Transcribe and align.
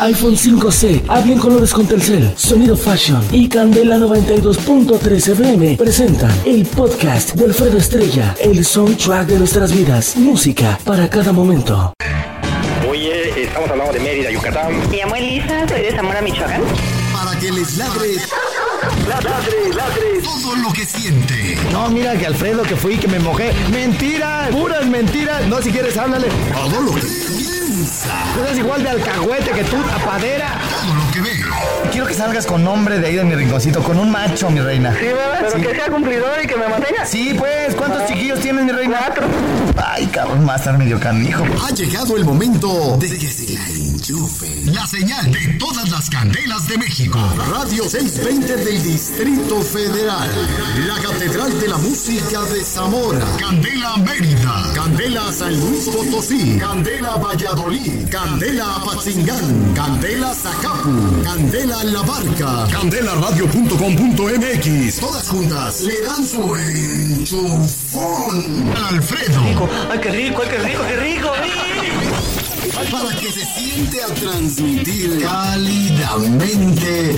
iPhone 0.00 0.34
5C, 0.34 1.02
habla 1.08 1.32
en 1.32 1.38
colores 1.38 1.74
con 1.74 1.86
Telcel, 1.86 2.32
Sonido 2.34 2.74
Fashion 2.74 3.22
y 3.32 3.48
Candela 3.48 3.98
92.3 3.98 5.32
FM 5.32 5.76
presentan 5.76 6.32
el 6.46 6.64
podcast 6.64 7.34
de 7.34 7.44
Alfredo 7.44 7.76
Estrella, 7.76 8.34
el 8.40 8.64
soundtrack 8.64 9.26
de 9.26 9.38
nuestras 9.38 9.72
vidas, 9.76 10.16
música 10.16 10.78
para 10.84 11.10
cada 11.10 11.32
momento. 11.32 11.92
Oye, 12.88 13.44
estamos 13.44 13.68
hablando 13.70 13.92
de 13.92 14.00
Mérida, 14.00 14.30
Yucatán. 14.30 14.72
Me 14.90 14.96
llamo 14.96 15.16
Elisa, 15.16 15.68
soy 15.68 15.82
de 15.82 15.92
Zamora, 15.92 16.22
Michoacán. 16.22 16.62
Para 17.12 17.38
que 17.38 17.52
les 17.52 17.76
ladre, 17.76 18.16
ladre, 19.08 19.74
ladre 19.74 20.22
todo 20.22 20.56
lo 20.56 20.72
que 20.72 20.84
siente. 20.84 21.58
No, 21.72 21.88
mira 21.90 22.16
que 22.16 22.26
Alfredo 22.26 22.62
que 22.62 22.76
fui, 22.76 22.96
que 22.96 23.08
me 23.08 23.18
mojé. 23.18 23.52
Mentiras, 23.70 24.50
puras 24.50 24.86
mentiras. 24.86 25.46
No, 25.46 25.60
si 25.60 25.70
quieres, 25.70 25.96
háblale. 25.96 26.28
Todo 26.52 26.80
lo 26.82 26.94
que 26.94 27.00
piensa. 27.00 28.10
Tú 28.34 28.44
eres 28.44 28.58
igual 28.58 28.82
de 28.82 28.90
alcahuete 28.90 29.50
que 29.50 29.64
tú, 29.64 29.76
tapadera. 29.82 30.60
Todo 30.70 30.94
lo 30.94 31.10
que 31.12 31.20
ve. 31.20 31.30
Quiero 31.90 32.06
que 32.06 32.14
salgas 32.14 32.46
con 32.46 32.66
hombre 32.66 32.98
de 32.98 33.06
ahí 33.08 33.16
de 33.16 33.24
mi 33.24 33.34
rinconcito, 33.34 33.82
con 33.82 33.98
un 33.98 34.10
macho, 34.10 34.50
mi 34.50 34.60
reina. 34.60 34.94
Sí, 34.94 35.06
¿verdad? 35.06 35.48
Pero 35.52 35.68
que 35.68 35.74
sea 35.74 35.86
cumplidor 35.90 36.44
y 36.44 36.46
que 36.46 36.56
me 36.56 36.68
mantenga. 36.68 37.04
Sí, 37.04 37.34
pues, 37.36 37.74
¿cuántos 37.74 38.06
chiquillos 38.06 38.40
tienes, 38.40 38.64
mi 38.64 38.72
reina? 38.72 38.98
Cuatro. 38.98 39.26
Ay, 39.76 40.06
cabrón, 40.06 40.46
va 40.48 40.54
a 40.54 40.56
estar 40.56 40.78
medio 40.78 41.00
canijo. 41.00 41.44
Ha 41.66 41.70
llegado 41.70 42.16
el 42.16 42.24
momento 42.24 42.96
de 42.98 43.18
que 43.18 43.28
se 43.28 43.52
la 43.52 43.68
La 44.64 44.86
señal 44.86 45.30
de 45.30 45.58
todas 45.58 45.90
las 45.90 46.08
candelas 46.08 46.66
de 46.66 46.78
México. 46.78 47.18
Radio 47.50 47.84
620 47.84 48.56
del 48.56 48.82
Distrito 48.82 49.60
Federal. 49.60 50.30
La 50.86 50.94
Catedral 51.02 51.60
de 51.60 51.68
la 51.68 51.76
Música 51.76 52.40
de 52.44 52.64
Zamora. 52.64 53.22
Candela 53.38 53.98
Mérida. 53.98 54.72
Candela 54.74 55.30
San 55.30 55.54
Luis 55.60 55.86
Potosí. 55.90 56.56
Candela 56.58 57.16
Valladolid. 57.16 58.08
Candela 58.08 58.76
Apatzingán. 58.76 59.74
Candela 59.74 60.32
Zacapu. 60.32 61.22
Candela 61.22 61.84
La 61.84 62.00
Barca. 62.00 62.66
Candelaradio.com.mx. 62.72 64.96
Todas 64.98 65.28
juntas 65.28 65.82
le 65.82 66.00
dan 66.00 66.26
su 66.26 66.56
enchufón 66.56 68.46
al 68.78 68.94
Alfredo. 68.94 69.68
Ay, 69.90 69.98
qué 70.00 70.10
rico, 70.10 70.40
qué 70.48 70.56
rico, 70.58 70.80
qué 70.88 70.96
rico. 70.96 71.30
Para 72.88 73.14
que 73.14 73.30
se 73.30 73.44
siente 73.44 74.02
a 74.02 74.06
transmitir 74.06 75.20
cálidamente 75.20 77.14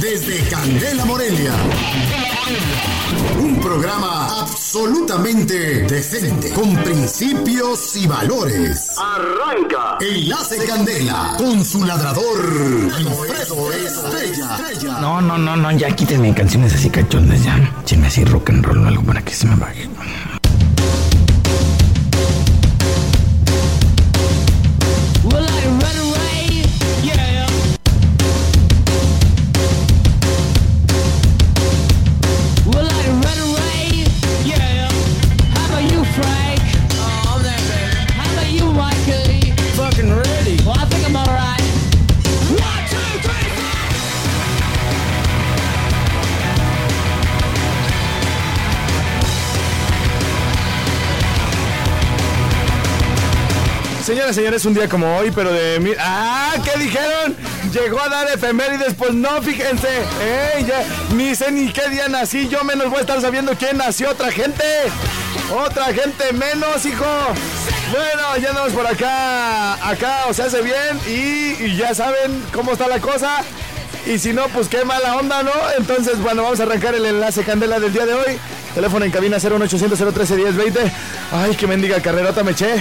desde 0.00 0.48
Candela 0.48 1.04
Morelia. 1.04 1.52
Un 3.38 3.60
programa 3.60 4.40
absolutamente 4.40 5.82
decente, 5.82 6.50
con 6.52 6.74
principios 6.76 7.96
y 7.96 8.06
valores. 8.06 8.96
Arranca. 8.98 9.98
Enlace 10.00 10.64
Candela 10.64 11.34
con 11.36 11.62
su 11.62 11.84
ladrador 11.84 12.40
Alfredo 12.94 13.72
Estrella. 13.72 15.00
No, 15.00 15.20
no, 15.20 15.36
no, 15.36 15.54
no, 15.54 15.70
ya 15.72 15.94
quítenme 15.94 16.32
canciones 16.34 16.74
así 16.74 16.88
cachondas, 16.88 17.44
ya. 17.44 17.56
Échenme 17.82 18.06
así 18.06 18.24
rock 18.24 18.50
and 18.50 18.64
roll 18.64 18.78
o 18.78 18.88
algo 18.88 19.02
para 19.02 19.22
que 19.22 19.34
se 19.34 19.46
me 19.46 19.56
baje. 19.56 19.88
Señores, 54.32 54.64
un 54.64 54.74
día 54.74 54.88
como 54.88 55.16
hoy, 55.16 55.32
pero 55.32 55.52
de 55.52 55.80
mil... 55.80 55.96
¡Ah! 55.98 56.54
¿Qué 56.62 56.78
dijeron? 56.78 57.36
Llegó 57.72 58.00
a 58.00 58.08
dar 58.08 58.28
efemérides, 58.28 58.94
pues 58.94 59.12
no, 59.12 59.42
fíjense. 59.42 59.88
Ya, 60.68 60.84
ni 61.16 61.34
sé 61.34 61.50
ni 61.50 61.72
qué 61.72 61.88
día 61.88 62.06
nací, 62.06 62.48
yo 62.48 62.62
menos 62.62 62.90
voy 62.90 62.98
a 62.98 63.00
estar 63.00 63.20
sabiendo 63.20 63.56
quién 63.56 63.78
nació 63.78 64.10
otra 64.10 64.30
gente. 64.30 64.64
Otra 65.52 65.86
gente 65.86 66.32
menos, 66.32 66.86
hijo. 66.86 67.04
Bueno, 67.90 68.36
ya 68.40 68.50
andamos 68.50 68.72
por 68.72 68.86
acá. 68.86 69.74
Acá 69.88 70.26
os 70.28 70.38
hace 70.38 70.62
bien 70.62 71.00
y, 71.08 71.76
ya 71.76 71.92
saben 71.92 72.40
cómo 72.52 72.72
está 72.72 72.86
la 72.86 73.00
cosa. 73.00 73.42
Y 74.06 74.18
si 74.20 74.32
no, 74.32 74.46
pues 74.48 74.68
qué 74.68 74.84
mala 74.84 75.16
onda, 75.16 75.42
¿no? 75.42 75.52
Entonces, 75.76 76.20
bueno, 76.20 76.44
vamos 76.44 76.60
a 76.60 76.62
arrancar 76.62 76.94
el 76.94 77.04
enlace 77.04 77.42
candela 77.42 77.80
del 77.80 77.92
día 77.92 78.06
de 78.06 78.14
hoy. 78.14 78.38
Teléfono 78.76 79.04
en 79.04 79.10
cabina 79.10 79.38
01800 79.38 79.98
013 80.14 80.36
1020. 80.36 80.92
Ay, 81.32 81.56
que 81.56 81.66
mendiga 81.66 82.00
carrerota 82.00 82.44
me 82.44 82.52
eché. 82.52 82.76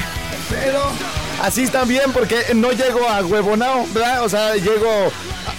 Así 1.41 1.63
está 1.63 1.83
bien 1.83 2.11
porque 2.13 2.53
no 2.55 2.71
llego 2.71 3.07
a 3.07 3.25
huevonao, 3.25 3.85
¿verdad? 3.93 4.23
O 4.23 4.29
sea, 4.29 4.55
llego 4.55 5.11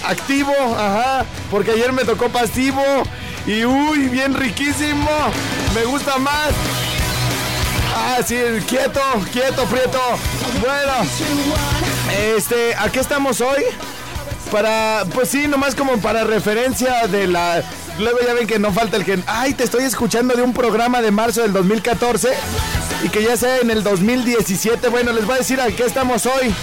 activo, 0.05 0.55
ajá, 0.77 1.25
porque 1.51 1.73
ayer 1.73 1.93
me 1.93 2.05
tocó 2.05 2.29
pasivo 2.29 2.83
y 3.47 3.65
uy, 3.65 4.09
bien 4.09 4.35
riquísimo. 4.35 5.11
Me 5.75 5.85
gusta 5.85 6.19
más. 6.19 6.51
Ah, 7.95 8.19
sí, 8.25 8.37
quieto, 8.69 9.01
quieto, 9.33 9.65
prieto. 9.65 10.01
Bueno, 10.61 10.93
este, 12.37 12.75
¿a 12.75 12.91
qué 12.91 13.01
estamos 13.01 13.41
hoy? 13.41 13.63
Para, 14.51 15.05
pues 15.15 15.29
sí, 15.29 15.47
nomás 15.47 15.75
como 15.75 15.99
para 16.01 16.25
referencia 16.25 17.07
de 17.07 17.27
la... 17.27 17.63
Luego 17.99 18.19
ya 18.27 18.35
ven 18.35 18.47
que 18.47 18.59
no 18.59 18.73
falta 18.73 18.97
el 18.97 19.05
que... 19.05 19.19
Ay, 19.27 19.55
te 19.55 19.65
estoy 19.65 19.85
escuchando 19.85 20.35
de 20.35 20.43
un 20.43 20.53
programa 20.53 21.03
de 21.03 21.11
marzo 21.11 21.43
del 21.43 21.53
2014 21.53 22.29
y 23.03 23.09
que 23.09 23.23
ya 23.23 23.37
sea 23.37 23.59
en 23.59 23.71
el 23.71 23.83
2017. 23.83 24.89
Bueno, 24.89 25.13
les 25.13 25.25
voy 25.25 25.35
a 25.37 25.39
decir 25.39 25.61
a 25.61 25.67
qué 25.69 25.85
estamos 25.85 26.27
hoy. 26.27 26.55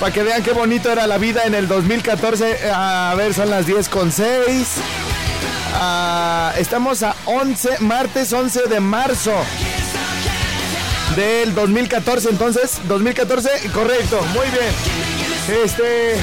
Para 0.00 0.12
que 0.12 0.22
vean 0.22 0.42
qué 0.42 0.52
bonito 0.52 0.90
era 0.90 1.06
la 1.06 1.18
vida 1.18 1.42
en 1.44 1.54
el 1.54 1.68
2014. 1.68 2.70
A 2.74 3.14
ver, 3.16 3.34
son 3.34 3.50
las 3.50 3.66
10 3.66 3.88
con 3.88 4.10
6. 4.10 4.68
Ah, 5.74 6.52
estamos 6.58 7.02
a 7.02 7.14
11, 7.24 7.78
martes 7.80 8.32
11 8.32 8.68
de 8.68 8.80
marzo 8.80 9.32
del 11.16 11.54
2014. 11.54 12.30
Entonces, 12.30 12.80
2014, 12.88 13.48
correcto, 13.72 14.20
muy 14.34 14.46
bien. 14.48 15.62
Este, 15.64 16.16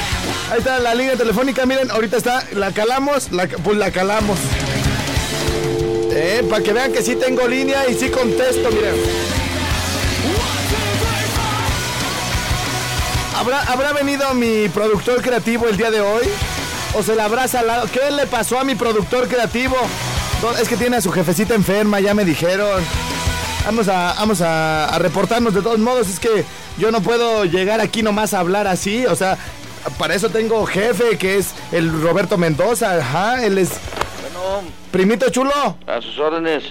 ahí 0.52 0.60
está 0.60 0.80
la 0.80 0.96
línea 0.96 1.16
telefónica. 1.16 1.66
Miren, 1.66 1.92
ahorita 1.92 2.18
está, 2.18 2.44
la 2.54 2.72
calamos, 2.72 3.32
la, 3.32 3.48
pues 3.48 3.78
la 3.78 3.92
calamos. 3.92 4.40
Eh, 6.12 6.46
para 6.50 6.64
que 6.64 6.74
vean 6.74 6.92
que 6.92 7.02
sí 7.02 7.16
tengo 7.16 7.48
línea 7.48 7.88
y 7.90 7.94
sí 7.94 8.10
contesto, 8.10 8.70
miren. 8.72 8.96
¿Habrá, 13.38 13.62
¿Habrá 13.64 13.94
venido 13.94 14.34
mi 14.34 14.68
productor 14.70 15.22
creativo 15.22 15.68
el 15.68 15.78
día 15.78 15.92
de 15.92 16.02
hoy? 16.02 16.28
¿O 16.94 17.04
se 17.04 17.16
la 17.16 17.26
habrá 17.26 17.48
salado? 17.48 17.88
¿Qué 17.92 18.12
le 18.12 18.28
pasó 18.28 18.60
a 18.60 18.64
mi 18.64 18.76
productor 18.76 19.28
creativo? 19.28 19.78
Es 20.62 20.68
que 20.68 20.76
tiene 20.76 20.98
a 20.98 21.02
su 21.02 21.12
jefecita 21.12 21.54
enferma, 21.54 22.00
ya 22.00 22.14
me 22.14 22.26
dijeron. 22.26 22.84
Vamos 23.66 23.88
a, 23.88 24.16
vamos 24.18 24.42
a, 24.42 24.86
a 24.86 25.00
reportarnos 25.00 25.54
de 25.54 25.62
todos 25.62 25.80
modos. 25.80 26.10
Es 26.10 26.20
que 26.20 26.44
yo 26.78 26.92
no 26.92 27.02
puedo 27.02 27.46
llegar 27.46 27.80
aquí 27.80 28.02
nomás 28.04 28.34
a 28.34 28.40
hablar 28.40 28.68
así. 28.68 29.06
O 29.06 29.16
sea, 29.16 29.38
para 29.98 30.16
eso 30.16 30.30
tengo 30.30 30.66
jefe, 30.66 31.18
que 31.18 31.38
es 31.38 31.54
el 31.72 32.02
Roberto 32.02 32.38
Mendoza. 32.38 32.98
Ajá, 32.98 33.44
él 33.46 33.58
es... 33.58 33.72
Primito 34.92 35.30
chulo. 35.30 35.52
A 35.86 36.02
sus 36.02 36.18
órdenes. 36.18 36.64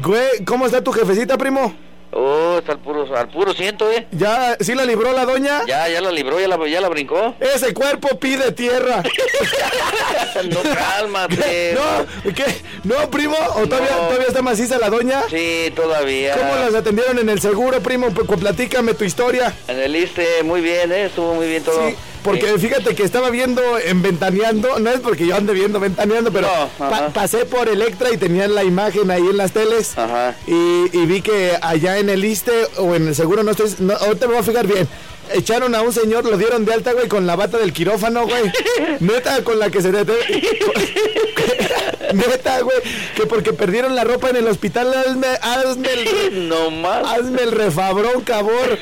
Güey, 0.00 0.44
¿cómo 0.46 0.64
está 0.66 0.82
tu 0.82 0.92
jefecita, 0.92 1.36
primo? 1.36 1.74
Oh, 2.14 2.56
está 2.58 2.72
al 2.72 2.78
puro, 2.78 3.06
al 3.16 3.28
puro 3.28 3.52
ciento, 3.54 3.90
¿eh? 3.90 4.06
¿Ya 4.12 4.56
sí 4.60 4.74
la 4.74 4.84
libró 4.84 5.12
la 5.12 5.24
doña? 5.24 5.62
Ya, 5.66 5.88
ya 5.88 6.00
la 6.02 6.10
libró, 6.12 6.38
ya 6.40 6.46
la, 6.48 6.58
ya 6.68 6.80
la 6.80 6.88
brincó. 6.88 7.34
Ese 7.40 7.72
cuerpo 7.74 8.18
pide 8.18 8.52
tierra. 8.52 9.02
no, 10.50 10.60
cálmate. 10.74 11.74
no, 12.24 12.32
¿qué? 12.34 12.44
¿No, 12.84 13.10
primo? 13.10 13.36
¿O 13.56 13.66
todavía, 13.66 13.90
No. 13.92 14.06
todavía 14.08 14.26
está 14.28 14.42
maciza 14.42 14.78
la 14.78 14.90
doña? 14.90 15.22
Sí, 15.30 15.72
todavía. 15.74 16.36
¿Cómo 16.36 16.54
las 16.56 16.74
atendieron 16.74 17.18
en 17.18 17.28
el 17.30 17.40
seguro, 17.40 17.80
primo? 17.82 18.10
P- 18.10 18.24
Platícame 18.36 18.94
tu 18.94 19.04
historia. 19.04 19.54
En 19.68 19.78
el 19.78 19.94
ISTE, 19.96 20.42
muy 20.42 20.60
bien, 20.60 20.92
¿eh? 20.92 21.06
Estuvo 21.06 21.34
muy 21.34 21.46
bien 21.48 21.62
todo. 21.64 21.88
Sí, 21.88 21.96
porque 22.22 22.46
Sí. 22.54 22.68
fíjate 22.68 22.94
que 22.94 23.02
estaba 23.02 23.30
viendo 23.30 23.62
en 23.78 24.02
Ventaneando, 24.02 24.78
no 24.78 24.90
es 24.90 25.00
porque 25.00 25.26
yo 25.26 25.36
ande 25.36 25.52
viendo 25.52 25.80
Ventaneando, 25.80 26.32
pero 26.32 26.48
No, 26.48 26.68
pa- 26.88 26.96
ajá. 26.96 27.08
pasé 27.10 27.44
por 27.44 27.68
Electra 27.68 28.12
y 28.12 28.16
tenían 28.16 28.54
la 28.54 28.64
imagen 28.64 29.10
ahí 29.10 29.22
en 29.22 29.36
las 29.36 29.52
teles. 29.52 29.96
Ajá. 29.98 30.34
Y, 30.46 30.96
y 30.96 31.06
vi 31.06 31.20
que 31.22 31.52
allá 31.60 31.98
en 31.98 32.08
el 32.10 32.24
ISTE 32.24 32.68
o 32.78 32.94
en 32.94 33.08
el 33.08 33.14
seguro, 33.14 33.42
no 33.42 33.50
estoy, 33.52 33.74
no, 33.80 33.94
ahorita 33.94 34.26
me 34.26 34.32
voy 34.34 34.42
a 34.42 34.44
fijar 34.44 34.66
bien. 34.66 34.88
Echaron 35.34 35.74
a 35.74 35.82
un 35.82 35.92
señor, 35.92 36.24
lo 36.24 36.36
dieron 36.36 36.64
de 36.64 36.74
alta, 36.74 36.92
güey, 36.92 37.08
con 37.08 37.26
la 37.26 37.36
bata 37.36 37.56
del 37.58 37.72
quirófano, 37.72 38.26
güey. 38.26 38.52
Neta, 39.00 39.42
con 39.44 39.58
la 39.58 39.70
que 39.70 39.80
se... 39.80 39.90
Neta, 42.12 42.60
güey, 42.60 42.76
que 43.16 43.26
porque 43.26 43.52
perdieron 43.52 43.94
la 43.94 44.04
ropa 44.04 44.30
en 44.30 44.36
el 44.36 44.48
hospital, 44.48 44.92
hazme, 44.92 45.26
hazme 45.40 45.88
el... 45.92 46.48
No 46.52 46.70
más. 46.70 47.06
Hazme 47.06 47.42
el 47.42 47.52
refabrón, 47.52 48.22
cabor. 48.22 48.78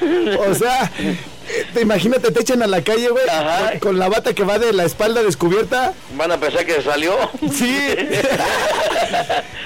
O 0.48 0.54
sea, 0.54 0.90
eh, 0.98 1.16
te 1.74 1.80
imagínate, 1.82 2.30
te 2.30 2.40
echan 2.40 2.62
a 2.62 2.66
la 2.66 2.82
calle, 2.82 3.08
güey, 3.08 3.28
Ajá. 3.28 3.70
con, 3.72 3.78
con 3.80 3.98
la 3.98 4.08
bata 4.08 4.34
que 4.34 4.44
va 4.44 4.58
de 4.58 4.72
la 4.72 4.84
espalda 4.84 5.22
descubierta. 5.22 5.92
Van 6.16 6.30
a 6.32 6.38
pensar 6.38 6.64
que 6.66 6.80
salió. 6.82 7.16
Sí. 7.52 7.76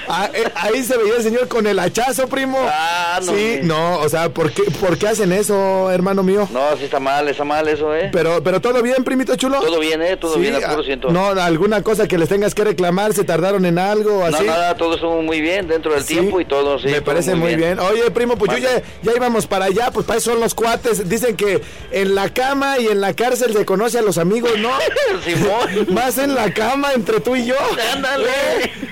Ah, 0.07 0.29
eh, 0.35 0.43
ahí 0.55 0.83
se 0.83 0.95
veía 0.97 1.15
el 1.17 1.23
señor 1.23 1.47
con 1.47 1.65
el 1.65 1.79
hachazo, 1.79 2.27
primo. 2.27 2.59
Ah, 2.69 3.19
no. 3.23 3.33
Sí, 3.33 3.59
no, 3.63 3.97
o 3.99 4.07
sea, 4.07 4.29
¿por 4.29 4.51
qué, 4.51 4.61
¿por 4.79 4.99
qué 4.99 5.07
hacen 5.07 5.31
eso, 5.31 5.89
hermano 5.89 6.21
mío? 6.21 6.47
No, 6.51 6.77
sí 6.77 6.83
está 6.85 6.99
mal, 6.99 7.27
está 7.27 7.43
mal 7.43 7.67
eso, 7.67 7.93
¿eh? 7.95 8.09
Pero, 8.13 8.43
pero 8.43 8.61
todo 8.61 8.83
bien, 8.83 9.03
primito 9.03 9.35
chulo. 9.35 9.59
Todo 9.61 9.79
bien, 9.79 10.03
¿eh? 10.03 10.15
Todo 10.15 10.35
Sí, 10.35 10.41
bien, 10.41 10.53
puro 10.55 10.81
ah, 10.81 10.83
ciento. 10.85 11.09
No, 11.09 11.29
alguna 11.29 11.81
cosa 11.81 12.07
que 12.07 12.19
les 12.19 12.29
tengas 12.29 12.53
que 12.53 12.63
reclamar, 12.63 13.13
se 13.13 13.23
tardaron 13.23 13.65
en 13.65 13.79
algo, 13.79 14.19
No, 14.29 14.37
así. 14.37 14.45
nada, 14.45 14.77
todo 14.77 14.93
estuvo 14.93 15.23
muy 15.23 15.41
bien 15.41 15.67
dentro 15.67 15.91
del 15.91 16.03
Sí, 16.03 16.13
tiempo 16.13 16.39
y 16.39 16.45
todo, 16.45 16.77
sí. 16.77 16.85
Me 16.85 16.93
todo 17.01 17.05
parece 17.05 17.33
muy 17.33 17.55
bien. 17.55 17.79
Oye, 17.79 18.11
primo, 18.11 18.37
pues 18.37 18.51
yo 18.51 18.57
ya, 18.59 18.83
ya 19.01 19.11
íbamos 19.15 19.47
para 19.47 19.65
allá, 19.65 19.89
pues 19.91 20.05
para 20.05 20.19
eso 20.19 20.31
son 20.31 20.39
los 20.39 20.53
cuates. 20.53 21.09
Dicen 21.09 21.35
que 21.35 21.61
en 21.91 22.15
la 22.15 22.29
cama 22.29 22.79
y 22.79 22.87
en 22.87 23.01
la 23.01 23.13
cárcel 23.13 23.53
se 23.53 23.65
conoce 23.65 23.99
a 23.99 24.01
los 24.01 24.17
amigos, 24.17 24.51
¿no? 24.59 24.69
Simón. 25.23 25.93
Más 25.93 26.17
en 26.17 26.35
la 26.35 26.53
cama 26.53 26.93
entre 26.93 27.19
tú 27.19 27.35
y 27.35 27.45
yo. 27.45 27.55
Ándale. 27.93 28.27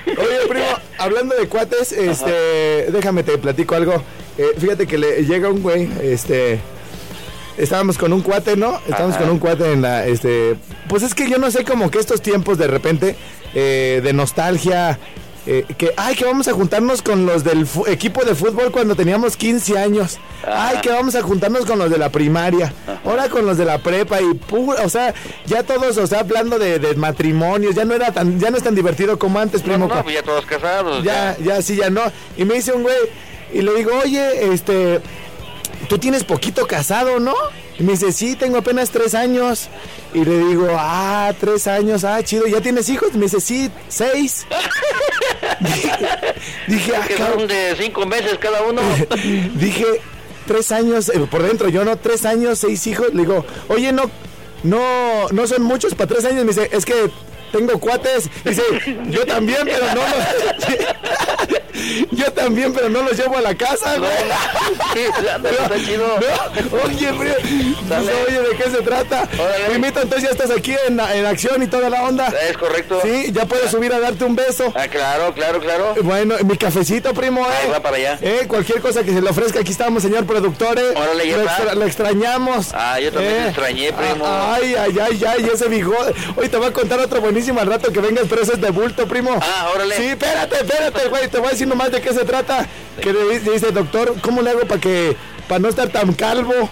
Oye, 0.06 0.48
primo, 0.48 0.66
hablando 0.98 1.34
de 1.34 1.48
cuates, 1.48 1.92
este, 1.92 2.86
déjame 2.90 3.22
te 3.22 3.36
platico 3.38 3.74
algo. 3.74 4.02
Eh, 4.38 4.54
fíjate 4.58 4.86
que 4.86 4.98
le 4.98 5.24
llega 5.24 5.48
un 5.48 5.62
güey, 5.62 5.88
este, 6.02 6.60
estábamos 7.56 7.98
con 7.98 8.12
un 8.12 8.20
cuate, 8.22 8.56
¿no? 8.56 8.80
Estábamos 8.88 9.16
Ajá. 9.16 9.24
con 9.24 9.30
un 9.34 9.38
cuate 9.38 9.72
en 9.72 9.82
la, 9.82 10.06
este, 10.06 10.56
pues 10.88 11.02
es 11.02 11.14
que 11.14 11.28
yo 11.28 11.38
no 11.38 11.50
sé 11.50 11.64
como 11.64 11.90
que 11.90 11.98
estos 11.98 12.20
tiempos 12.20 12.58
de 12.58 12.66
repente 12.66 13.16
eh, 13.54 14.00
de 14.02 14.12
nostalgia. 14.12 14.98
Eh, 15.46 15.64
que, 15.76 15.92
ay, 15.96 16.14
que 16.16 16.24
vamos 16.24 16.48
a 16.48 16.52
juntarnos 16.52 17.02
con 17.02 17.26
los 17.26 17.44
del 17.44 17.66
equipo 17.86 18.24
de 18.24 18.34
fútbol 18.34 18.70
cuando 18.72 18.96
teníamos 18.96 19.36
15 19.36 19.78
años. 19.78 20.18
Ajá. 20.42 20.68
Ay, 20.68 20.78
que 20.80 20.90
vamos 20.90 21.14
a 21.14 21.22
juntarnos 21.22 21.66
con 21.66 21.78
los 21.78 21.90
de 21.90 21.98
la 21.98 22.08
primaria. 22.10 22.72
Ahora 23.04 23.28
con 23.28 23.44
los 23.44 23.58
de 23.58 23.64
la 23.64 23.78
prepa 23.78 24.20
y 24.22 24.34
pura, 24.34 24.82
o 24.84 24.88
sea, 24.88 25.12
ya 25.46 25.62
todos, 25.62 25.98
o 25.98 26.06
sea, 26.06 26.20
hablando 26.20 26.58
de, 26.58 26.78
de 26.78 26.94
matrimonios, 26.94 27.74
ya 27.74 27.84
no 27.84 27.94
era 27.94 28.12
tan, 28.12 28.40
ya 28.40 28.50
no 28.50 28.56
es 28.56 28.62
tan 28.62 28.74
divertido 28.74 29.18
como 29.18 29.38
antes, 29.38 29.62
primo. 29.62 29.86
no, 29.86 30.02
pues 30.02 30.14
ya 30.14 30.22
todos 30.22 30.46
casados. 30.46 31.02
Ya, 31.04 31.36
ya, 31.38 31.60
sí, 31.60 31.76
ya 31.76 31.90
no. 31.90 32.00
Y 32.36 32.44
me 32.44 32.54
dice 32.54 32.72
un 32.72 32.82
güey, 32.82 32.96
y 33.52 33.60
le 33.62 33.74
digo, 33.74 33.90
oye, 34.02 34.52
este, 34.52 35.00
tú 35.88 35.98
tienes 35.98 36.24
poquito 36.24 36.66
casado, 36.66 37.20
¿no? 37.20 37.34
Y 37.78 37.82
me 37.82 37.92
dice, 37.92 38.12
sí, 38.12 38.36
tengo 38.36 38.58
apenas 38.58 38.90
tres 38.90 39.14
años. 39.14 39.68
Y 40.12 40.24
le 40.24 40.38
digo, 40.38 40.68
ah, 40.70 41.32
tres 41.38 41.66
años, 41.66 42.04
ah, 42.04 42.22
chido, 42.22 42.46
¿ya 42.46 42.60
tienes 42.60 42.88
hijos? 42.88 43.10
Y 43.14 43.18
me 43.18 43.24
dice, 43.24 43.40
sí, 43.40 43.70
seis. 43.88 44.46
dije, 46.68 46.92
ah, 46.96 47.06
Que 47.06 47.16
son 47.16 47.46
de 47.46 47.74
cinco 47.76 48.06
meses 48.06 48.38
cada 48.38 48.62
uno. 48.62 48.80
dije, 49.54 49.86
tres 50.46 50.70
años, 50.70 51.08
eh, 51.08 51.26
por 51.30 51.42
dentro, 51.42 51.68
yo 51.68 51.84
no, 51.84 51.96
tres 51.96 52.24
años, 52.24 52.60
seis 52.60 52.86
hijos. 52.86 53.12
Le 53.12 53.22
digo, 53.22 53.44
oye, 53.68 53.92
no, 53.92 54.08
no, 54.62 55.28
no 55.30 55.46
son 55.46 55.62
muchos 55.62 55.94
para 55.94 56.08
tres 56.08 56.24
años. 56.26 56.44
Me 56.44 56.52
dice, 56.52 56.68
es 56.72 56.84
que 56.84 57.10
tengo 57.54 57.78
cuates. 57.78 58.28
Dice, 58.44 58.62
yo 59.10 59.24
también, 59.24 59.60
pero 59.64 59.86
no 59.94 60.02
los. 60.02 60.24
yo 62.10 62.32
también, 62.32 62.72
pero 62.72 62.88
no 62.88 63.02
los 63.02 63.16
llevo 63.16 63.36
a 63.36 63.40
la 63.40 63.54
casa, 63.54 63.96
güey. 63.98 64.10
No, 65.96 66.14
oye, 66.84 67.12
frío. 67.12 67.34
Oye, 68.26 68.40
¿de 68.40 68.56
qué 68.56 68.70
se 68.70 68.82
trata? 68.82 69.28
Primito, 69.68 70.00
entonces 70.00 70.28
ya 70.28 70.30
estás 70.30 70.50
aquí 70.50 70.74
en, 70.88 70.98
en 70.98 71.26
acción 71.26 71.62
y 71.62 71.66
toda 71.66 71.90
la 71.90 72.04
onda. 72.04 72.32
Es 72.48 72.56
correcto. 72.56 73.00
Sí, 73.02 73.30
ya 73.32 73.46
puedes 73.46 73.70
subir 73.70 73.92
a 73.92 74.00
darte 74.00 74.24
un 74.24 74.34
beso. 74.34 74.72
Ah, 74.74 74.88
claro, 74.88 75.32
claro, 75.34 75.60
claro. 75.60 75.94
Bueno, 76.02 76.36
mi 76.44 76.56
cafecito, 76.56 77.14
primo, 77.14 77.44
Ahí 77.44 77.66
eh. 77.66 77.70
va 77.70 77.80
para 77.80 77.96
allá. 77.96 78.18
Eh, 78.20 78.46
cualquier 78.48 78.80
cosa 78.80 79.04
que 79.04 79.12
se 79.12 79.20
le 79.20 79.30
ofrezca, 79.30 79.60
aquí 79.60 79.70
estamos, 79.70 80.02
señor 80.02 80.26
productor, 80.26 80.78
eh. 80.78 80.92
Órale, 80.96 81.28
ya 81.28 81.36
lo, 81.36 81.74
lo 81.74 81.86
extrañamos. 81.86 82.70
Ah, 82.74 82.98
yo 82.98 83.12
también 83.12 83.34
te 83.34 83.46
extrañé, 83.48 83.92
primo. 83.92 84.24
Ah, 84.26 84.56
Ay, 84.56 84.74
ay, 84.74 84.98
ay, 85.00 85.24
ay, 85.26 85.50
ese 85.52 85.68
bigote. 85.68 86.14
Hoy 86.36 86.48
te 86.48 86.56
voy 86.56 86.68
a 86.68 86.72
contar 86.72 86.98
otro 87.00 87.20
buenísimo 87.20 87.43
al 87.50 87.66
rato 87.66 87.92
que 87.92 88.00
vengas, 88.00 88.24
es 88.30 88.60
de 88.60 88.70
bulto, 88.70 89.06
primo. 89.06 89.38
Ah, 89.40 89.70
órale. 89.74 89.96
Sí, 89.96 90.04
espérate, 90.04 90.56
espérate, 90.56 91.08
güey, 91.08 91.28
te 91.28 91.38
voy 91.38 91.48
a 91.48 91.50
decir 91.52 91.66
nomás 91.68 91.90
de 91.90 92.00
qué 92.00 92.12
se 92.12 92.24
trata. 92.24 92.66
Que 93.00 93.12
le 93.12 93.38
dice, 93.38 93.50
dice, 93.52 93.70
doctor, 93.72 94.14
¿cómo 94.20 94.42
le 94.42 94.50
hago 94.50 94.60
para 94.60 94.80
que, 94.80 95.16
para 95.48 95.58
no 95.60 95.68
estar 95.68 95.88
tan 95.88 96.12
calvo? 96.14 96.70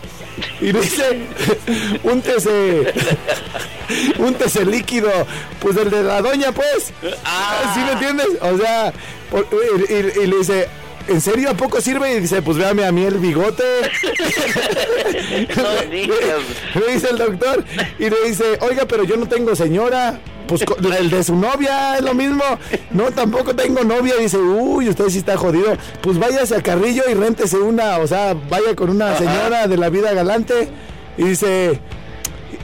Y 0.61 0.73
dice, 0.73 1.21
úntese, 2.05 2.93
úntese 4.19 4.65
líquido, 4.65 5.11
pues 5.61 5.77
el 5.77 5.91
de 5.91 6.03
la 6.03 6.23
doña, 6.23 6.53
pues. 6.53 6.93
Ah. 7.25 7.73
¿Sí 7.75 7.81
me 7.81 7.93
entiendes? 7.93 8.29
O 8.41 8.57
sea, 8.59 8.93
y, 9.33 9.93
y- 9.93 10.23
y 10.23 10.27
le 10.27 10.37
dice, 10.39 10.69
¿en 11.09 11.21
serio 11.21 11.51
a 11.51 11.55
poco 11.55 11.81
sirve? 11.81 12.15
Y 12.17 12.21
dice, 12.21 12.41
pues 12.43 12.57
véame 12.57 12.85
a 12.87 12.93
mí 12.93 13.05
el 13.05 13.19
bigote. 13.19 13.65
No 15.57 15.91
digas. 15.91 16.41
Le 16.75 16.93
dice 16.95 17.09
el 17.11 17.19
doctor 17.19 17.65
y 17.99 18.11
le 18.11 18.17
dice, 18.27 18.59
oiga, 18.61 18.87
pero 18.87 19.05
yo 19.05 19.17
no 19.17 19.27
tengo 19.27 19.55
señora. 19.57 20.21
Pues 20.59 21.01
el 21.01 21.11
de 21.11 21.25
su 21.25 21.35
novia 21.37 21.97
es 21.97 22.03
lo 22.03 22.15
mismo. 22.15 22.43
No, 22.91 23.11
tampoco 23.11 23.55
tengo 23.57 23.83
novia. 23.85 24.17
Dice, 24.17 24.37
uy, 24.39 24.89
usted 24.89 25.09
sí 25.09 25.19
está 25.19 25.37
jodido. 25.37 25.77
Pues 26.01 26.19
váyase 26.19 26.57
a 26.57 26.63
Carrillo 26.63 27.03
y 27.11 27.15
réntese 27.15 27.57
una, 27.59 27.99
o 27.99 28.07
sea, 28.07 28.35
vaya 28.51 28.75
con 28.77 28.91
una 28.91 29.17
señora 29.17 29.67
de 29.67 29.77
la 29.77 29.89
vida 29.89 30.13
galante. 30.13 30.69
Y 31.17 31.25
dice, 31.25 31.81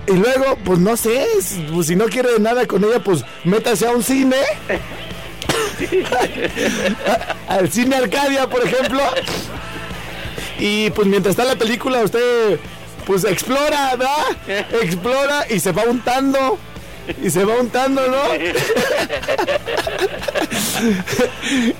y 0.06 0.12
luego, 0.12 0.56
pues 0.64 0.79
no 0.79 0.96
sé, 0.96 1.25
s- 1.38 1.61
pues, 1.73 1.87
si 1.88 1.96
no 1.96 2.06
quiere 2.06 2.38
nada 2.38 2.67
con 2.67 2.85
ella, 2.85 3.02
pues 3.02 3.25
métase 3.44 3.87
a 3.87 3.93
un 3.93 4.02
cine. 4.02 4.37
Al 7.49 7.70
cine 7.70 7.96
Arcadia, 7.96 8.49
por 8.49 8.64
ejemplo. 8.67 9.00
Y 10.58 10.91
pues 10.91 11.06
mientras 11.06 11.32
está 11.32 11.44
la 11.44 11.56
película, 11.56 12.02
usted 12.02 12.58
pues 13.06 13.25
explora, 13.25 13.94
¿verdad? 13.96 14.67
Explora 14.82 15.46
y 15.49 15.61
se 15.61 15.73
va 15.73 15.84
untando. 15.84 16.58
Y 17.22 17.31
se 17.31 17.44
va 17.44 17.55
untando, 17.60 18.02
¿no? 18.06 18.34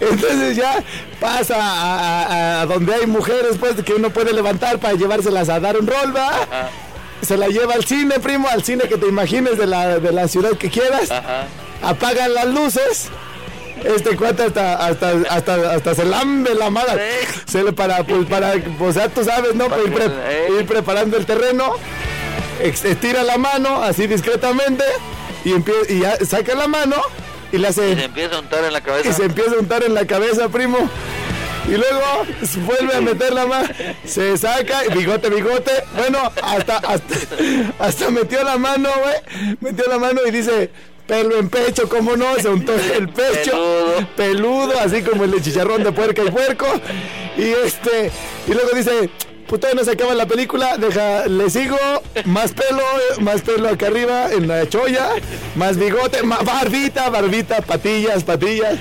Entonces 0.01 0.57
ya 0.57 0.83
pasa 1.21 1.57
a, 1.59 2.25
a- 2.25 2.61
a 2.63 2.67
donde 2.67 2.95
hay 2.95 3.07
mujeres, 3.07 3.57
pues, 3.59 3.75
que 3.85 3.95
uno 3.95 4.11
puede 4.11 4.33
levantar 4.33 4.79
para 4.79 4.95
llevárselas 4.95 5.49
a 5.49 5.61
dar 5.61 5.77
un 5.79 5.87
rol, 5.87 6.13
¿verdad? 6.13 6.71
Se 7.23 7.37
la 7.37 7.49
lleva 7.49 7.75
al 7.75 7.85
cine, 7.85 8.19
primo, 8.21 8.49
al 8.49 8.63
cine 8.65 8.85
que 8.89 8.97
te 8.97 9.07
imagines 9.09 9.59
de 9.59 9.67
la, 9.67 9.99
de 9.99 10.13
la 10.13 10.29
ciudad 10.29 10.53
que 10.57 10.71
quieras. 10.71 11.11
Ajá. 11.11 11.47
Apagan 11.83 12.35
las 12.35 12.47
luces. 12.47 13.09
Este 13.85 14.17
cuate 14.17 14.43
hasta, 14.45 14.87
hasta, 14.87 15.13
hasta, 15.31 15.71
hasta 15.73 15.95
se 15.95 16.05
lambe 16.05 16.55
la 16.55 16.69
mala. 16.71 16.95
Sí. 16.95 17.43
Se 17.53 17.63
le 17.63 17.73
para, 17.73 18.03
pues, 18.05 18.27
para, 18.27 18.55
o 18.81 18.93
sea, 18.93 19.09
tú 19.09 19.25
sabes, 19.25 19.55
¿no? 19.55 19.69
Para 19.69 19.83
ir, 19.83 19.93
pre- 19.93 20.61
ir 20.61 20.67
preparando 20.67 21.17
el 21.17 21.27
terreno. 21.27 21.73
Estira 22.61 23.23
la 23.23 23.39
mano, 23.39 23.83
así 23.83 24.07
discretamente. 24.09 24.85
Y, 25.49 25.53
empie- 25.53 25.87
y 25.89 26.01
ya 26.01 26.17
saca 26.25 26.55
la 26.55 26.69
mano 26.69 26.97
y 27.53 27.59
le 27.59 27.69
hace 27.69 27.91
Y 27.93 27.95
se 27.97 28.05
empieza 28.05 28.37
a 28.37 28.41
untar 28.41 28.65
en 28.65 28.73
la 28.73 28.79
y 28.79 28.83
cabeza. 28.83 29.13
se 29.13 29.25
empieza 29.25 29.53
a 29.53 29.59
untar 29.59 29.83
en 29.85 29.95
la 29.95 30.07
cabeza, 30.07 30.49
primo. 30.49 30.79
Y 31.67 31.73
luego 31.73 32.27
vuelve 32.67 32.95
a 32.97 33.01
meter 33.03 33.33
la 33.35 33.47
mano, 33.47 33.69
se 34.05 34.37
saca, 34.39 34.87
y 34.87 34.97
bigote, 34.97 35.29
bigote. 35.29 35.71
Bueno, 35.97 36.19
hasta, 36.43 36.77
hasta, 36.79 37.15
hasta 37.79 38.11
metió 38.11 38.43
la 38.43 38.57
mano, 38.57 38.89
güey. 39.03 39.57
Metió 39.61 39.85
la 39.87 39.99
mano 39.99 40.21
y 40.27 40.31
dice, 40.31 40.71
pelo 41.07 41.37
en 41.39 41.51
pecho, 41.51 41.87
¿cómo 41.89 42.17
no? 42.17 42.35
Se 42.37 42.49
untó 42.49 42.73
el 42.75 43.09
pecho. 43.11 43.51
Peludo. 43.53 44.09
Peludo, 44.17 44.81
así 44.81 45.03
como 45.03 45.25
el 45.25 45.31
de 45.31 45.43
chicharrón 45.43 45.83
de 45.85 45.93
puerca 45.93 46.23
y 46.25 46.31
puerco. 46.31 46.67
Y 47.37 47.51
este, 47.67 48.11
y 48.47 48.53
luego 48.55 48.71
dice, 48.75 49.11
pues 49.49 49.61
todavía 49.61 49.81
no 49.81 49.85
se 49.85 49.93
acaba 49.93 50.15
la 50.15 50.27
película, 50.27 50.77
deja, 50.77 51.27
le 51.27 51.49
sigo, 51.49 51.79
más 52.27 52.53
pelo, 52.53 52.83
más 53.21 53.41
pelo 53.41 53.69
acá 53.69 53.87
arriba 53.87 54.31
en 54.33 54.47
la 54.47 54.69
cholla, 54.69 55.09
más 55.57 55.79
bigote, 55.79 56.23
más 56.23 56.45
barbita, 56.45 57.09
barbita, 57.09 57.63
patillas, 57.63 58.25
patillas, 58.25 58.75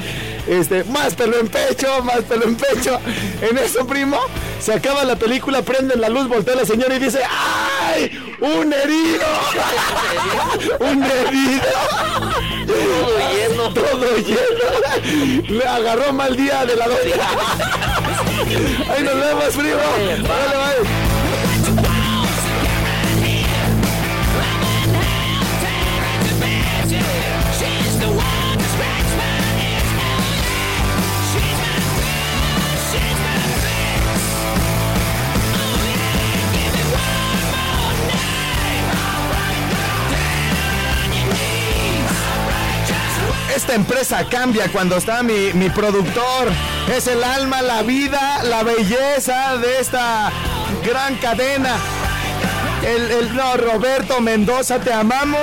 este, 0.47 0.83
más 0.85 1.15
pelo 1.15 1.39
en 1.39 1.47
pecho, 1.47 2.03
más 2.03 2.21
pelo 2.21 2.45
en 2.45 2.55
pecho. 2.55 2.99
En 3.41 3.57
eso, 3.57 3.85
primo, 3.85 4.19
se 4.59 4.73
acaba 4.73 5.03
la 5.03 5.15
película, 5.15 5.61
prenden 5.61 6.01
la 6.01 6.09
luz, 6.09 6.27
voltea 6.27 6.55
la 6.55 6.65
señora 6.65 6.95
y 6.95 6.99
dice, 6.99 7.19
¡ay! 7.29 8.35
¡Un 8.39 8.73
herido! 8.73 9.25
¡Un 10.79 11.03
herido! 11.03 11.63
Todo 12.67 13.17
lleno. 13.33 13.73
Todo 13.73 14.17
lleno. 14.17 15.47
Le 15.49 15.67
agarró 15.67 16.13
mal 16.13 16.35
día 16.35 16.65
de 16.65 16.75
la 16.75 16.87
doña. 16.87 17.27
Ahí 18.93 19.03
nos 19.03 19.15
vemos, 19.15 19.55
primo. 19.55 20.27
Vale, 20.27 20.81
bye. 20.81 21.06
Esta 43.67 43.75
empresa 43.75 44.25
cambia 44.29 44.69
cuando 44.71 44.95
está 44.95 45.21
mi, 45.23 45.51
mi 45.51 45.69
productor. 45.69 46.47
Es 46.95 47.05
el 47.07 47.21
alma, 47.21 47.61
la 47.61 47.81
vida, 47.83 48.41
la 48.43 48.63
belleza 48.63 49.57
de 49.57 49.81
esta 49.81 50.31
gran 50.85 51.15
cadena. 51.17 51.75
El, 52.81 53.11
el- 53.11 53.35
no, 53.35 53.57
Roberto 53.57 54.21
Mendoza, 54.21 54.79
te 54.79 54.93
amamos. 54.93 55.41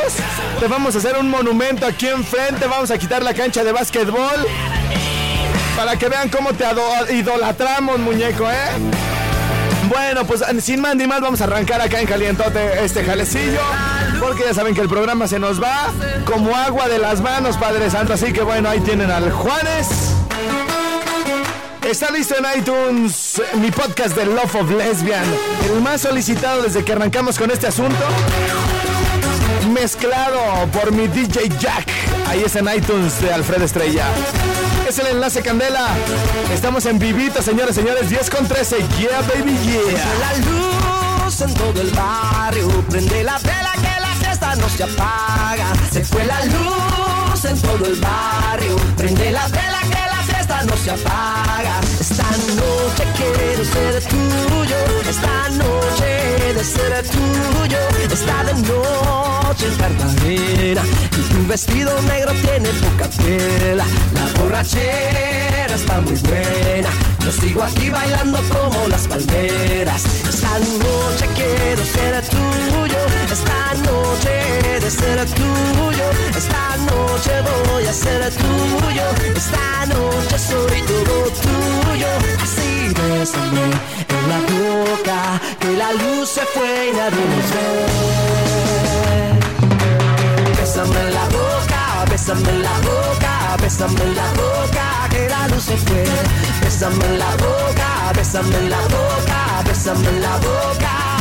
Te 0.59 0.67
vamos 0.69 0.95
a 0.95 0.99
hacer 1.01 1.19
un 1.19 1.29
monumento 1.29 1.85
aquí 1.85 2.07
enfrente. 2.09 2.67
Vamos 2.67 2.91
a 2.91 2.97
quitar 2.97 3.23
la 3.23 3.35
cancha 3.35 3.63
de 3.63 3.73
básquetbol. 3.73 4.47
Para 5.77 5.99
que 5.99 6.09
vean 6.09 6.31
cómo 6.31 6.55
te 6.55 6.65
idolatramos, 7.13 7.99
muñeco, 7.99 8.51
¿eh? 8.51 8.55
Bueno, 9.95 10.27
pues 10.27 10.43
sin 10.61 10.81
más 10.81 10.97
ni 10.97 11.07
más 11.07 11.21
vamos 11.21 11.41
a 11.41 11.45
arrancar 11.45 11.81
acá 11.81 12.01
en 12.01 12.07
Calientote 12.09 12.85
este 12.85 13.05
jalecillo. 13.05 13.61
Porque 14.19 14.43
ya 14.45 14.53
saben 14.53 14.75
que 14.75 14.81
el 14.81 14.89
programa 14.89 15.29
se 15.29 15.39
nos 15.39 15.63
va 15.63 15.93
como 16.25 16.55
agua 16.57 16.89
de 16.89 16.99
las 16.99 17.21
manos, 17.21 17.57
Padre 17.57 17.89
Santo. 17.91 18.13
Así 18.13 18.33
que 18.33 18.43
bueno, 18.43 18.69
ahí 18.69 18.81
tienen 18.81 19.09
al 19.09 19.31
Juanes. 19.31 19.87
Está 21.89 22.11
listo 22.11 22.35
en 22.37 22.59
iTunes 22.59 23.41
mi 23.55 23.71
podcast 23.71 24.17
de 24.17 24.27
Love 24.27 24.55
of 24.57 24.71
Lesbian, 24.73 25.25
el 25.73 25.81
más 25.81 26.01
solicitado 26.01 26.63
desde 26.63 26.85
que 26.85 26.93
arrancamos 26.93 27.39
con 27.39 27.53
este 27.53 27.69
asunto. 27.69 28.05
Mezclado 29.73 30.67
por 30.73 30.91
mi 30.91 31.07
DJ 31.07 31.51
Jack. 31.61 31.87
Ahí 32.29 32.43
es 32.45 32.57
en 32.57 32.69
iTunes 32.75 33.21
de 33.21 33.33
Alfredo 33.33 33.65
Estrella. 33.65 34.07
Es 34.89 34.99
el 34.99 35.07
enlace 35.07 35.41
Candela. 35.41 35.89
Estamos 36.53 36.85
en 36.85 36.99
vivito, 36.99 37.41
señores, 37.41 37.75
señores. 37.75 38.11
10 38.11 38.29
con 38.29 38.47
13. 38.47 38.77
Yeah, 38.99 39.23
baby, 39.23 39.57
yeah. 39.65 39.81
la 40.21 41.25
luz 41.25 41.41
en 41.41 41.55
todo 41.55 41.81
el 41.81 41.91
barrio. 41.91 42.69
Prende 42.91 43.25
la 43.25 43.39
vela 43.39 43.73
que 43.77 44.01
la 44.01 44.15
fiesta 44.21 44.55
no 44.57 44.69
se 44.69 44.83
apaga. 44.83 45.73
Se 45.91 46.05
fue 46.05 46.25
la 46.27 46.45
luz 46.45 47.45
en 47.47 47.59
todo 47.63 47.87
el 47.87 47.99
barrio. 47.99 48.77
Prende 48.97 49.31
la 49.31 49.49
vela 49.49 49.81
que 49.83 50.07
la 50.15 50.23
fiesta 50.27 50.63
no 50.65 50.77
se 50.77 50.91
apaga. 50.91 51.81
Esta 51.99 52.25
noche 52.55 53.05
quiero 53.17 53.65
ser 53.65 54.03
tuyo. 54.05 54.77
Esta 55.09 55.49
noche 55.49 56.04
de 56.65 56.71
ser 56.71 57.05
tuyo. 57.11 57.79
Está 58.11 58.45
de 58.45 58.55
noche 58.55 59.67
en 59.67 59.77
Cartagena. 59.77 60.83
Y 61.19 61.23
tu 61.31 61.47
vestido 61.47 61.91
negro 62.03 62.33
tiene 62.43 62.69
poca 62.83 63.09
tela. 63.11 63.85
La 64.15 64.41
borrachera 64.41 65.75
está 65.75 66.01
muy 66.01 66.15
buena. 66.15 66.91
Yo 67.21 67.33
sigo 67.33 67.63
aquí 67.63 67.91
bailando 67.91 68.39
como 68.49 68.89
las 68.89 69.07
palmeras. 69.07 70.05
Esta 70.29 70.59
noche 70.59 71.27
quiero 71.35 71.85
ser 71.85 72.23
tuyo. 72.29 73.01
Esta 73.31 73.75
noche 73.89 74.81
de 74.81 74.91
ser 74.91 75.19
tuyo. 75.39 76.07
Esta 76.37 76.77
noche 76.89 77.33
voy 77.69 77.87
a 77.87 77.93
ser 77.93 78.23
tuyo. 78.33 79.07
Esta 79.37 79.87
noche 79.87 80.39
soy 80.39 80.81
todo 80.83 81.25
tuyo. 81.45 82.09
Así 82.43 82.89
bésame 82.95 84.14
la 84.33 84.39
boca. 84.53 85.21
Que 85.61 85.77
la 85.77 85.93
luz 85.93 86.29
se 86.29 86.45
fue 86.53 86.89
y 86.89 86.93
nadie 86.93 87.25
nos 87.33 87.49
ve. 87.55 87.67
Bésame 90.59 91.01
en 91.01 91.15
la 91.15 91.25
boca, 91.27 92.05
bésame 92.11 92.49
en 92.49 92.63
la 92.63 92.77
boca, 92.81 93.57
bésame 93.61 94.03
en 94.03 94.15
la 94.17 94.29
boca, 94.43 94.87
que 95.11 95.29
la 95.29 95.49
luz 95.49 95.65
se 95.65 95.77
fue. 95.77 96.05
Bésame 96.63 97.05
en 97.05 97.19
la 97.19 97.31
boca, 97.37 98.13
bésame 98.17 98.57
en 98.57 98.71
la 98.71 98.81
boca, 98.81 99.63
bésame 99.67 100.09
en 100.09 100.21
la 100.21 100.37
boca. 100.39 101.15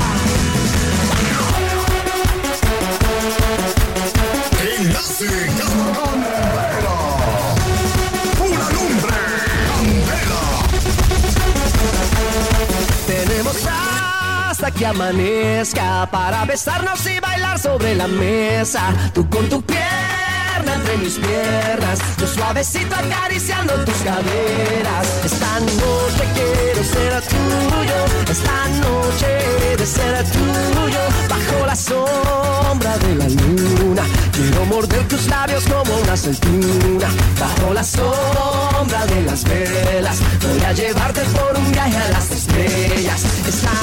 Hasta 14.63 14.79
que 14.79 14.85
amanezca 14.85 16.07
para 16.09 16.45
besarnos 16.45 17.05
y 17.07 17.19
bailar 17.19 17.59
sobre 17.59 17.95
la 17.95 18.07
mesa. 18.07 18.93
Tú 19.13 19.29
con 19.29 19.49
tu 19.49 19.61
pierna 19.61 20.75
entre 20.75 20.97
mis 20.97 21.15
piernas, 21.15 21.99
yo 22.17 22.27
suavecito 22.27 22.95
acariciando 22.95 23.73
tus 23.83 23.97
caderas. 23.97 25.07
Esta 25.25 25.59
noche 25.59 26.23
quiero 26.33 26.83
ser 26.83 27.21
tuyo, 27.23 28.31
esta 28.31 28.67
noche 28.79 29.75
de 29.77 29.85
ser 29.85 30.23
tuyo, 30.31 30.99
bajo 31.27 31.65
la 31.65 31.75
sombra 31.75 32.97
de 32.99 33.15
la 33.15 33.27
luna. 33.27 34.03
Quiero 34.31 34.65
morder 34.65 35.07
tus 35.09 35.27
labios 35.27 35.65
como 35.65 35.95
una 35.97 36.13
aceituna, 36.13 37.09
bajo 37.37 37.73
la 37.73 37.83
sombra 37.83 39.05
de 39.07 39.21
las 39.23 39.43
velas. 39.43 40.19
Voy 40.41 40.63
a 40.63 40.71
llevarte 40.71 41.21
por 41.35 41.57
un 41.57 41.71
viaje 41.71 41.97
a 41.97 42.09
las 42.09 42.31
estrellas. 42.31 43.23
Esta 43.47 43.82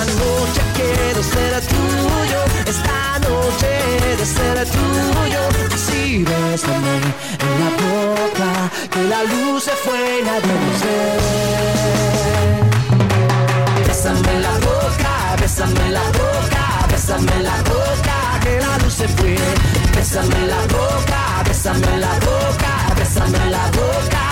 Bésame 20.12 20.38
en 20.38 20.48
la 20.48 20.62
boca, 20.62 21.42
bésame 21.46 21.86
en 21.86 22.00
la 22.00 22.14
boca, 22.14 22.94
bésame 22.96 23.38
en 23.38 23.50
la 23.52 23.64
boca. 23.66 24.24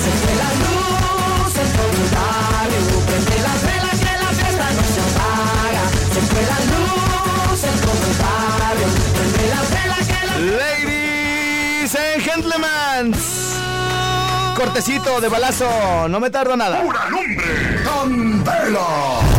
Se 0.00 0.10
fue 0.20 0.34
la 0.42 0.50
luz 0.62 1.52
en 1.58 1.68
todo 1.74 1.90
el 1.90 2.08
barrio, 2.14 2.80
prende 3.04 3.36
las 3.42 3.60
velas 3.66 3.98
que 3.98 4.12
la 4.22 4.30
fiesta 4.38 4.66
no 4.70 4.84
se 4.94 5.00
apaga. 5.10 5.84
Se 6.14 6.20
fue 6.20 6.42
la 6.52 6.58
luz 6.70 7.64
en 7.64 7.76
todo 7.80 8.04
el 8.10 8.16
barrio, 8.22 8.86
prende 9.12 9.44
las 9.50 9.66
velas 9.74 10.04
que 10.06 10.20
la 10.24 10.34
Ladies 10.56 11.96
and 11.96 12.22
gentlemen. 12.22 13.04
Cortecito 14.54 15.20
de 15.20 15.28
balazo, 15.28 16.06
no 16.08 16.20
me 16.20 16.30
tardo 16.30 16.56
nada. 16.56 16.80
Pura 16.80 17.08
lumbre. 17.08 17.82
Candela. 17.82 19.29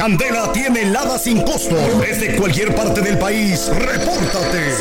Candela 0.00 0.50
tiene 0.50 0.80
helada 0.84 1.18
sin 1.18 1.42
costo. 1.42 1.76
Desde 2.00 2.34
cualquier 2.36 2.74
parte 2.74 3.02
del 3.02 3.18
país, 3.18 3.68
repórtate. 3.68 4.78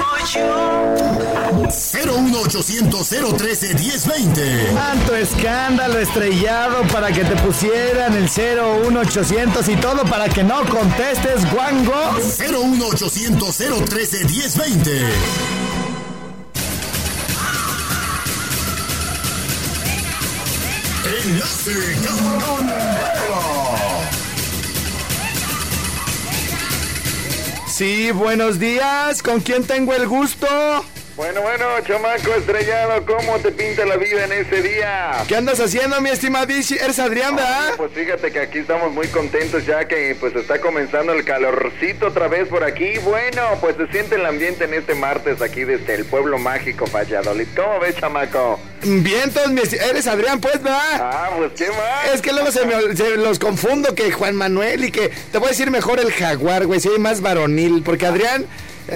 01800 1.68 3.10
013 3.38 3.74
1020. 3.74 4.68
Tanto 4.74 5.16
escándalo 5.18 6.00
estrellado 6.00 6.88
para 6.88 7.12
que 7.12 7.26
te 7.26 7.36
pusieran 7.36 8.14
el 8.14 8.30
01800 8.30 9.68
y 9.68 9.76
todo 9.76 10.06
para 10.06 10.30
que 10.30 10.42
no 10.42 10.64
contestes, 10.64 11.52
guango. 11.52 12.14
01800 12.14 13.58
013 13.58 14.24
1020. 14.24 15.02
Enlace 21.26 21.72
Sí, 27.80 28.12
buenos 28.12 28.60
días. 28.60 29.24
¿Con 29.24 29.40
quién 29.40 29.64
tengo 29.64 29.94
el 29.94 30.06
gusto? 30.06 30.46
Bueno, 31.20 31.42
bueno, 31.42 31.66
chamaco 31.86 32.34
estrellado, 32.34 33.06
¿cómo 33.06 33.38
te 33.40 33.52
pinta 33.52 33.86
la 33.86 33.98
vida 33.98 34.24
en 34.24 34.32
ese 34.32 34.62
día? 34.62 35.12
¿Qué 35.28 35.36
andas 35.36 35.60
haciendo, 35.60 36.00
mi 36.00 36.12
estimadísimo? 36.12 36.80
Eres 36.82 36.98
Adrián, 36.98 37.36
¿verdad? 37.36 37.74
Pues 37.76 37.92
fíjate 37.92 38.32
que 38.32 38.40
aquí 38.40 38.60
estamos 38.60 38.94
muy 38.94 39.06
contentos 39.10 39.66
ya 39.66 39.86
que 39.86 40.16
pues 40.18 40.34
está 40.34 40.62
comenzando 40.62 41.12
el 41.12 41.26
calorcito 41.26 42.08
otra 42.08 42.30
vez 42.30 42.48
por 42.48 42.64
aquí. 42.64 43.00
Bueno, 43.00 43.42
pues 43.60 43.76
se 43.76 43.88
siente 43.88 44.16
el 44.16 44.26
ambiente 44.26 44.64
en 44.64 44.74
este 44.74 44.96
martes 44.96 45.42
aquí 45.42 45.66
desde 45.66 45.96
el 45.96 46.06
pueblo 46.06 46.38
mágico 46.38 46.86
Valladolid. 46.90 47.48
¿Cómo 47.54 47.82
ves, 47.82 47.98
chamaco? 47.98 48.58
Vientos, 48.82 49.52
mi 49.52 49.60
eres 49.60 50.08
Adrián, 50.08 50.40
pues, 50.40 50.64
¿verdad? 50.64 51.02
Ah, 51.02 51.32
pues 51.38 51.52
qué 51.58 51.68
más. 51.68 52.14
Es 52.14 52.22
que 52.22 52.32
luego 52.32 52.50
se 52.50 52.66
me 52.66 52.96
se 52.96 53.18
los 53.18 53.40
confundo 53.40 53.94
que 53.94 54.10
Juan 54.14 54.36
Manuel 54.38 54.86
y 54.86 54.92
que 54.92 55.10
te 55.10 55.38
voy 55.38 55.48
a 55.48 55.50
decir 55.50 55.70
mejor 55.70 56.00
el 56.00 56.14
jaguar, 56.14 56.66
güey, 56.66 56.80
si 56.80 56.88
hay 56.88 56.98
más 56.98 57.20
varonil, 57.20 57.84
porque 57.84 58.06
Adrián, 58.06 58.46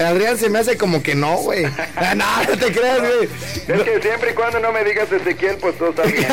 Adrián 0.00 0.38
se 0.38 0.48
me 0.48 0.58
hace 0.58 0.76
como 0.76 1.02
que 1.02 1.14
no, 1.14 1.36
güey. 1.36 1.64
Ah, 1.96 2.14
no, 2.14 2.24
no 2.44 2.58
te 2.58 2.72
creas, 2.72 2.98
güey. 2.98 3.28
Es 3.68 3.82
que 3.82 4.00
siempre 4.02 4.32
y 4.32 4.34
cuando 4.34 4.58
no 4.58 4.72
me 4.72 4.82
digas 4.84 5.10
Ezequiel, 5.12 5.56
pues 5.56 5.78
todo 5.78 5.90
está 5.90 6.02
bien. 6.02 6.26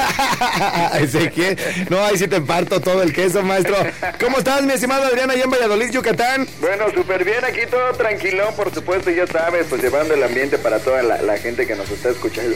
Ezequiel, 0.99 1.57
no, 1.89 2.03
ahí 2.03 2.17
sí 2.17 2.27
te 2.27 2.41
parto 2.41 2.81
todo 2.81 3.03
el 3.03 3.13
queso, 3.13 3.41
maestro. 3.43 3.75
¿Cómo 4.19 4.39
estás, 4.39 4.63
mi 4.63 4.73
estimado 4.73 5.05
Adrián, 5.05 5.29
allá 5.29 5.43
en 5.43 5.51
Valladolid, 5.51 5.91
Yucatán? 5.91 6.47
Bueno, 6.59 6.85
súper 6.93 7.23
bien, 7.23 7.43
aquí 7.45 7.61
todo 7.69 7.93
tranquilón, 7.93 8.53
por 8.55 8.73
supuesto, 8.73 9.11
ya 9.11 9.27
sabes, 9.27 9.67
pues 9.69 9.81
llevando 9.81 10.13
el 10.13 10.23
ambiente 10.23 10.57
para 10.57 10.79
toda 10.79 11.03
la, 11.03 11.21
la 11.21 11.37
gente 11.37 11.67
que 11.67 11.75
nos 11.75 11.89
está 11.89 12.09
escuchando. 12.09 12.55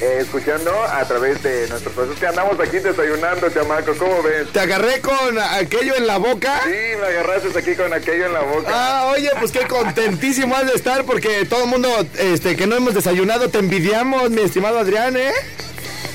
Eh, 0.00 0.18
escuchando 0.20 0.72
a 0.82 1.04
través 1.04 1.42
de 1.42 1.68
nuestros 1.68 1.94
procesos 1.94 2.18
que 2.18 2.26
andamos 2.26 2.58
aquí 2.60 2.78
desayunando, 2.78 3.50
chamaco, 3.50 3.94
¿cómo 3.96 4.22
ves? 4.22 4.48
Te 4.52 4.60
agarré 4.60 5.00
con 5.00 5.38
aquello 5.38 5.96
en 5.96 6.06
la 6.06 6.18
boca. 6.18 6.60
Sí, 6.64 6.96
me 7.00 7.06
agarraste 7.06 7.58
aquí 7.58 7.74
con 7.74 7.92
aquello 7.92 8.26
en 8.26 8.32
la 8.32 8.40
boca. 8.40 8.68
Ah, 8.72 9.12
oye, 9.12 9.30
pues 9.38 9.50
qué 9.50 9.66
contentísimo 9.66 10.54
has 10.56 10.66
de 10.66 10.74
estar 10.74 11.04
porque 11.04 11.44
todo 11.46 11.64
el 11.64 11.70
mundo 11.70 11.88
este, 12.18 12.56
que 12.56 12.66
no 12.66 12.76
hemos 12.76 12.94
desayunado 12.94 13.48
te 13.48 13.58
envidiamos, 13.58 14.30
mi 14.30 14.42
estimado 14.42 14.78
Adrián, 14.78 15.16
¿eh? 15.16 15.32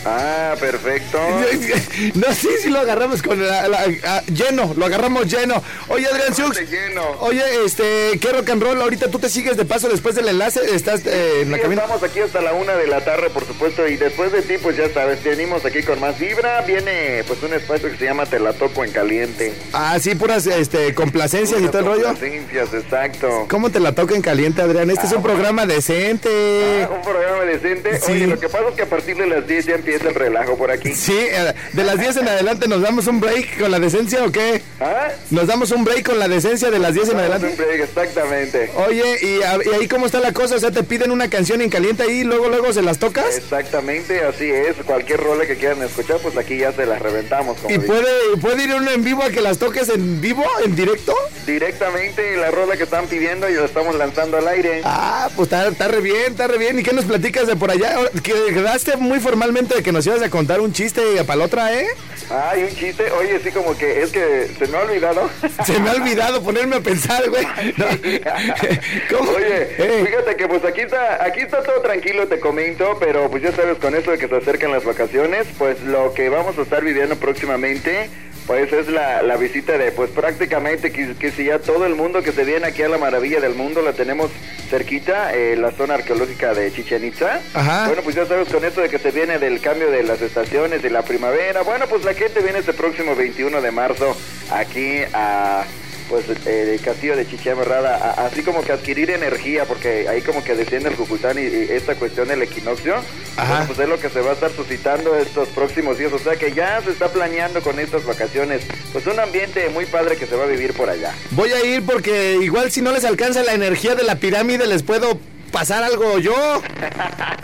Ah, 0.05 0.55
perfecto. 0.59 1.17
No 2.15 2.33
sé 2.33 2.57
si 2.61 2.69
lo 2.69 2.79
agarramos 2.79 3.21
con 3.21 3.41
la, 3.45 3.67
la- 3.67 3.85
ah, 4.05 4.21
lleno, 4.27 4.73
lo 4.75 4.85
agarramos 4.85 5.27
lleno. 5.31 5.61
Oye, 5.87 6.05
Adrián 6.07 6.33
Siux, 6.35 6.57
lleno. 6.69 7.01
oye, 7.19 7.43
este, 7.65 8.17
¿qué 8.19 8.29
rock 8.31 8.49
and 8.49 8.61
roll? 8.63 8.81
Ahorita 8.81 9.09
tú 9.09 9.19
te 9.19 9.29
sigues 9.29 9.55
de 9.57 9.65
paso 9.65 9.87
después 9.89 10.15
del 10.15 10.27
enlace, 10.27 10.59
estás 10.73 11.01
eh, 11.05 11.41
en 11.41 11.51
la 11.51 11.57
Sí, 11.57 11.63
cabina. 11.63 11.81
estamos 11.83 12.03
aquí 12.03 12.19
hasta 12.19 12.41
la 12.41 12.53
una 12.53 12.73
de 12.75 12.87
la 12.87 13.01
tarde, 13.03 13.29
por 13.29 13.45
supuesto, 13.45 13.87
y 13.87 13.95
después 13.95 14.31
de 14.31 14.41
ti, 14.41 14.55
pues 14.61 14.75
ya 14.77 14.89
sabes, 14.93 15.23
venimos 15.23 15.63
aquí 15.65 15.83
con 15.83 15.99
más 15.99 16.19
vibra. 16.19 16.61
Viene, 16.61 17.23
pues, 17.27 17.41
un 17.43 17.53
espacio 17.53 17.89
que 17.91 17.97
se 17.97 18.05
llama 18.05 18.25
Te 18.25 18.39
la 18.39 18.53
toco 18.53 18.83
en 18.83 18.91
caliente. 18.91 19.53
Ah, 19.73 19.97
sí, 20.01 20.15
puras 20.15 20.45
este, 20.47 20.93
complacencias 20.93 21.61
y 21.61 21.67
todo 21.67 21.79
el 21.79 21.85
rollo. 21.85 22.03
Complacencias, 22.05 22.73
exacto. 22.73 23.45
¿Cómo 23.49 23.69
te 23.71 23.79
la 23.79 23.93
toca 23.93 24.15
en 24.15 24.21
caliente, 24.21 24.61
Adrián? 24.61 24.89
Este 24.89 25.05
es 25.07 25.13
un 25.13 25.23
programa 25.23 25.65
decente. 25.65 26.83
Ah, 26.83 26.89
un 26.93 27.01
programa 27.01 27.43
decente. 27.45 27.99
Sí. 27.99 28.11
Oye, 28.11 28.27
lo 28.27 28.39
que 28.39 28.49
pasa 28.49 28.65
es 28.69 28.75
que 28.75 28.81
a 28.83 28.87
partir 28.89 29.15
de 29.17 29.27
las 29.27 29.47
10 29.47 29.65
ya 29.65 29.75
empieza 29.75 29.92
el 30.01 30.15
relajo 30.15 30.57
por 30.57 30.71
aquí. 30.71 30.93
Sí, 30.93 31.17
eh, 31.17 31.53
de 31.73 31.83
las 31.83 31.99
10 31.99 32.17
en 32.17 32.27
adelante 32.27 32.67
nos 32.67 32.81
damos 32.81 33.07
un 33.07 33.19
break 33.19 33.59
con 33.59 33.71
la 33.71 33.79
decencia 33.79 34.23
o 34.23 34.31
qué? 34.31 34.61
¿Ah? 34.79 35.09
Nos 35.29 35.47
damos 35.47 35.71
un 35.71 35.83
break 35.83 36.05
con 36.05 36.19
la 36.19 36.27
decencia 36.27 36.71
de 36.71 36.79
las 36.79 36.93
10 36.93 37.09
en 37.09 37.19
adelante. 37.19 37.47
un 37.47 37.57
break, 37.57 37.81
Exactamente. 37.81 38.71
Oye, 38.87 39.03
¿y, 39.21 39.41
ahí 39.73 39.87
cómo 39.87 40.05
está 40.05 40.19
la 40.19 40.33
cosa? 40.33 40.55
O 40.55 40.59
sea, 40.59 40.71
te 40.71 40.83
piden 40.83 41.11
una 41.11 41.29
canción 41.29 41.61
en 41.61 41.69
caliente 41.69 42.03
ahí 42.03 42.19
y 42.19 42.23
luego 42.23 42.49
luego 42.49 42.73
se 42.73 42.81
las 42.81 42.97
tocas. 42.97 43.37
Exactamente, 43.37 44.21
así 44.23 44.49
es. 44.49 44.77
Cualquier 44.85 45.19
rola 45.19 45.45
que 45.45 45.55
quieran 45.55 45.81
escuchar, 45.83 46.17
pues 46.17 46.37
aquí 46.37 46.57
ya 46.57 46.71
se 46.71 46.85
las 46.85 47.01
reventamos. 47.01 47.57
Como 47.57 47.69
¿Y 47.69 47.77
dice. 47.77 47.87
puede, 47.87 48.37
puede 48.41 48.63
ir 48.63 48.73
uno 48.73 48.91
en 48.91 49.03
vivo 49.03 49.23
a 49.23 49.29
que 49.29 49.41
las 49.41 49.57
toques 49.57 49.89
en 49.89 50.21
vivo, 50.21 50.43
en 50.63 50.75
directo? 50.75 51.15
Directamente 51.45 52.35
la 52.37 52.51
rola 52.51 52.77
que 52.77 52.83
están 52.83 53.07
pidiendo 53.07 53.49
y 53.49 53.53
la 53.53 53.65
estamos 53.65 53.95
lanzando 53.95 54.37
al 54.37 54.47
aire. 54.47 54.81
Ah, 54.83 55.29
pues 55.35 55.47
está, 55.47 55.67
está 55.67 55.87
re 55.87 56.01
bien, 56.01 56.31
está 56.31 56.47
re 56.47 56.57
bien. 56.57 56.79
¿Y 56.79 56.83
qué 56.83 56.93
nos 56.93 57.05
platicas 57.05 57.47
de 57.47 57.55
por 57.55 57.71
allá? 57.71 57.95
Que 58.23 58.33
quedaste 58.53 58.97
muy 58.97 59.19
formalmente 59.19 59.82
que 59.83 59.91
nos 59.91 60.05
ibas 60.07 60.21
a 60.21 60.29
contar 60.29 60.61
un 60.61 60.73
chiste 60.73 61.01
para 61.25 61.37
la 61.39 61.45
otra, 61.45 61.73
¿eh? 61.73 61.87
Ay, 62.29 62.63
un 62.63 62.75
chiste. 62.75 63.11
Oye, 63.11 63.39
sí, 63.43 63.51
como 63.51 63.77
que 63.77 64.01
es 64.01 64.11
que 64.11 64.47
se 64.57 64.67
me 64.67 64.77
ha 64.77 64.81
olvidado. 64.81 65.29
Se 65.65 65.79
me 65.79 65.89
ha 65.89 65.93
olvidado 65.93 66.41
ponerme 66.41 66.77
a 66.77 66.79
pensar, 66.79 67.29
güey. 67.29 67.45
No. 67.77 67.85
¿Cómo? 69.17 69.31
Oye, 69.31 69.67
Eh, 69.77 70.03
fíjate 70.07 70.35
que 70.35 70.47
pues 70.47 70.63
aquí 70.65 70.81
está, 70.81 71.23
aquí 71.23 71.41
está 71.41 71.61
todo 71.63 71.81
tranquilo, 71.81 72.27
te 72.27 72.39
comento, 72.39 72.97
pero 72.99 73.29
pues 73.29 73.43
ya 73.43 73.51
sabes, 73.51 73.77
con 73.77 73.93
eso 73.95 74.11
de 74.11 74.17
que 74.17 74.27
se 74.27 74.35
acercan 74.35 74.71
las 74.71 74.83
vacaciones, 74.85 75.45
pues 75.57 75.81
lo 75.81 76.13
que 76.13 76.29
vamos 76.29 76.57
a 76.57 76.61
estar 76.61 76.83
viviendo 76.83 77.15
próximamente, 77.17 78.09
pues 78.47 78.71
es 78.73 78.87
la, 78.89 79.21
la 79.21 79.37
visita 79.37 79.77
de, 79.77 79.91
pues 79.91 80.09
prácticamente 80.11 80.91
que, 80.91 81.15
que 81.15 81.31
si 81.31 81.45
ya 81.45 81.59
todo 81.59 81.85
el 81.85 81.95
mundo 81.95 82.21
que 82.21 82.31
se 82.31 82.43
viene 82.43 82.67
aquí 82.67 82.81
a 82.81 82.89
la 82.89 82.97
maravilla 82.97 83.39
del 83.39 83.55
mundo 83.55 83.81
la 83.81 83.93
tenemos 83.93 84.31
cerquita, 84.69 85.33
eh, 85.33 85.55
la 85.55 85.71
zona 85.71 85.95
arqueológica 85.95 86.53
de 86.53 86.71
Chichen 86.73 87.05
Itza. 87.05 87.39
Ajá. 87.53 87.87
Bueno, 87.87 88.01
pues 88.01 88.15
ya 88.15 88.25
sabes, 88.25 88.49
con 88.49 88.65
esto 88.65 88.81
de 88.81 88.89
que 88.89 88.99
se 88.99 89.11
viene 89.11 89.39
del 89.39 89.61
cambio 89.61 89.91
de 89.91 90.03
las 90.03 90.21
estaciones 90.21 90.81
de 90.81 90.89
la 90.89 91.03
primavera, 91.03 91.61
bueno, 91.61 91.85
pues 91.87 92.03
la 92.03 92.13
gente 92.13 92.41
viene 92.41 92.59
este 92.59 92.73
próximo 92.73 93.15
21 93.15 93.61
de 93.61 93.71
marzo 93.71 94.17
aquí 94.51 94.99
a 95.13 95.63
pues 96.09 96.25
eh, 96.45 96.73
el 96.75 96.81
castillo 96.81 97.15
de 97.15 97.27
Chichén, 97.27 97.57
¿verdad? 97.57 97.85
A- 97.85 98.25
así 98.25 98.43
como 98.43 98.61
que 98.63 98.71
adquirir 98.71 99.09
energía, 99.11 99.65
porque 99.65 100.07
ahí 100.09 100.21
como 100.21 100.43
que 100.43 100.55
desciende 100.55 100.89
el 100.89 100.95
Cucután 100.95 101.37
y, 101.37 101.41
y 101.41 101.67
esta 101.71 101.95
cuestión 101.95 102.27
del 102.27 102.41
equinoccio, 102.41 102.95
Ajá. 103.37 103.63
pues 103.67 103.79
es 103.79 103.87
lo 103.89 103.99
que 103.99 104.09
se 104.09 104.21
va 104.21 104.31
a 104.31 104.33
estar 104.33 104.51
suscitando 104.51 105.15
estos 105.17 105.47
próximos 105.49 105.97
días, 105.97 106.13
o 106.13 106.19
sea 106.19 106.35
que 106.35 106.51
ya 106.53 106.81
se 106.81 106.91
está 106.91 107.09
planeando 107.09 107.61
con 107.61 107.79
estas 107.79 108.05
vacaciones, 108.05 108.61
pues 108.91 109.05
un 109.07 109.19
ambiente 109.19 109.69
muy 109.69 109.85
padre 109.85 110.15
que 110.17 110.25
se 110.25 110.35
va 110.35 110.43
a 110.43 110.47
vivir 110.47 110.73
por 110.73 110.89
allá. 110.89 111.13
voy 111.31 111.51
a 111.51 111.63
ir 111.65 111.83
porque 111.85 112.37
igual 112.41 112.71
si 112.71 112.81
no 112.81 112.91
les 112.91 113.03
alcanza 113.05 113.43
la 113.43 113.53
energía 113.53 113.95
de 113.95 114.03
la 114.03 114.15
pirámide 114.15 114.67
les 114.67 114.83
puedo 114.83 115.19
pasar 115.53 115.83
algo 115.83 116.19
yo. 116.19 116.33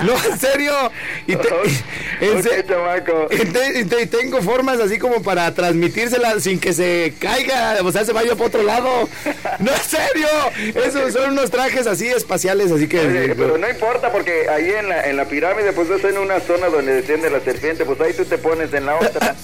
No, 0.04 0.14
en 0.26 0.40
serio. 0.40 0.74
Y 1.28 1.36
te- 1.38 1.48
en 2.22 2.44
se- 2.44 2.60
y 2.60 3.46
te- 3.46 3.80
y 3.80 3.86
te- 3.86 4.08
tengo 4.08 4.42
formas 4.42 4.80
así 4.80 4.98
como 5.00 5.22
para 5.22 5.54
transmitírsela 5.54 6.40
sin 6.40 6.60
que 6.60 6.74
se 6.74 7.14
caiga, 7.20 7.78
o 7.84 7.92
sea, 7.92 8.04
se 8.04 8.12
vaya 8.12 8.34
para 8.36 8.46
otro 8.48 8.64
lado. 8.64 9.08
No, 9.60 9.72
en 9.72 9.82
serio. 9.82 10.28
Esos 10.84 11.14
son 11.14 11.32
unos 11.32 11.52
trajes 11.52 11.86
así 11.88 12.08
espaciales, 12.08 12.72
así 12.72 12.88
que... 12.88 13.00
Oye, 13.00 13.36
pero 13.36 13.58
no 13.58 13.70
importa 13.70 14.12
porque 14.12 14.50
ahí 14.50 14.72
en 14.72 14.90
la, 14.90 15.08
en 15.08 15.16
la 15.16 15.26
pirámide 15.26 15.72
pues 15.74 15.90
es 15.90 16.04
en 16.04 16.18
una 16.18 16.40
zona 16.40 16.68
donde 16.68 16.94
desciende 16.96 17.30
la 17.30 17.40
serpiente, 17.42 17.86
pues 17.86 18.02
ahí 18.02 18.14
tú 18.14 18.26
te 18.26 18.38
pones 18.40 18.74
en 18.74 18.86
la 18.88 18.96
otra, 18.96 19.36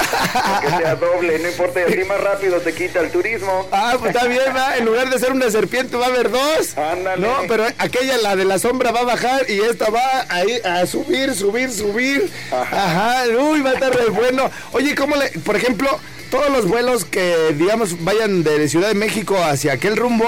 que 0.61 0.67
sea 0.69 0.95
doble, 0.95 1.37
no 1.39 1.47
importa, 1.49 1.81
y 1.81 1.83
así 1.93 2.03
más 2.05 2.19
rápido 2.19 2.59
se 2.63 2.73
quita 2.73 2.99
el 3.01 3.11
turismo. 3.11 3.67
Ah, 3.71 3.95
pues 3.99 4.15
está 4.15 4.27
bien, 4.27 4.41
va. 4.55 4.77
En 4.77 4.85
lugar 4.85 5.09
de 5.09 5.19
ser 5.19 5.31
una 5.31 5.49
serpiente 5.51 5.95
va 5.97 6.05
a 6.07 6.09
haber 6.09 6.31
dos. 6.31 6.77
Ándale. 6.77 7.21
No, 7.27 7.35
pero 7.47 7.65
aquella, 7.77 8.17
la 8.17 8.35
de 8.35 8.45
la 8.45 8.54
sombra, 8.59 8.91
va 8.91 9.01
a 9.01 9.05
bajar 9.05 9.49
y 9.49 9.59
esta 9.59 9.89
va 9.89 10.25
a, 10.29 10.45
ir 10.45 10.65
a 10.65 10.85
subir, 10.85 11.33
subir, 11.33 11.71
subir. 11.71 12.29
Ajá. 12.51 13.23
Uy, 13.39 13.61
va 13.61 13.71
a 13.71 13.73
estar 13.73 13.95
re 13.95 14.09
bueno. 14.09 14.49
Oye, 14.71 14.95
¿cómo 14.95 15.15
le, 15.15 15.29
por 15.39 15.55
ejemplo, 15.55 15.89
todos 16.29 16.49
los 16.49 16.67
vuelos 16.67 17.05
que, 17.05 17.53
digamos, 17.57 18.03
vayan 18.03 18.43
de 18.43 18.67
Ciudad 18.67 18.89
de 18.89 18.95
México 18.95 19.37
hacia 19.37 19.73
aquel 19.73 19.95
rumbo, 19.95 20.25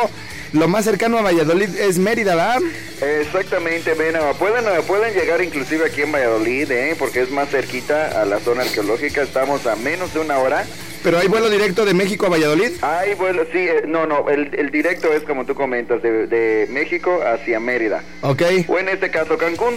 lo 0.53 0.67
más 0.67 0.85
cercano 0.85 1.17
a 1.17 1.21
Valladolid 1.21 1.75
es 1.77 1.97
Mérida, 1.97 2.35
¿verdad? 2.35 2.61
Exactamente, 3.01 3.93
bueno, 3.93 4.19
pueden, 4.39 4.65
pueden 4.83 5.13
llegar 5.13 5.43
inclusive 5.43 5.85
aquí 5.85 6.01
en 6.01 6.11
Valladolid, 6.11 6.71
¿eh? 6.71 6.95
porque 6.97 7.21
es 7.21 7.29
más 7.29 7.49
cerquita 7.49 8.21
a 8.21 8.25
la 8.25 8.39
zona 8.39 8.63
arqueológica, 8.63 9.21
estamos 9.21 9.65
a 9.65 9.75
menos 9.75 10.13
de 10.13 10.19
una 10.21 10.37
hora. 10.39 10.65
Pero 11.03 11.19
hay 11.19 11.27
vuelo 11.27 11.49
directo 11.49 11.85
de 11.85 11.93
México 11.93 12.25
a 12.25 12.29
Valladolid. 12.29 12.71
Hay 12.81 13.13
vuelo, 13.13 13.43
sí, 13.51 13.59
eh, 13.59 13.83
no, 13.87 14.05
no, 14.05 14.29
el, 14.29 14.53
el 14.55 14.71
directo 14.71 15.11
es 15.13 15.23
como 15.23 15.45
tú 15.45 15.55
comentas, 15.55 16.01
de, 16.01 16.27
de 16.27 16.67
México 16.69 17.21
hacia 17.25 17.59
Mérida. 17.59 18.03
Ok, 18.21 18.41
O 18.67 18.77
en 18.79 18.89
este 18.89 19.09
caso 19.09 19.37
Cancún. 19.37 19.75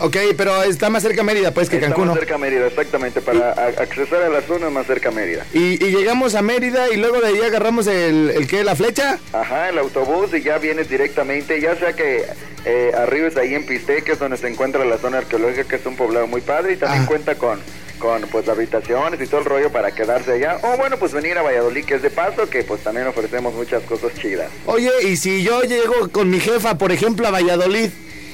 ok, 0.00 0.16
pero 0.36 0.62
está 0.64 0.90
más 0.90 1.02
cerca 1.02 1.22
Mérida, 1.22 1.52
pues, 1.52 1.70
que 1.70 1.76
Está 1.76 1.88
Cancún. 1.88 2.08
más 2.08 2.18
cerca 2.18 2.34
a 2.34 2.38
Mérida, 2.38 2.66
exactamente, 2.66 3.20
para 3.22 3.52
a- 3.52 3.66
accesar 3.82 4.22
a 4.22 4.28
la 4.28 4.42
zona 4.42 4.68
más 4.70 4.86
cerca 4.86 5.08
a 5.08 5.12
Mérida. 5.12 5.46
Y, 5.54 5.82
y 5.82 5.90
llegamos 5.96 6.34
a 6.34 6.42
Mérida 6.42 6.90
y 6.92 6.96
luego 6.96 7.20
de 7.20 7.28
ahí 7.28 7.40
agarramos 7.40 7.86
el, 7.86 8.30
el 8.30 8.46
¿qué? 8.46 8.62
¿La 8.64 8.76
flecha? 8.76 9.18
Ajá, 9.32 9.70
el 9.70 9.78
autobús 9.78 10.34
y 10.34 10.42
ya 10.42 10.58
vienes 10.58 10.88
directamente, 10.90 11.60
ya 11.60 11.76
sea 11.76 11.94
que 11.94 12.24
eh, 12.66 12.92
arribes 12.98 13.36
ahí 13.36 13.54
en 13.54 13.64
Piste, 13.64 14.02
que 14.02 14.12
es 14.12 14.18
donde 14.18 14.36
se 14.36 14.48
encuentra 14.48 14.84
la 14.84 14.98
zona 14.98 15.18
arqueológica, 15.18 15.64
que 15.64 15.76
es 15.76 15.86
un 15.86 15.96
poblado 15.96 16.26
muy 16.26 16.40
padre 16.42 16.74
y 16.74 16.76
también 16.76 17.04
Ah. 17.04 17.06
cuenta 17.06 17.36
con, 17.36 17.60
con 17.98 18.22
pues 18.22 18.48
habitaciones 18.48 19.20
y 19.20 19.26
todo 19.26 19.40
el 19.40 19.46
rollo 19.46 19.70
para 19.70 19.92
quedarse 19.92 20.32
allá. 20.32 20.58
O 20.62 20.76
bueno, 20.76 20.96
pues 20.98 21.12
venir 21.12 21.36
a 21.38 21.42
Valladolid, 21.42 21.84
que 21.84 21.94
es 21.94 22.02
de 22.02 22.10
paso, 22.10 22.48
que 22.48 22.62
pues 22.64 22.82
también 22.82 23.06
ofrecemos 23.06 23.54
muchas 23.54 23.82
cosas 23.84 24.12
chidas. 24.20 24.50
Oye, 24.66 24.90
y 25.02 25.16
si 25.16 25.42
yo 25.42 25.62
llego 25.62 26.08
con 26.10 26.30
mi 26.30 26.40
jefa, 26.40 26.78
por 26.78 26.92
ejemplo, 26.92 27.26
a 27.26 27.30
Valladolid, 27.30 27.90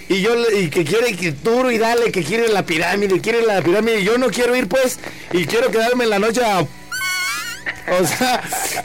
y 0.08 0.20
yo 0.20 0.34
y 0.50 0.68
que 0.68 0.84
quiere 0.84 1.16
que 1.16 1.32
duro 1.32 1.70
y 1.70 1.78
dale, 1.78 2.12
que 2.12 2.22
quiere 2.22 2.48
la 2.48 2.66
pirámide, 2.66 3.20
quiere 3.20 3.42
la 3.42 3.62
pirámide, 3.62 4.00
y 4.00 4.04
yo 4.04 4.18
no 4.18 4.28
quiero 4.28 4.54
ir 4.54 4.68
pues, 4.68 4.98
y 5.32 5.46
quiero 5.46 5.70
quedarme 5.70 6.04
en 6.04 6.10
la 6.10 6.18
noche 6.18 6.42
a... 6.44 6.66
O 7.90 8.06
sea, 8.06 8.40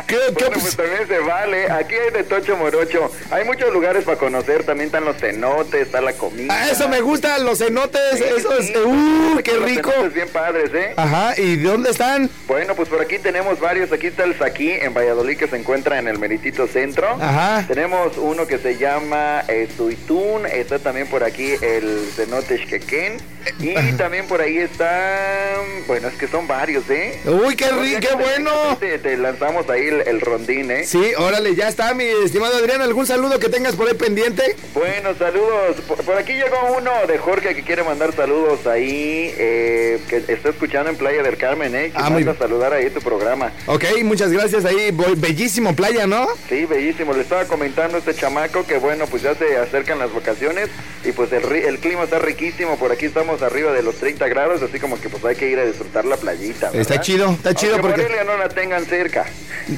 ¿qué, 0.08 0.16
qué 0.16 0.46
Bueno, 0.46 0.48
op- 0.58 0.62
pues 0.62 0.76
también 0.76 1.08
se 1.08 1.20
vale. 1.20 1.72
Aquí 1.72 1.96
hay 1.96 2.12
de 2.12 2.24
Tocho 2.24 2.56
Morocho. 2.58 3.12
Hay 3.32 3.46
muchos 3.46 3.72
lugares 3.72 4.04
para 4.04 4.18
conocer. 4.18 4.64
También 4.64 4.88
están 4.88 5.06
los 5.06 5.18
cenotes, 5.18 5.82
está 5.82 6.02
la 6.02 6.14
comida. 6.14 6.54
Ah, 6.54 6.70
eso 6.70 6.88
me 6.90 7.02
gusta, 7.02 7.38
los 7.40 7.60
cenotes, 7.60 8.02
Sí, 8.18 8.24
esos, 8.38 8.66
sí, 8.66 8.74
uh, 8.78 9.40
qué 9.44 9.54
los 9.54 9.66
rico. 9.66 9.92
cenotes 9.92 10.14
bien 10.14 10.30
padres, 10.30 10.72
¿eh? 10.74 10.94
Ajá, 10.98 11.34
¿y 11.38 11.58
de 11.58 11.70
dónde 11.70 11.92
están? 11.92 12.30
Bueno, 12.48 12.76
pues 12.76 12.90
por 12.90 13.02
aquí 13.02 13.20
tenemos 13.20 13.60
varios. 13.60 13.92
Aquí 13.92 14.08
está 14.08 14.24
el 14.24 14.38
Saquí 14.38 14.72
en 14.72 14.94
Valladolid 14.94 15.38
que 15.38 15.48
se 15.48 15.56
encuentra 15.58 16.00
en 16.00 16.08
el 16.08 16.18
Meritito 16.18 16.68
Centro. 16.68 17.08
Ajá. 17.22 17.66
Tenemos 17.68 18.18
uno 18.18 18.48
que 18.48 18.58
se 18.58 18.78
llama 18.78 19.44
eh, 19.48 19.68
Suitún. 19.78 20.46
Está 20.48 20.80
también 20.80 21.08
por 21.08 21.24
aquí 21.24 21.54
el 21.62 22.10
cenote 22.16 22.58
Xquequén. 22.58 23.18
Y 23.60 23.74
también 23.94 24.28
por 24.28 24.42
ahí 24.42 24.58
está. 24.58 25.56
Bueno, 25.88 26.10
es 26.10 26.16
que 26.16 26.28
son 26.28 26.48
varios, 26.48 26.90
¿eh? 26.90 27.20
Uy, 27.26 27.56
qué 27.56 27.70
rico, 27.70 28.00
qué 28.02 28.14
bueno. 28.16 28.52
Te, 28.88 29.00
te 29.00 29.18
lanzamos 29.18 29.70
ahí 29.70 29.88
el, 29.88 30.02
el 30.08 30.22
rondín, 30.22 30.72
¿eh? 30.72 30.86
Sí, 30.86 31.12
órale, 31.18 31.54
ya 31.56 31.68
está, 31.68 31.94
mi 31.94 32.06
estimado 32.06 32.56
Adrián, 32.56 32.82
¿algún 32.82 33.06
saludo 33.06 33.38
que 33.38 33.50
tengas 33.50 33.76
por 33.76 33.86
ahí 33.90 33.96
pendiente? 33.96 34.56
Bueno, 34.74 35.14
saludos. 35.20 35.76
Por, 35.86 35.98
por 36.06 36.16
aquí 36.18 36.32
llegó 36.34 36.56
uno 36.78 36.90
de 37.06 37.18
Jorge 37.18 37.54
que 37.54 37.64
quiere 37.64 37.84
mandar 37.84 38.14
saludos 38.16 38.66
ahí, 38.66 39.34
eh, 39.38 40.00
que 40.08 40.24
está 40.32 40.50
escuchando 40.50 40.90
en 40.90 40.96
Playa 40.96 41.22
del 41.22 41.36
Carmen, 41.36 41.76
¿eh? 41.76 41.92
Que 41.92 41.98
Ah, 41.98 42.10
muy 42.10 42.24
bien. 42.24 42.38
saludar 42.38 42.72
ahí 42.72 42.90
tu 42.90 43.02
programa. 43.02 43.52
Ok, 43.66 43.84
muchas 44.04 44.32
gracias 44.32 44.64
ahí, 44.64 44.92
bellísimo 45.18 45.76
playa, 45.76 46.08
¿no? 46.08 46.26
Sí, 46.48 46.64
bellísimo. 46.66 47.12
Le 47.14 47.24
estaba 47.24 47.44
comentando 47.44 47.98
a 47.98 48.00
este 48.00 48.16
chamaco 48.16 48.66
que 48.66 48.78
bueno, 48.78 49.06
pues 49.08 49.22
ya 49.24 49.36
se 49.36 49.58
acercan 49.58 50.00
las 50.00 50.14
vacaciones 50.14 50.70
y 51.04 51.12
pues 51.12 51.30
el, 51.34 51.44
el 51.52 51.80
clima 51.80 52.04
está 52.04 52.20
riquísimo. 52.20 52.78
Por 52.78 52.94
aquí 52.94 53.08
estamos 53.08 53.42
arriba 53.42 53.74
de 53.74 53.84
los 53.84 53.96
30 53.96 54.26
grados, 54.30 54.62
así 54.62 54.80
como 54.80 54.98
que 55.02 55.10
pues 55.10 55.26
hay 55.26 55.36
que 55.36 55.50
ir 55.50 55.60
a 55.60 55.66
disfrutar 55.66 56.06
la 56.06 56.16
playita. 56.16 56.68
¿verdad? 56.68 56.80
Está 56.82 57.02
chido, 57.02 57.32
está 57.32 57.54
chido 57.54 57.74
Aunque 57.74 57.88
porque- 57.90 58.02
Morelia 58.04 58.24
no 58.24 58.38
la 58.38 58.48
cerca. 58.86 59.26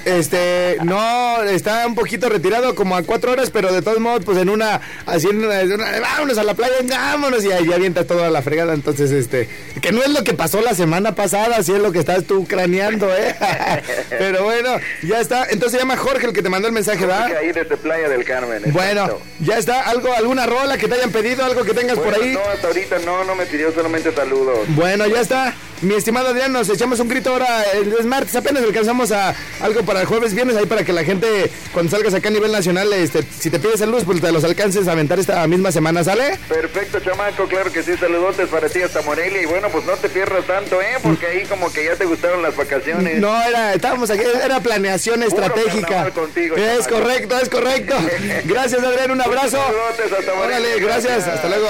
Este, 0.06 0.78
no, 0.84 1.42
está 1.44 1.88
un 1.88 1.96
poquito 1.96 2.30
retirado, 2.30 2.76
como 2.76 2.96
a 2.96 3.04
cuatro 3.04 3.32
horas, 3.32 3.50
pero 3.50 3.72
de 3.74 3.82
todos 3.82 4.00
modos, 4.00 4.24
pues 4.24 4.38
en 4.38 4.50
una, 4.50 4.80
así 5.08 5.28
en 5.28 5.44
una, 5.44 5.62
en 5.62 5.72
una- 5.74 6.00
vámonos 6.00 6.38
a 6.38 6.44
la 6.44 6.54
playa, 6.54 6.76
vámonos, 6.88 7.44
y 7.44 7.52
ahí 7.52 7.72
avienta 7.74 8.06
toda 8.06 8.30
la 8.30 8.42
fregada. 8.42 8.74
Entonces, 8.74 9.12
este, 9.12 9.50
que 9.82 9.92
no 9.92 10.04
es 10.04 10.10
lo 10.10 10.24
que 10.24 10.34
pasó 10.34 10.62
la 10.62 10.76
semana 10.76 11.16
pasada, 11.16 11.64
si 11.64 11.72
es 11.74 11.80
lo 11.80 11.92
que 11.92 12.00
estás 12.00 12.26
tú 12.26 12.46
craneando, 12.48 13.10
¿eh? 13.16 13.36
pero 14.10 14.44
bueno, 14.44 14.72
ya 15.04 15.20
está. 15.20 15.46
Entonces 15.50 15.72
se 15.72 15.78
llama 15.80 15.98
Jorge 15.98 16.28
el 16.28 16.34
que 16.34 16.44
te 16.44 16.50
mandó 16.50 16.68
el 16.68 16.74
mensaje, 16.74 17.06
¿verdad? 17.06 17.36
Ahí 17.38 17.52
desde 17.52 17.76
Playa 17.78 18.10
del 18.10 18.24
Carmen. 18.26 18.62
Bueno, 18.68 19.06
exacto. 19.06 19.22
ya 19.40 19.58
está. 19.58 19.82
¿Algo, 19.90 20.14
alguna 20.14 20.46
rola 20.46 20.78
que 20.78 20.88
te 20.88 20.96
hayan 20.96 21.12
pedido, 21.12 21.44
algo 21.46 21.64
que 21.64 21.74
tengas 21.74 21.98
por 21.98 22.14
ahí? 22.14 22.34
No, 22.34 22.42
hasta 22.42 22.68
ahorita 22.68 23.00
no, 23.00 23.24
no 23.24 23.36
me 23.36 23.46
pidió 23.46 23.72
solamente 23.74 24.12
saludos. 24.14 24.60
Bueno, 24.70 25.08
ya 25.08 25.22
está. 25.22 25.56
Mi 25.82 25.94
estimado 25.94 26.28
Adrián, 26.28 26.52
nos 26.52 26.68
echamos 26.70 27.00
un 27.00 27.08
grito 27.08 27.30
ahora. 27.30 27.64
El 27.74 27.94
es 27.94 28.06
martes, 28.06 28.36
apenas 28.36 28.64
alcanzamos 28.64 29.14
a 29.14 29.34
algo 29.62 29.84
para 29.84 30.02
el 30.02 30.08
jueves, 30.08 30.34
viernes, 30.34 30.58
ahí 30.58 30.66
para 30.66 30.84
que 30.84 30.92
la 30.92 31.06
gente, 31.06 31.50
cuando 31.74 31.90
salgas 31.90 32.14
acá 32.14 32.28
a 32.28 32.32
nivel 32.32 32.52
nacional, 32.52 32.92
este, 32.92 33.24
si 33.24 33.50
te 33.50 33.60
pides 33.60 33.80
saludos, 33.80 34.04
pues 34.04 34.20
te 34.20 34.30
los 34.32 34.44
alcances 34.44 34.88
a 34.90 34.92
aventar 34.92 35.20
esta 35.20 35.48
misma 35.48 35.72
semana, 35.72 36.04
¿sale? 36.04 36.38
Perfecto, 36.50 37.00
chamaco, 37.00 37.48
claro 37.48 37.72
que 37.72 37.82
sí, 37.82 37.96
saludotes 37.96 38.50
para 38.50 38.68
ti 38.68 38.82
hasta 38.82 39.02
Morelia 39.04 39.42
y 39.42 39.46
bueno, 39.46 39.70
pues 39.70 39.86
no 39.86 39.94
te 39.94 40.10
pierdas 40.10 40.46
tanto, 40.46 40.82
¿eh? 40.82 40.98
Porque 41.02 41.28
ahí 41.28 41.46
como 41.46 41.72
que 41.72 41.86
ya 41.86 41.96
te 41.96 42.06
gustaron 42.06 42.42
las 42.42 42.58
vacaciones. 42.58 43.20
No, 43.20 43.42
era, 43.42 43.74
estábamos 43.74 44.10
aquí, 44.10 44.24
era 44.44 44.60
planeación 44.60 45.24
estratégica. 45.24 46.12
contigo, 46.12 46.58
es 46.58 46.88
chamaco. 46.88 46.96
correcto, 46.96 47.40
es 47.40 47.50
correcto. 47.50 47.96
Gracias, 48.44 48.84
Adrián, 48.84 49.12
un 49.12 49.22
abrazo. 49.22 49.58
Saludotes 49.58 50.12
hasta 50.20 50.34
Morelia. 50.34 50.60
Órale, 50.60 50.80
gracias, 50.80 51.28
hasta 51.28 51.48
luego. 51.48 51.70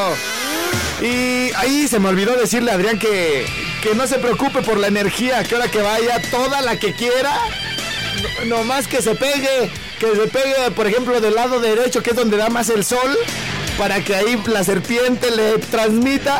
Y 1.01 1.51
ahí 1.55 1.87
se 1.87 1.99
me 1.99 2.09
olvidó 2.09 2.35
decirle 2.35 2.71
a 2.71 2.75
Adrián 2.75 2.99
que, 2.99 3.45
que 3.81 3.95
no 3.95 4.07
se 4.07 4.19
preocupe 4.19 4.61
por 4.61 4.77
la 4.77 4.87
energía, 4.87 5.43
que 5.43 5.55
ahora 5.55 5.69
que 5.69 5.81
vaya, 5.81 6.21
toda 6.31 6.61
la 6.61 6.77
que 6.77 6.93
quiera, 6.93 7.33
no, 8.39 8.57
nomás 8.57 8.87
que 8.87 9.01
se 9.01 9.15
pegue, 9.15 9.71
que 9.99 10.15
se 10.15 10.27
pegue, 10.27 10.71
por 10.75 10.87
ejemplo, 10.87 11.19
del 11.21 11.35
lado 11.35 11.59
derecho, 11.59 12.03
que 12.03 12.11
es 12.11 12.15
donde 12.15 12.37
da 12.37 12.49
más 12.49 12.69
el 12.69 12.83
sol, 12.83 13.17
para 13.77 14.03
que 14.03 14.15
ahí 14.15 14.41
la 14.47 14.63
serpiente 14.63 15.31
le 15.31 15.57
transmita 15.59 16.39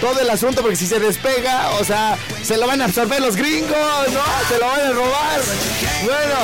todo 0.00 0.18
el 0.20 0.30
asunto, 0.30 0.62
porque 0.62 0.76
si 0.76 0.86
se 0.86 0.98
despega, 0.98 1.70
o 1.80 1.84
sea, 1.84 2.18
se 2.42 2.56
lo 2.56 2.66
van 2.66 2.80
a 2.80 2.86
absorber 2.86 3.20
los 3.20 3.36
gringos, 3.36 3.70
¿no? 3.70 4.48
Se 4.48 4.58
lo 4.58 4.66
van 4.66 4.80
a 4.80 4.90
robar. 4.92 5.40
Bueno, 6.02 6.34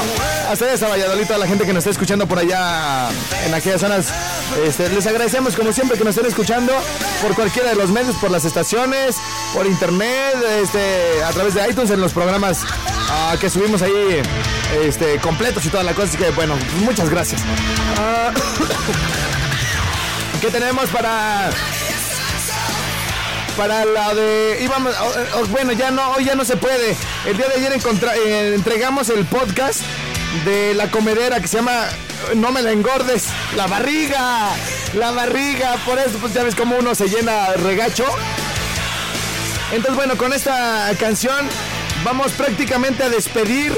hasta 0.49 0.73
hasta 0.73 0.89
Valladolid, 0.89 1.27
toda 1.27 1.39
la 1.41 1.47
gente 1.47 1.67
que 1.67 1.73
nos 1.73 1.81
está 1.81 1.91
escuchando 1.91 2.29
por 2.29 2.39
allá 2.39 3.09
en 3.47 3.55
aquellas 3.55 3.81
zonas, 3.81 4.07
este, 4.67 4.89
les 4.89 5.07
agradecemos 5.07 5.57
como 5.57 5.73
siempre 5.73 5.99
que 5.99 6.05
nos 6.05 6.17
estén 6.17 6.29
escuchando 6.29 6.73
por 7.23 7.35
cualquiera 7.35 7.71
de 7.71 7.77
los 7.77 7.91
medios, 7.91 8.17
por 8.17 8.31
las 8.31 8.45
estaciones, 8.45 9.17
por 9.53 9.67
internet, 9.67 10.37
este, 10.63 11.23
a 11.23 11.31
través 11.31 11.55
de 11.55 11.69
iTunes 11.69 11.91
en 11.91 12.01
los 12.01 12.13
programas 12.13 12.65
ah, 13.11 13.37
que 13.41 13.51
subimos 13.51 13.83
ahí 13.83 14.23
este, 14.83 15.19
completos 15.19 15.65
y 15.67 15.69
toda 15.69 15.83
la 15.83 15.95
cosa. 15.95 16.09
Así 16.09 16.19
que 16.19 16.31
bueno, 16.31 16.57
muchas 16.85 17.11
gracias. 17.11 17.43
Ah, 17.99 18.33
¿Qué 20.41 20.49
tenemos 20.49 20.89
para 20.91 21.51
para 23.57 23.85
la 23.85 24.15
de 24.15 24.69
oh, 24.69 25.41
oh, 25.41 25.47
bueno 25.47 25.73
ya 25.73 25.91
no 25.91 26.13
hoy 26.13 26.25
ya 26.25 26.37
no 26.37 26.45
se 26.45 26.57
puede 26.57 26.97
el 27.27 27.37
día 27.37 27.49
de 27.49 27.55
ayer 27.55 27.73
eh, 27.73 28.53
entregamos 28.55 29.09
el 29.09 29.25
podcast 29.25 29.81
de 30.45 30.75
la 30.75 30.89
comedera 30.93 31.41
que 31.41 31.49
se 31.49 31.57
llama 31.57 31.87
eh, 31.87 32.08
no 32.35 32.53
me 32.53 32.63
la 32.63 32.73
engordes 32.73 33.27
la 33.57 33.67
barriga 33.67 34.51
la 34.95 35.11
barriga 35.11 35.77
por 35.85 35.99
eso 35.99 36.19
pues 36.19 36.35
ya 36.35 36.43
ves 36.43 36.55
cómo 36.55 36.77
uno 36.77 36.95
se 36.95 37.09
llena 37.09 37.53
regacho 37.55 38.05
entonces 39.73 39.97
bueno 39.97 40.17
con 40.17 40.33
esta 40.33 40.91
canción 40.99 41.49
vamos 42.05 42.33
prácticamente 42.33 43.03
a 43.03 43.09
despedir 43.09 43.77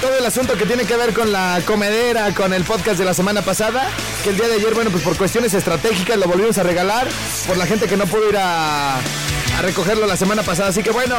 todo 0.00 0.16
el 0.16 0.24
asunto 0.24 0.54
que 0.54 0.64
tiene 0.64 0.84
que 0.86 0.96
ver 0.96 1.12
con 1.12 1.30
la 1.30 1.60
comedera, 1.66 2.32
con 2.34 2.54
el 2.54 2.64
podcast 2.64 2.98
de 2.98 3.04
la 3.04 3.12
semana 3.12 3.42
pasada, 3.42 3.90
que 4.24 4.30
el 4.30 4.36
día 4.36 4.48
de 4.48 4.54
ayer, 4.54 4.72
bueno, 4.74 4.90
pues 4.90 5.04
por 5.04 5.14
cuestiones 5.16 5.52
estratégicas 5.52 6.16
lo 6.16 6.26
volvimos 6.26 6.56
a 6.56 6.62
regalar 6.62 7.06
por 7.46 7.58
la 7.58 7.66
gente 7.66 7.86
que 7.86 7.98
no 7.98 8.06
pudo 8.06 8.30
ir 8.30 8.36
a, 8.38 8.96
a 8.96 9.62
recogerlo 9.62 10.06
la 10.06 10.16
semana 10.16 10.42
pasada. 10.42 10.70
Así 10.70 10.82
que 10.82 10.90
bueno, 10.90 11.16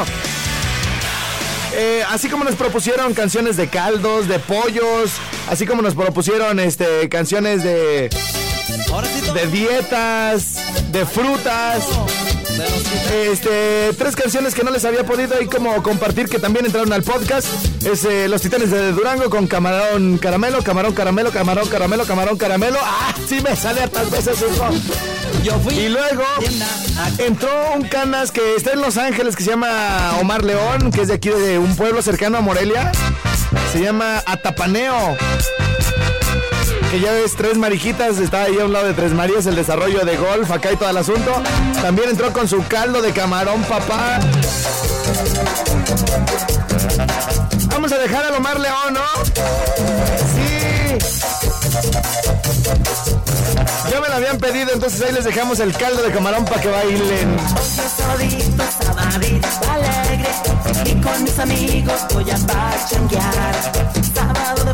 eh, 1.73 2.03
así 2.09 2.29
como 2.29 2.43
nos 2.43 2.55
propusieron 2.55 3.13
canciones 3.13 3.57
de 3.57 3.67
caldos, 3.67 4.27
de 4.27 4.39
pollos, 4.39 5.13
así 5.49 5.65
como 5.65 5.81
nos 5.81 5.95
propusieron 5.95 6.59
este, 6.59 7.09
canciones 7.09 7.63
de, 7.63 8.09
de 9.33 9.47
dietas, 9.47 10.57
de 10.91 11.05
frutas. 11.05 11.83
Este, 13.11 13.93
tres 13.97 14.15
canciones 14.15 14.55
que 14.55 14.63
no 14.63 14.71
les 14.71 14.85
había 14.85 15.03
podido 15.05 15.35
ahí 15.37 15.45
como 15.47 15.81
compartir 15.83 16.27
que 16.27 16.39
también 16.39 16.65
entraron 16.65 16.91
al 16.93 17.03
podcast. 17.03 17.47
Es 17.85 18.05
eh, 18.05 18.27
Los 18.27 18.41
Titanes 18.41 18.71
de 18.71 18.91
Durango 18.91 19.29
con 19.29 19.47
camarón 19.47 20.17
caramelo, 20.17 20.61
camarón 20.63 20.93
caramelo, 20.93 21.31
camarón 21.31 21.67
caramelo, 21.67 22.05
camarón 22.05 22.37
caramelo. 22.37 22.79
¡Ah! 22.81 23.13
Sí 23.27 23.39
me 23.41 23.55
sale 23.55 23.81
hartas 23.81 24.09
veces 24.11 24.41
eso. 24.41 24.69
Y 25.71 25.89
luego 25.89 26.23
entró 27.17 27.49
un 27.75 27.83
canas 27.87 28.31
que 28.31 28.55
está 28.55 28.73
en 28.73 28.81
Los 28.81 28.97
Ángeles 28.97 29.35
que 29.35 29.43
se 29.43 29.51
llama 29.51 30.17
Omar 30.19 30.43
León, 30.43 30.91
que 30.91 31.01
es 31.01 31.07
de 31.07 31.15
aquí 31.15 31.29
de 31.29 31.57
un 31.57 31.75
pueblo 31.75 32.01
cercano 32.01 32.37
a 32.37 32.41
Morelia. 32.41 32.91
Se 33.71 33.81
llama 33.81 34.21
Atapaneo. 34.25 35.17
Que 36.91 36.99
ya 36.99 37.13
ves, 37.13 37.35
Tres 37.37 37.57
Marijitas, 37.57 38.17
está 38.19 38.43
ahí 38.43 38.59
a 38.59 38.65
un 38.65 38.73
lado 38.73 38.87
de 38.87 38.93
Tres 38.93 39.13
Marías, 39.13 39.45
el 39.45 39.55
desarrollo 39.55 40.03
de 40.03 40.17
golf, 40.17 40.51
acá 40.51 40.73
y 40.73 40.75
todo 40.75 40.89
el 40.89 40.97
asunto. 40.97 41.41
También 41.81 42.09
entró 42.09 42.33
con 42.33 42.49
su 42.49 42.61
caldo 42.67 43.01
de 43.01 43.13
camarón, 43.13 43.63
papá. 43.63 44.19
Vamos 47.69 47.93
a 47.93 47.97
dejar 47.97 48.25
a 48.25 48.37
Omar 48.37 48.59
León, 48.59 48.93
¿no? 48.93 49.05
Sí. 50.35 50.97
Ya 53.89 54.01
me 54.01 54.09
lo 54.09 54.13
habían 54.15 54.37
pedido, 54.37 54.71
entonces 54.73 55.01
ahí 55.01 55.13
les 55.13 55.23
dejamos 55.23 55.61
el 55.61 55.71
caldo 55.71 56.03
de 56.03 56.11
camarón 56.11 56.43
para 56.43 56.59
que 56.59 56.67
bailen. 56.67 57.37
Y 60.83 61.01
con 61.01 61.23
mis 61.23 61.39
amigos 61.39 62.01
voy 62.13 62.29
a 62.29 62.37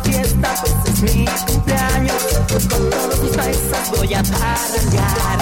Fiesta, 0.02 0.54
pues 0.60 0.94
es 0.94 1.02
mi 1.02 1.24
cumpleaños. 1.46 2.22
Con 2.48 2.90
todos 2.90 3.20
mis 3.20 3.36
paisas 3.36 3.90
voy 3.96 4.14
a 4.14 4.22
parrandear 4.22 5.38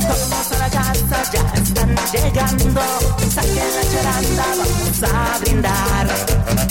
Todos 0.00 0.52
a 0.52 0.58
la 0.58 0.70
casa 0.70 1.22
ya 1.32 1.52
están 1.60 1.96
llegando. 2.12 2.80
Saquen 3.34 3.70
la 3.76 3.82
charanda, 3.92 4.44
vamos 4.58 5.02
a 5.02 5.38
brindar. 5.38 6.06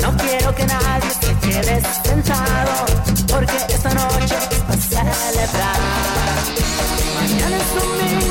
No 0.01 0.17
quiero 0.17 0.55
que 0.55 0.65
nadie 0.65 1.09
se 1.19 1.33
quede 1.47 1.81
sentado 2.03 2.85
Porque 3.27 3.57
esta 3.69 3.93
noche 3.93 4.35
es 4.71 4.87
para 4.87 5.13
celebrar. 5.13 5.79
Mañana 7.15 7.57
es 7.57 7.75
domingo 7.75 8.28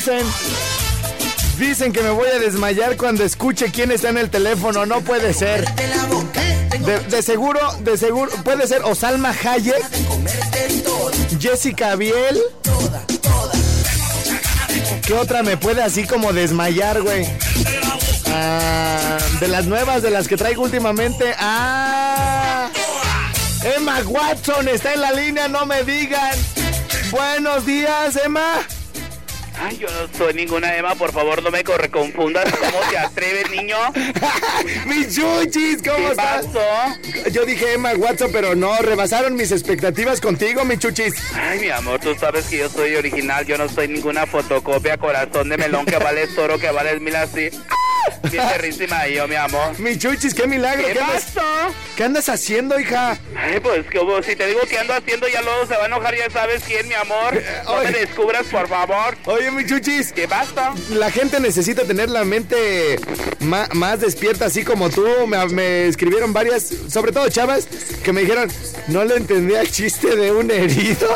Dicen 0.00 0.24
dicen. 1.58 1.92
Que 1.92 2.00
me 2.00 2.08
voy 2.08 2.26
a 2.28 2.38
desmayar 2.38 2.96
cuando 2.96 3.22
escuche 3.22 3.70
quién 3.70 3.92
está 3.92 4.08
en 4.08 4.16
el 4.16 4.30
teléfono. 4.30 4.86
No 4.86 5.02
puede 5.02 5.34
ser. 5.34 5.66
De, 5.74 7.00
de 7.00 7.22
seguro, 7.22 7.60
de 7.80 7.98
seguro, 7.98 8.32
puede 8.42 8.66
ser 8.66 8.80
o 8.84 8.94
Salma 8.94 9.28
Hayek, 9.44 9.82
Jessica 11.38 11.96
Biel, 11.96 12.40
¿Qué 15.02 15.12
otra 15.12 15.42
me 15.42 15.58
puede 15.58 15.82
así 15.82 16.06
como 16.06 16.32
desmayar, 16.32 17.02
güey? 17.02 17.26
Ah, 18.32 19.18
de 19.38 19.48
las 19.48 19.66
nuevas, 19.66 20.00
de 20.00 20.10
las 20.10 20.28
que 20.28 20.38
traigo 20.38 20.62
últimamente. 20.62 21.34
Ah, 21.38 22.70
Emma 23.76 24.00
Watson 24.06 24.66
está 24.68 24.94
en 24.94 25.02
la 25.02 25.12
línea, 25.12 25.48
no 25.48 25.66
me 25.66 25.84
digan. 25.84 26.38
Buenos 27.10 27.66
días, 27.66 28.18
Emma. 28.24 28.66
Ay, 29.62 29.76
yo 29.78 29.88
no 29.90 30.08
soy 30.16 30.34
ninguna 30.34 30.74
Emma, 30.76 30.94
por 30.94 31.12
favor 31.12 31.42
no 31.42 31.50
me 31.50 31.62
correconfundas. 31.62 32.46
¿Cómo 32.50 32.78
te 32.90 32.98
atreves, 32.98 33.50
niño? 33.50 33.76
mis 34.86 35.14
chuchis, 35.14 35.82
¿cómo 35.82 35.96
¿Qué 35.96 36.10
estás? 36.12 36.46
pasó? 36.46 37.30
Yo 37.30 37.44
dije 37.44 37.74
Emma 37.74 37.92
Watson, 37.94 38.30
pero 38.32 38.54
no, 38.54 38.76
rebasaron 38.78 39.34
mis 39.36 39.52
expectativas 39.52 40.20
contigo, 40.20 40.64
mis 40.64 40.78
chuchis. 40.78 41.14
Ay, 41.34 41.60
mi 41.60 41.68
amor, 41.68 42.00
tú 42.00 42.14
sabes 42.18 42.46
que 42.46 42.58
yo 42.58 42.68
soy 42.70 42.94
original, 42.94 43.44
yo 43.44 43.58
no 43.58 43.68
soy 43.68 43.88
ninguna 43.88 44.26
fotocopia, 44.26 44.96
corazón 44.96 45.48
de 45.50 45.58
melón 45.58 45.84
que 45.84 45.96
vale 45.98 46.26
toro, 46.28 46.58
que 46.58 46.70
vale 46.70 46.98
mil 47.00 47.16
así. 47.16 47.50
Bien 48.30 48.48
perrísima 48.48 49.06
yo, 49.08 49.26
mi 49.28 49.34
amor. 49.36 49.78
Mis 49.78 49.98
chuchis, 49.98 50.34
qué 50.34 50.46
milagro. 50.46 50.86
¿Qué 50.86 50.98
andas, 51.00 51.24
pasó? 51.34 51.74
¿Qué 51.96 52.04
andas 52.04 52.28
haciendo, 52.28 52.78
hija? 52.78 53.18
Ay, 53.36 53.60
pues 53.60 53.84
como 53.94 54.22
si 54.22 54.36
te 54.36 54.46
digo 54.46 54.60
que 54.68 54.78
ando 54.78 54.94
haciendo, 54.94 55.28
ya 55.28 55.42
luego 55.42 55.66
se 55.66 55.76
va 55.76 55.84
a 55.84 55.86
enojar, 55.86 56.16
ya 56.16 56.30
sabes 56.30 56.62
quién, 56.64 56.88
mi 56.88 56.94
amor. 56.94 57.42
No 57.64 57.82
me 57.82 57.90
descubras, 57.92 58.46
por 58.46 58.68
favor. 58.68 59.16
Oye, 59.26 59.50
mis 59.50 59.66
chuchis. 59.66 60.12
¿Qué 60.12 60.28
pasa? 60.28 60.74
La 60.90 61.10
gente 61.10 61.40
necesita 61.40 61.84
tener 61.84 62.10
la 62.10 62.24
mente 62.24 62.98
más 63.40 64.00
despierta, 64.00 64.46
así 64.46 64.64
como 64.64 64.90
tú. 64.90 65.06
Me, 65.26 65.44
me 65.46 65.86
escribieron 65.86 66.32
varias, 66.32 66.72
sobre 66.88 67.12
todo 67.12 67.28
chavas, 67.28 67.66
que 68.02 68.12
me 68.12 68.22
dijeron, 68.22 68.50
no 68.88 69.04
le 69.04 69.16
entendía 69.16 69.60
el 69.60 69.70
chiste 69.70 70.16
de 70.16 70.32
un 70.32 70.50
herido. 70.50 71.08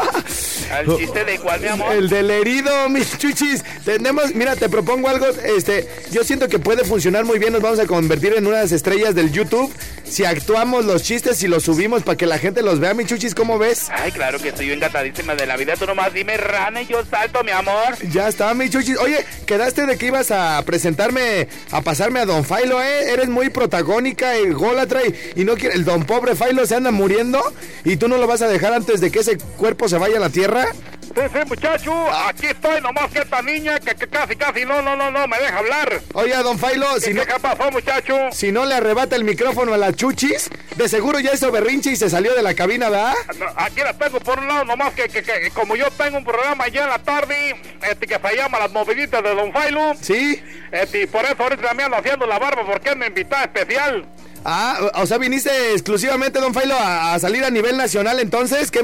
¿Al 0.73 0.87
chiste 0.97 1.25
de 1.25 1.39
cuál, 1.39 1.61
mi 1.61 1.69
amor? 1.69 1.93
El 1.93 2.09
del 2.09 2.31
herido, 2.31 2.89
mis 2.89 3.19
chuchis. 3.19 3.63
Tenemos, 3.85 4.35
mira, 4.35 4.57
te 4.57 4.69
propongo 4.69 5.09
algo. 5.09 5.27
Este, 5.27 5.89
yo 6.11 6.25
siento 6.25 6.49
que 6.49 6.59
puede 6.59 6.84
funcionar 6.85 7.25
muy 7.25 7.39
bien. 7.39 7.53
Nos 7.53 7.63
vamos 7.63 7.79
a 7.79 7.87
convertir 7.87 8.35
en 8.37 8.47
unas 8.47 8.73
estrellas 8.73 9.15
del 9.15 9.33
YouTube. 9.33 9.73
Si 10.05 10.25
actuamos 10.25 10.85
los 10.85 11.03
chistes 11.03 11.43
y 11.43 11.49
los 11.49 11.65
subimos 11.65 12.03
para 12.03 12.17
que 12.17 12.27
la 12.27 12.39
gente 12.39 12.63
los 12.63 12.81
vea, 12.81 12.95
mis 12.95 13.07
chuchis, 13.07 13.35
¿cómo 13.35 13.59
ves? 13.59 13.89
Ay, 13.91 14.13
claro 14.13 14.39
que 14.39 14.49
estoy 14.51 14.71
encantadísima 14.71 15.35
de 15.35 15.47
la 15.47 15.57
vida. 15.57 15.75
Tú 15.77 15.87
nomás 15.87 16.13
dime 16.13 16.37
rana 16.37 16.83
y 16.83 16.87
yo 16.87 17.05
salto, 17.05 17.43
mi 17.43 17.51
amor. 17.51 17.97
Ya 18.13 18.29
está, 18.29 18.53
mi 18.55 18.69
chuchis. 18.71 18.99
Oye, 18.99 19.25
quedaste 19.47 19.87
de 19.87 19.97
que 19.97 20.07
ibas 20.07 20.31
a 20.31 20.63
presentarme, 20.65 21.49
a 21.71 21.81
pasarme 21.83 22.21
a 22.21 22.27
Don 22.27 22.45
Failo, 22.45 22.83
¿eh? 22.83 23.13
Eres 23.13 23.29
muy 23.29 23.51
protagónica 23.51 24.39
y 24.39 24.51
golatra 24.51 25.01
y, 25.07 25.41
y 25.41 25.45
no 25.45 25.55
quiere. 25.57 25.75
El 25.75 25.85
Don 25.85 26.05
Pobre 26.05 26.35
Failo 26.37 26.67
se 26.67 26.75
anda 26.77 26.91
muriendo 26.91 27.43
y 27.85 27.97
tú 27.97 28.09
no 28.09 28.19
lo 28.19 28.27
vas 28.27 28.43
a 28.43 28.49
dejar 28.49 28.73
antes 28.73 29.01
de 29.01 29.11
que 29.11 29.21
ese 29.21 29.39
cuerpo 29.39 29.89
se 29.89 29.99
vaya 29.99 30.19
a 30.19 30.21
la 30.21 30.31
tierra. 30.31 30.67
Sí, 31.15 31.21
sí, 31.33 31.39
muchacho, 31.49 31.93
aquí 32.27 32.47
estoy, 32.47 32.81
nomás 32.81 33.09
que 33.13 33.21
esta 33.21 33.41
niña 33.41 33.79
que, 33.79 33.95
que 33.95 34.09
casi, 34.09 34.35
casi 34.35 34.65
no, 34.65 34.83
no, 34.83 34.97
no, 34.97 35.13
no 35.13 35.29
me 35.29 35.39
deja 35.39 35.59
hablar. 35.59 36.01
Oye, 36.13 36.35
Don 36.43 36.59
Failo, 36.59 36.99
si 36.99 37.09
¿Qué, 37.09 37.15
no, 37.15 37.25
qué 37.25 37.35
pasó, 37.41 37.71
muchacho? 37.71 38.17
si 38.33 38.51
no 38.51 38.65
le 38.67 38.75
arrebata 38.75 39.15
el 39.15 39.23
micrófono 39.23 39.75
a 39.75 39.77
la 39.77 39.93
chuchis, 39.93 40.51
de 40.77 40.89
seguro 40.89 41.21
ya 41.21 41.33
hizo 41.33 41.53
berrinche 41.53 41.91
y 41.93 41.97
se 41.97 42.11
salió 42.11 42.35
de 42.35 42.43
la 42.43 42.55
cabina, 42.55 42.91
¿verdad? 42.91 43.15
No, 43.39 43.47
Aquí 43.57 43.81
la 43.81 43.93
tengo 43.95 44.19
por 44.19 44.41
un 44.41 44.49
lado, 44.49 44.65
nomás 44.65 44.93
que, 44.95 45.09
que, 45.09 45.23
que 45.23 45.51
como 45.55 45.77
yo 45.77 45.89
tengo 45.93 46.19
un 46.19 46.25
programa 46.25 46.67
ya 46.67 46.83
en 46.83 46.91
la 46.91 46.99
tarde, 46.99 47.55
este, 47.89 48.07
que 48.09 48.19
se 48.19 48.37
llama 48.37 48.59
Las 48.59 48.73
Moviditas 48.73 49.23
de 49.23 49.35
Don 49.37 49.53
Failo, 49.53 49.95
Sí. 50.01 50.43
este, 50.73 51.03
y 51.03 51.07
por 51.07 51.25
eso 51.25 51.37
ahorita 51.39 51.75
me 51.75 51.85
ando 51.85 51.97
haciendo 51.97 52.27
la 52.27 52.41
barba, 52.41 52.67
porque 52.67 52.91
es 52.91 52.97
mi 52.97 53.07
invitada 53.07 53.45
especial. 53.45 54.05
Ah, 54.45 54.79
o 54.95 55.07
sea, 55.07 55.19
viniste 55.19 55.73
exclusivamente, 55.73 56.41
Don 56.41 56.53
Failo, 56.53 56.75
a, 56.75 57.15
a 57.15 57.19
salir 57.21 57.45
a 57.45 57.51
nivel 57.51 57.77
nacional, 57.77 58.19
entonces, 58.19 58.71
¿qué, 58.71 58.81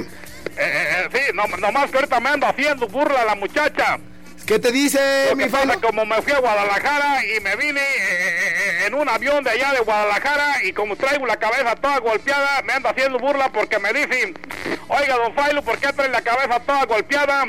Eh, 0.57 0.63
eh, 0.63 0.87
eh, 1.05 1.09
sí, 1.13 1.21
no, 1.35 1.47
nomás 1.59 1.91
que 1.91 1.97
ahorita 1.99 2.21
me 2.21 2.31
ando 2.31 2.47
haciendo 2.47 2.87
burla 2.89 3.23
a 3.23 3.25
la 3.25 3.35
muchacha. 3.35 3.99
qué 4.47 4.59
te 4.59 4.73
dice, 4.73 5.27
Lo 5.31 5.37
mi 5.37 5.45
que 5.45 5.51
pasa, 5.51 5.81
como 5.81 6.05
me 6.05 6.21
fui 6.23 6.33
a 6.33 6.39
Guadalajara 6.39 7.25
y 7.25 7.41
me 7.41 7.57
vine 7.57 7.81
eh, 7.81 8.87
en 8.87 8.95
un 8.95 9.09
avión 9.09 9.45
de 9.45 9.51
allá 9.51 9.73
de 9.73 9.81
Guadalajara 9.81 10.65
y 10.65 10.73
como 10.73 10.97
traigo 10.97 11.27
la 11.27 11.37
cabeza 11.37 11.77
toda 11.77 11.99
golpeada, 12.01 12.63
me 12.63 12.73
ando 12.73 12.89
haciendo 12.89 13.19
burla 13.19 13.51
porque 13.53 13.79
me 13.79 13.93
dicen, 13.93 14.35
oiga, 14.89 15.17
don 15.17 15.35
Failo, 15.35 15.63
¿por 15.63 15.79
qué 15.79 15.93
trae 15.93 16.09
la 16.09 16.23
cabeza 16.23 16.61
toda 16.61 16.85
golpeada? 16.85 17.47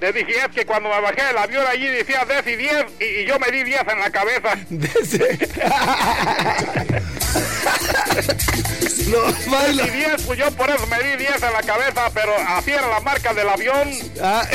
Le 0.00 0.12
dije, 0.12 0.32
es 0.38 0.48
que 0.54 0.64
cuando 0.64 0.88
me 0.88 1.00
bajé 1.00 1.24
del 1.24 1.38
avión 1.38 1.66
allí 1.66 1.86
decía 1.86 2.24
10 2.24 2.46
y 2.46 2.56
10 2.56 2.84
y, 3.00 3.04
y 3.04 3.24
yo 3.26 3.38
me 3.38 3.50
di 3.50 3.64
10 3.64 3.80
en 3.88 3.98
la 3.98 4.10
cabeza. 4.10 4.56
no, 9.08 9.32
Failo. 9.50 9.86
Y 9.86 9.90
10, 9.90 10.22
pues 10.22 10.38
yo 10.38 10.50
por 10.52 10.70
eso 10.70 10.86
me 10.86 11.02
di 11.02 11.16
10 11.16 11.42
en 11.42 11.52
la 11.52 11.62
cabeza, 11.62 12.10
pero 12.14 12.32
así 12.48 12.70
era 12.70 12.86
la 12.88 13.00
marca 13.00 13.34
del 13.34 13.48
avión. 13.48 13.90
Ah, 14.22 14.46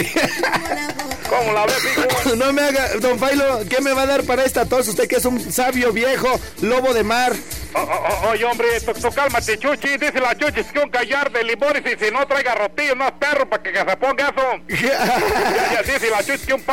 ¿Cómo 1.29 1.53
la 1.53 1.65
ves, 1.65 1.83
hijo? 1.83 2.35
no 2.35 2.53
me 2.53 2.61
haga, 2.61 2.89
don 2.99 3.19
Failo, 3.19 3.61
¿qué 3.69 3.81
me 3.81 3.93
va 3.93 4.03
a 4.03 4.07
dar 4.07 4.23
para 4.23 4.43
esta 4.43 4.65
tos? 4.65 4.87
Usted 4.87 5.07
que 5.07 5.17
es 5.17 5.25
un 5.25 5.51
sabio 5.51 5.91
viejo, 5.91 6.39
lobo 6.61 6.93
de 6.93 7.03
mar. 7.03 7.33
O- 7.75 7.79
o- 7.81 8.27
o- 8.27 8.29
Oye, 8.29 8.45
hombre, 8.45 8.67
tú, 8.81 9.09
cálmate, 9.13 9.57
Chuchi. 9.57 9.97
Dice 9.97 10.19
la 10.19 10.35
Chuchi 10.37 10.63
que 10.63 10.79
un 10.79 10.89
callar 10.89 11.31
de 11.31 11.43
limones 11.43 11.83
y 11.85 12.03
si 12.05 12.11
no 12.11 12.25
traiga 12.25 12.55
rotillo, 12.55 12.95
no 12.95 13.05
es 13.07 13.11
perro 13.13 13.47
para 13.49 13.61
que, 13.61 13.73
se 13.77 13.97
ponga 13.97 14.29
eso. 14.29 14.59
Ya, 15.73 15.81
dice 15.83 16.09
la 16.09 16.23
Chuchi 16.23 16.45
que 16.45 16.53
un, 16.53 16.63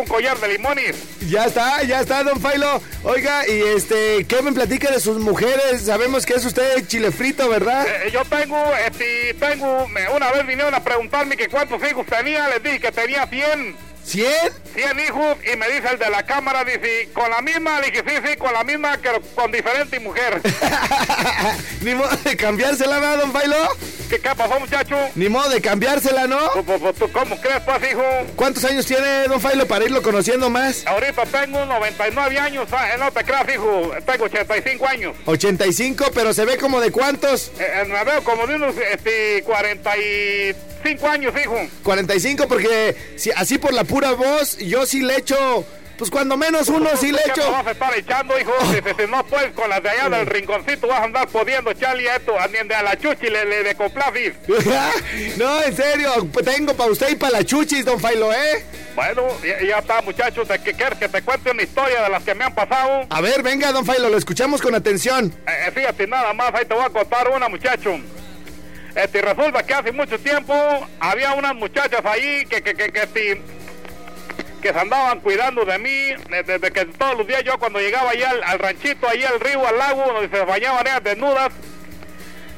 un 0.00 0.06
collar 0.06 0.38
de 0.38 0.48
limones. 0.48 0.96
ya 1.28 1.44
está, 1.46 1.82
ya 1.82 2.00
está, 2.00 2.22
don 2.22 2.40
Failo. 2.40 2.80
Oiga, 3.02 3.46
y 3.48 3.60
este, 3.76 4.24
¿qué 4.26 4.40
me 4.42 4.52
platica 4.52 4.90
de 4.90 5.00
sus 5.00 5.18
mujeres? 5.18 5.82
Sabemos 5.84 6.24
que 6.26 6.34
es 6.34 6.44
usted 6.44 6.86
chile 6.86 7.10
frito, 7.12 7.48
¿verdad? 7.48 7.86
Eh, 7.86 8.10
yo 8.10 8.24
tengo, 8.24 8.62
este, 8.86 9.34
tengo, 9.34 9.86
una 10.14 10.30
vez 10.32 10.46
vinieron 10.46 10.74
a 10.74 10.82
preguntarme 10.82 11.36
que 11.36 11.48
cuántos 11.48 11.82
hijos 11.88 12.06
tenía, 12.06 12.48
les 12.48 12.62
dije 12.62 12.80
que 12.80 12.92
tenía 12.92 13.26
100. 13.26 13.93
¿Cien? 14.04 14.52
100 14.74 15.00
hijos 15.00 15.36
y 15.52 15.56
me 15.56 15.68
dice 15.68 15.88
el 15.92 15.98
de 15.98 16.10
la 16.10 16.24
cámara, 16.24 16.64
dice, 16.64 17.08
con 17.12 17.30
la 17.30 17.40
misma, 17.40 17.80
le 17.80 17.90
dije, 17.90 18.04
sí, 18.06 18.14
sí, 18.28 18.36
con 18.36 18.52
la 18.52 18.64
misma, 18.64 18.98
pero 19.00 19.20
con 19.34 19.50
diferente 19.50 19.98
mujer. 20.00 20.40
Ni 21.80 21.94
modo 21.94 22.10
de 22.24 22.36
cambiársela, 22.36 22.98
¿verdad, 22.98 23.18
don 23.18 23.32
Failo? 23.32 23.56
¿Qué, 24.14 24.20
qué 24.20 24.30
pasó, 24.36 24.60
muchacho? 24.60 24.96
Ni 25.16 25.28
modo 25.28 25.48
de 25.48 25.60
cambiársela, 25.60 26.28
¿no? 26.28 26.38
Pues, 26.52 26.64
pues, 26.64 26.80
pues, 26.80 26.96
¿tú 26.96 27.10
¿Cómo 27.10 27.40
crees, 27.40 27.60
pues, 27.64 27.90
hijo? 27.90 28.02
¿Cuántos 28.36 28.64
años 28.64 28.86
tiene 28.86 29.26
don 29.26 29.40
Failo 29.40 29.66
para 29.66 29.84
irlo 29.84 30.02
conociendo 30.02 30.50
más? 30.50 30.86
Ahorita 30.86 31.24
tengo 31.26 31.64
99 31.64 32.38
años, 32.38 32.68
ah, 32.70 32.90
no 32.96 33.10
te 33.10 33.24
creas, 33.24 33.46
hijo, 33.52 33.90
tengo 34.06 34.24
85 34.26 34.86
años. 34.86 35.16
85, 35.26 36.12
pero 36.14 36.32
se 36.32 36.44
ve 36.44 36.58
como 36.58 36.80
de 36.80 36.92
cuántos? 36.92 37.48
Eh, 37.58 37.66
eh, 37.82 37.84
me 37.86 38.04
veo 38.04 38.22
como 38.22 38.46
de 38.46 38.54
unos 38.54 38.76
este, 38.76 39.42
45 39.42 41.08
años, 41.08 41.34
hijo. 41.42 41.56
45, 41.82 42.46
porque 42.46 42.94
si, 43.16 43.32
así 43.32 43.58
por 43.58 43.72
la 43.72 43.82
pura 43.82 44.12
voz, 44.12 44.58
yo 44.58 44.86
sí 44.86 45.02
le 45.02 45.16
echo, 45.16 45.66
pues 45.98 46.10
cuando 46.10 46.36
menos 46.36 46.68
uno 46.68 46.90
sí 46.96 47.12
le 47.12 47.18
¿Qué 47.18 47.30
te 47.32 47.40
echo. 47.40 47.52
vas 47.52 47.66
a 47.66 47.70
estar 47.70 47.96
echando, 47.96 48.38
hijo? 48.38 48.52
Si, 48.62 48.76
si- 48.76 49.02
si 49.04 49.10
no 49.10 49.24
puedes 49.26 49.52
con 49.52 49.68
las 49.70 49.82
de 49.82 49.90
allá 49.90 50.08
del 50.08 50.26
rinconcito, 50.26 50.86
vas 50.88 51.00
a 51.00 51.04
andar 51.04 51.28
pudiendo 51.28 51.70
echarle 51.70 52.10
a 52.10 52.16
esto, 52.16 52.38
a, 52.38 52.48
la 52.82 52.96
chuchi 52.98 53.28
le, 53.28 53.44
le 53.44 53.62
de 53.62 53.74
no, 55.36 55.62
en 55.62 55.76
serio, 55.76 56.28
tengo 56.44 56.74
para 56.74 56.90
usted 56.90 57.10
y 57.10 57.16
para 57.16 57.32
la 57.38 57.44
chuchis, 57.44 57.84
don 57.84 58.00
Failo, 58.00 58.32
¿eh? 58.32 58.64
Bueno, 58.94 59.22
ya, 59.42 59.60
ya 59.66 59.78
está, 59.78 60.00
muchachos, 60.02 60.46
¿de 60.48 60.58
qué 60.60 60.72
quieres 60.72 60.98
que 60.98 61.08
te 61.08 61.22
cuente 61.22 61.50
una 61.50 61.62
historia 61.62 62.02
de 62.02 62.08
las 62.08 62.22
que 62.22 62.34
me 62.34 62.44
han 62.44 62.54
pasado? 62.54 63.06
A 63.10 63.20
ver, 63.20 63.42
venga, 63.42 63.72
don 63.72 63.84
Failo, 63.84 64.08
lo 64.08 64.16
escuchamos 64.16 64.62
con 64.62 64.74
atención. 64.74 65.34
Eh, 65.46 65.50
eh, 65.66 65.70
fíjate, 65.72 66.06
nada 66.06 66.32
más, 66.32 66.54
ahí 66.54 66.64
te 66.64 66.74
voy 66.74 66.84
a 66.84 66.90
contar 66.90 67.28
una, 67.28 67.48
muchacho. 67.48 67.98
Este, 68.94 69.20
resulta 69.22 69.64
que 69.64 69.74
hace 69.74 69.90
mucho 69.90 70.18
tiempo 70.20 70.54
había 71.00 71.32
unas 71.34 71.54
muchachas 71.56 72.00
ahí 72.04 72.46
que, 72.46 72.62
que, 72.62 72.74
que, 72.74 72.92
que, 72.92 73.06
que 74.64 74.72
se 74.72 74.78
andaban 74.80 75.20
cuidando 75.20 75.64
de 75.66 75.78
mí, 75.78 75.90
de- 76.30 76.42
desde 76.42 76.70
que 76.72 76.86
todos 76.86 77.18
los 77.18 77.26
días 77.26 77.44
yo 77.44 77.58
cuando 77.58 77.80
llegaba 77.80 78.12
allá 78.12 78.30
al, 78.30 78.42
al 78.42 78.58
ranchito, 78.58 79.06
allá 79.06 79.28
al 79.28 79.38
río, 79.40 79.66
al 79.68 79.76
lago, 79.78 80.10
donde 80.10 80.34
se 80.34 80.42
bañaban 80.42 80.86
ellas 80.86 81.04
desnudas, 81.04 81.52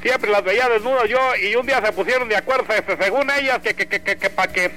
siempre 0.01 0.31
las 0.31 0.41
veía 0.41 0.69
desnudas 0.69 1.09
yo, 1.09 1.19
y 1.35 1.53
un 1.57 1.65
día 1.67 1.81
se 1.85 1.91
pusieron 1.91 2.29
de 2.29 2.37
acuerdo, 2.37 2.73
este, 2.73 2.95
según 3.03 3.29
ellas, 3.29 3.59
que, 3.61 3.73
que, 3.75 3.87
que, 3.87 4.01
que, 4.01 4.15
que 4.17 4.29
para 4.29 4.53
que, 4.53 4.71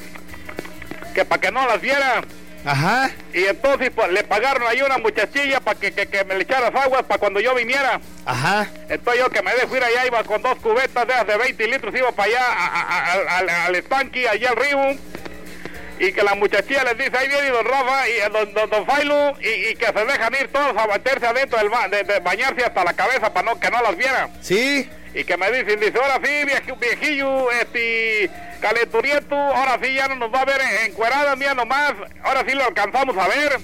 que, 1.14 1.24
pa' 1.24 1.38
que 1.38 1.52
no 1.52 1.64
las 1.68 1.80
viera. 1.80 2.22
Ajá. 2.64 3.10
Y 3.32 3.44
entonces 3.44 3.90
pues, 3.94 4.10
le 4.10 4.24
pagaron 4.24 4.64
ahí 4.66 4.82
una 4.82 4.98
muchachilla 4.98 5.60
para 5.60 5.78
que, 5.78 5.92
que, 5.92 6.06
que 6.08 6.24
me 6.24 6.34
le 6.34 6.42
echaras 6.42 6.74
aguas 6.74 7.04
para 7.04 7.18
cuando 7.20 7.38
yo 7.38 7.54
viniera. 7.54 8.00
Ajá. 8.26 8.66
Entonces 8.88 9.22
yo 9.22 9.30
que 9.30 9.40
me 9.40 9.54
dejé 9.54 9.76
ir 9.76 9.84
allá, 9.84 10.06
iba 10.06 10.24
con 10.24 10.42
dos 10.42 10.56
cubetas 10.58 11.06
de, 11.06 11.14
de 11.32 11.38
20 11.38 11.66
litros, 11.68 11.94
iba 11.94 12.10
para 12.12 12.28
allá 12.28 12.40
a- 12.44 12.80
a- 12.80 13.38
al, 13.38 13.48
al 13.48 13.74
estanque, 13.76 14.28
allá 14.28 14.50
al 14.50 14.56
río. 14.56 14.98
Y 16.00 16.12
que 16.12 16.22
la 16.22 16.34
muchachilla 16.34 16.82
les 16.84 16.96
dice, 16.98 17.16
ahí 17.16 17.28
viene 17.28 17.50
don 17.50 17.64
Rafa 17.66 18.08
y 18.08 18.12
eh, 18.12 18.28
don, 18.32 18.52
don, 18.54 18.70
don 18.70 18.86
Failo, 18.86 19.34
y, 19.40 19.68
y 19.68 19.74
que 19.76 19.84
se 19.86 20.04
dejan 20.06 20.34
ir 20.40 20.48
todos 20.50 20.74
a 20.76 20.86
meterse 20.86 21.26
adentro 21.26 21.58
del 21.58 21.68
ba- 21.68 21.88
de, 21.88 22.02
de 22.04 22.18
bañarse 22.20 22.64
hasta 22.64 22.82
la 22.84 22.94
cabeza 22.94 23.32
para 23.32 23.52
no, 23.52 23.60
que 23.60 23.70
no 23.70 23.82
las 23.82 23.96
viera. 23.96 24.28
Sí. 24.40 24.88
Y 25.14 25.24
que 25.24 25.36
me 25.36 25.50
dicen, 25.52 25.78
dice, 25.78 25.98
ahora 26.02 26.18
sí, 26.24 26.30
vieji- 26.46 26.78
viejillo, 26.78 27.50
este, 27.52 28.30
calenturiento, 28.62 29.34
ahora 29.36 29.78
sí 29.82 29.92
ya 29.92 30.08
no 30.08 30.16
nos 30.16 30.32
va 30.34 30.40
a 30.40 30.44
ver 30.46 30.60
en- 30.60 30.90
encuerada 30.90 31.36
mía 31.36 31.52
nomás, 31.54 31.92
ahora 32.22 32.44
sí 32.48 32.54
lo 32.54 32.64
alcanzamos 32.64 33.16
a 33.18 33.28
ver. 33.28 33.58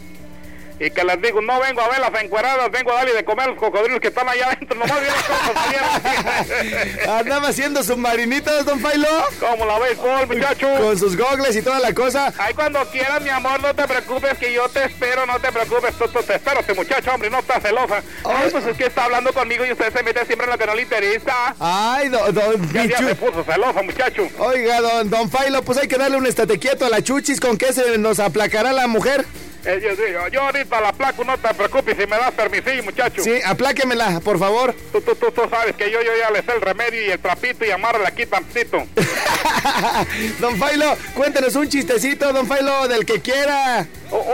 Y 0.79 0.91
que 0.91 1.05
les 1.05 1.23
digo, 1.23 1.41
no 1.41 1.59
vengo 1.61 1.81
a 1.81 1.89
ver 1.89 2.01
las 2.01 2.23
encueradas, 2.23 2.71
vengo 2.71 2.93
a 2.93 2.97
darle 2.97 3.15
de 3.15 3.25
comer 3.25 3.47
a 3.47 3.51
los 3.53 3.59
cocodrilos 3.59 3.99
que 3.99 4.09
están 4.09 4.29
allá 4.29 4.49
adentro. 4.49 4.79
Nomás 4.79 5.01
vieron 5.01 5.19
cómo 5.27 5.61
salieron. 6.53 7.11
Andaba 7.19 7.49
haciendo 7.49 7.83
submarinitas, 7.83 8.67
don 8.67 8.81
Failo. 8.81 9.09
¿Cómo 9.41 9.65
la 9.65 9.79
Paul, 9.97 10.27
muchacho? 10.27 10.69
Con 10.79 10.99
sus 10.99 11.17
gogles 11.17 11.57
y 11.57 11.63
toda 11.63 11.81
la 11.81 11.95
cosa. 11.95 12.33
Ay, 12.37 12.53
cuando 12.53 12.85
quieras, 12.91 13.23
mi 13.23 13.31
amor, 13.31 13.61
no 13.61 13.75
te 13.75 13.85
preocupes, 13.85 14.37
que 14.37 14.53
yo 14.53 14.69
te 14.69 14.85
espero, 14.85 15.25
no 15.25 15.39
te 15.39 15.51
preocupes, 15.51 15.95
tú, 15.97 16.09
tú 16.09 16.23
te 16.23 16.35
espero, 16.35 16.61
este 16.61 16.75
muchacho, 16.75 17.11
hombre, 17.13 17.31
no 17.31 17.39
estás 17.39 17.63
celosa. 17.63 18.03
Ay, 18.25 18.49
pues 18.51 18.67
es 18.67 18.77
que 18.77 18.87
está 18.87 19.05
hablando 19.05 19.33
conmigo 19.33 19.65
y 19.65 19.73
usted 19.73 19.91
se 19.93 20.03
mete 20.03 20.27
siempre 20.27 20.45
en 20.45 20.53
lo 20.53 20.59
que 20.59 20.67
no 20.67 20.75
le 20.75 20.83
interesa. 20.83 21.55
Ay, 21.59 22.11
don, 22.11 22.35
don 22.35 22.73
Ya, 22.73 22.85
ya 22.85 22.99
se 22.99 23.15
puso 23.15 23.43
celosa, 23.45 23.83
muchacho. 23.83 24.29
Oiga, 24.39 24.81
don, 24.83 25.09
don 25.09 25.31
Failo, 25.31 25.63
pues 25.63 25.79
hay 25.79 25.89
que 25.89 25.97
darle 25.97 26.19
un 26.19 26.27
estate 26.27 26.59
quieto 26.59 26.85
a 26.85 26.91
la 26.91 27.03
chuchis. 27.03 27.41
¿Con 27.41 27.57
qué 27.57 27.73
se 27.73 27.97
nos 27.97 28.21
aplacará 28.21 28.73
la 28.73 28.87
mujer? 28.89 29.25
Eh, 29.69 29.81
yo, 29.83 29.95
yo- 29.95 30.29
yo 30.29 30.43
ahorita 30.43 30.81
la 30.81 30.93
placo, 30.93 31.25
no 31.25 31.37
te 31.39 31.53
preocupes, 31.53 31.97
si 31.99 32.07
me 32.07 32.17
das 32.17 32.31
permisillo, 32.33 32.85
muchacho. 32.85 33.21
Sí, 33.23 33.41
apláquemela, 33.45 34.21
por 34.21 34.39
favor. 34.39 34.73
Tú, 34.93 35.01
tú, 35.01 35.17
tú, 35.17 35.33
tú 35.33 35.43
sabes 35.51 35.75
que 35.75 35.91
yo, 35.91 36.01
yo 36.03 36.13
ya 36.17 36.31
le 36.31 36.41
sé 36.43 36.53
el 36.55 36.61
remedio 36.61 37.03
y 37.05 37.11
el 37.11 37.19
trapito 37.19 37.65
y 37.65 37.71
amárrala 37.73 38.09
aquí 38.09 38.27
tantito. 38.27 38.87
don 40.41 40.57
Failo, 40.57 40.97
cuéntenos 41.15 41.55
un 41.57 41.69
chistecito, 41.69 42.33
don 42.33 42.47
Failo, 42.47 42.87
del 42.89 43.05
que 43.05 43.21
quiera. 43.21 43.87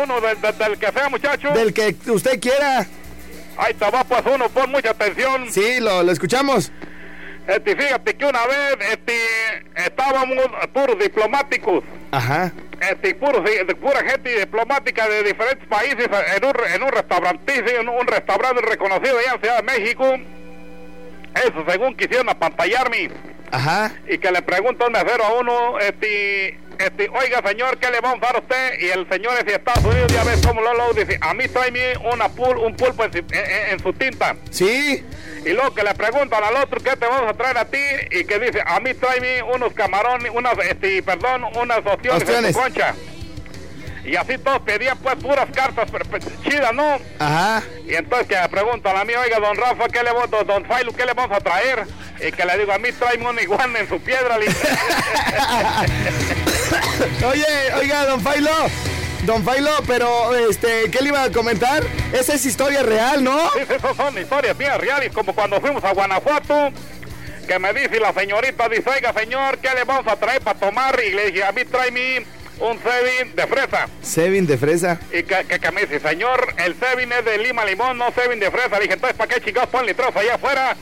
Uno 0.03 0.21
del, 0.21 0.41
del- 0.41 0.59
del 0.59 0.79
que 0.79 0.93
sea, 0.93 1.09
muchacho. 1.09 1.51
Del 1.53 1.73
que 1.73 1.97
usted 2.09 2.39
quiera. 2.39 2.87
Ahí 3.57 3.75
te 3.75 3.91
va, 3.91 4.05
pues 4.05 4.23
uno, 4.35 4.49
pon 4.49 4.71
mucha 4.71 4.91
atención. 4.91 5.51
Sí, 5.53 5.81
lo, 5.81 6.03
lo 6.03 6.13
escuchamos. 6.13 6.71
Este, 7.47 7.77
fíjate 7.77 8.15
que 8.15 8.25
una 8.25 8.47
vez 8.47 8.77
este, 8.93 9.15
estábamos 9.75 10.37
puros 10.73 10.99
diplomáticos. 10.99 11.85
Ajá. 12.13 12.53
Este, 12.81 13.15
puros, 13.15 13.43
pura 13.81 14.01
gente 14.05 14.39
diplomática 14.41 15.09
de 15.09 15.23
diferentes 15.23 15.67
países 15.69 16.09
en 16.37 16.45
un, 16.45 16.53
en 16.75 16.83
un 16.83 16.91
restaurante, 16.91 17.81
en 17.81 17.89
un 17.89 18.07
restaurante 18.07 18.63
reconocido 18.63 19.19
allá 19.19 19.35
en 19.35 19.41
Ciudad 19.41 19.57
de 19.59 19.63
México. 19.63 20.05
Eso 21.35 21.65
según 21.69 21.95
quisieron 21.97 22.29
apantallarme. 22.29 23.11
Ajá. 23.51 23.93
Y 24.09 24.19
que 24.19 24.31
le 24.31 24.43
pregunta 24.43 24.87
un 24.87 24.93
mesero 24.93 25.25
a 25.25 25.35
uno, 25.35 25.79
este, 25.79 26.59
este, 26.85 27.09
oiga 27.09 27.41
señor, 27.47 27.79
¿qué 27.79 27.91
le 27.91 28.01
vamos 28.01 28.19
a 28.23 28.27
dar 28.27 28.37
a 28.37 28.39
usted? 28.41 28.81
Y 28.81 28.89
el 28.89 29.09
señor 29.09 29.35
es 29.39 29.47
de 29.47 29.55
Estados 29.55 29.85
Unidos, 29.85 30.13
ya 30.13 30.25
ves 30.25 30.41
cómo 30.47 30.61
lo, 30.61 30.75
lo 30.75 30.93
dice, 30.93 31.19
a 31.21 31.35
mí 31.35 31.49
tráeme 31.49 31.97
una 32.13 32.29
pul, 32.29 32.57
un 32.59 32.77
pulpo 32.77 33.05
en, 33.05 33.13
su- 33.13 33.19
en- 33.19 33.35
en- 33.35 33.71
en 33.73 33.83
su 33.83 33.93
tinta. 33.93 34.37
Sí. 34.51 35.05
Y 35.45 35.51
luego 35.51 35.75
que 35.75 35.83
le 35.83 35.93
preguntan 35.95 36.43
al 36.45 36.57
otro, 36.57 36.81
¿qué 36.81 36.97
te 36.97 37.07
vamos 37.07 37.29
a 37.29 37.35
traer 37.35 37.59
a 37.59 37.65
ti? 37.65 37.79
Y 38.13 38.25
que 38.25 38.39
dice, 38.39 38.63
a 38.65 38.79
mí 38.81 38.95
tráeme 38.95 39.43
unos 39.43 39.73
camarones, 39.73 40.31
unas, 40.35 40.57
este, 40.59 41.03
perdón, 41.03 41.45
unas 41.57 41.79
opciones 41.85 42.29
en 42.29 42.53
su 42.55 42.61
concha. 42.61 42.95
Y 44.05 44.17
así 44.17 44.37
todos 44.39 44.61
pedían 44.63 44.99
pues 44.99 45.15
puras 45.17 45.47
cartas 45.55 45.89
pero, 45.91 46.05
pues, 46.07 46.25
chidas, 46.43 46.73
¿no? 46.75 46.99
Ajá. 47.21 47.63
Y 47.87 47.95
entonces 47.95 48.27
que 48.27 48.35
le 48.35 48.49
preguntan 48.49 48.97
a 48.97 49.05
mí, 49.05 49.15
oiga, 49.15 49.39
don 49.39 49.57
Rafa, 49.57 49.89
¿qué 49.89 50.03
le 50.03 50.13
vamos, 50.13 50.31
don, 50.31 50.45
don 50.47 50.65
Failu, 50.65 50.93
qué 50.93 51.07
le 51.07 51.13
vamos 51.15 51.37
a 51.37 51.41
traer? 51.41 51.85
Y 52.27 52.33
que 52.33 52.45
le 52.45 52.59
digo, 52.59 52.73
a 52.73 52.79
mí 52.79 52.91
tráeme 52.93 53.29
una 53.29 53.43
iguana 53.43 53.79
en 53.79 53.89
su 53.89 54.01
piedra. 54.01 54.39
le. 54.39 54.47
Oye, 57.31 57.45
oiga, 57.81 58.07
don 58.07 58.21
Failo. 58.21 58.51
Don 59.25 59.45
Failo, 59.45 59.71
pero, 59.87 60.35
este, 60.35 60.91
¿qué 60.91 61.01
le 61.01 61.09
iba 61.09 61.23
a 61.23 61.31
comentar? 61.31 61.85
Esa 62.13 62.35
es 62.35 62.45
historia 62.45 62.83
real, 62.83 63.23
¿no? 63.23 63.39
Sí, 63.53 63.61
sí, 63.69 63.75
esas 63.75 63.97
son 63.97 64.19
historias 64.19 64.57
bien 64.59 64.79
reales, 64.79 65.13
como 65.13 65.33
cuando 65.35 65.61
fuimos 65.61 65.85
a 65.85 65.93
Guanajuato, 65.93 66.73
que 67.47 67.59
me 67.59 67.73
dice 67.73 68.01
la 68.01 68.13
señorita, 68.13 68.69
dice, 68.69 68.91
oiga, 68.91 69.13
señor, 69.13 69.59
¿qué 69.59 69.69
le 69.75 69.85
vamos 69.85 70.11
a 70.13 70.17
traer 70.17 70.43
para 70.43 70.59
tomar? 70.59 70.99
Y 71.05 71.11
le 71.13 71.27
dije, 71.27 71.45
a 71.45 71.53
mí 71.53 71.65
tráeme 71.65 72.27
un 72.59 72.79
Sevin 72.83 73.35
de 73.37 73.47
fresa. 73.47 73.89
Sevin 74.03 74.47
de 74.47 74.59
fresa. 74.59 74.99
Y 75.13 75.23
que, 75.23 75.45
que, 75.49 75.61
que 75.61 75.71
me 75.71 75.83
dice, 75.83 76.01
señor, 76.01 76.55
el 76.59 76.75
Sevin 76.75 77.13
es 77.13 77.25
de 77.25 77.39
lima 77.39 77.65
limón, 77.65 77.99
no 77.99 78.13
Sevin 78.13 78.41
de 78.41 78.51
fresa. 78.51 78.77
Le 78.77 78.83
dije, 78.83 78.95
entonces, 78.95 79.17
¿para 79.17 79.33
qué 79.33 79.41
chingados 79.41 79.71
ponen 79.71 79.87
litros 79.87 80.15
allá 80.17 80.35
afuera? 80.35 80.77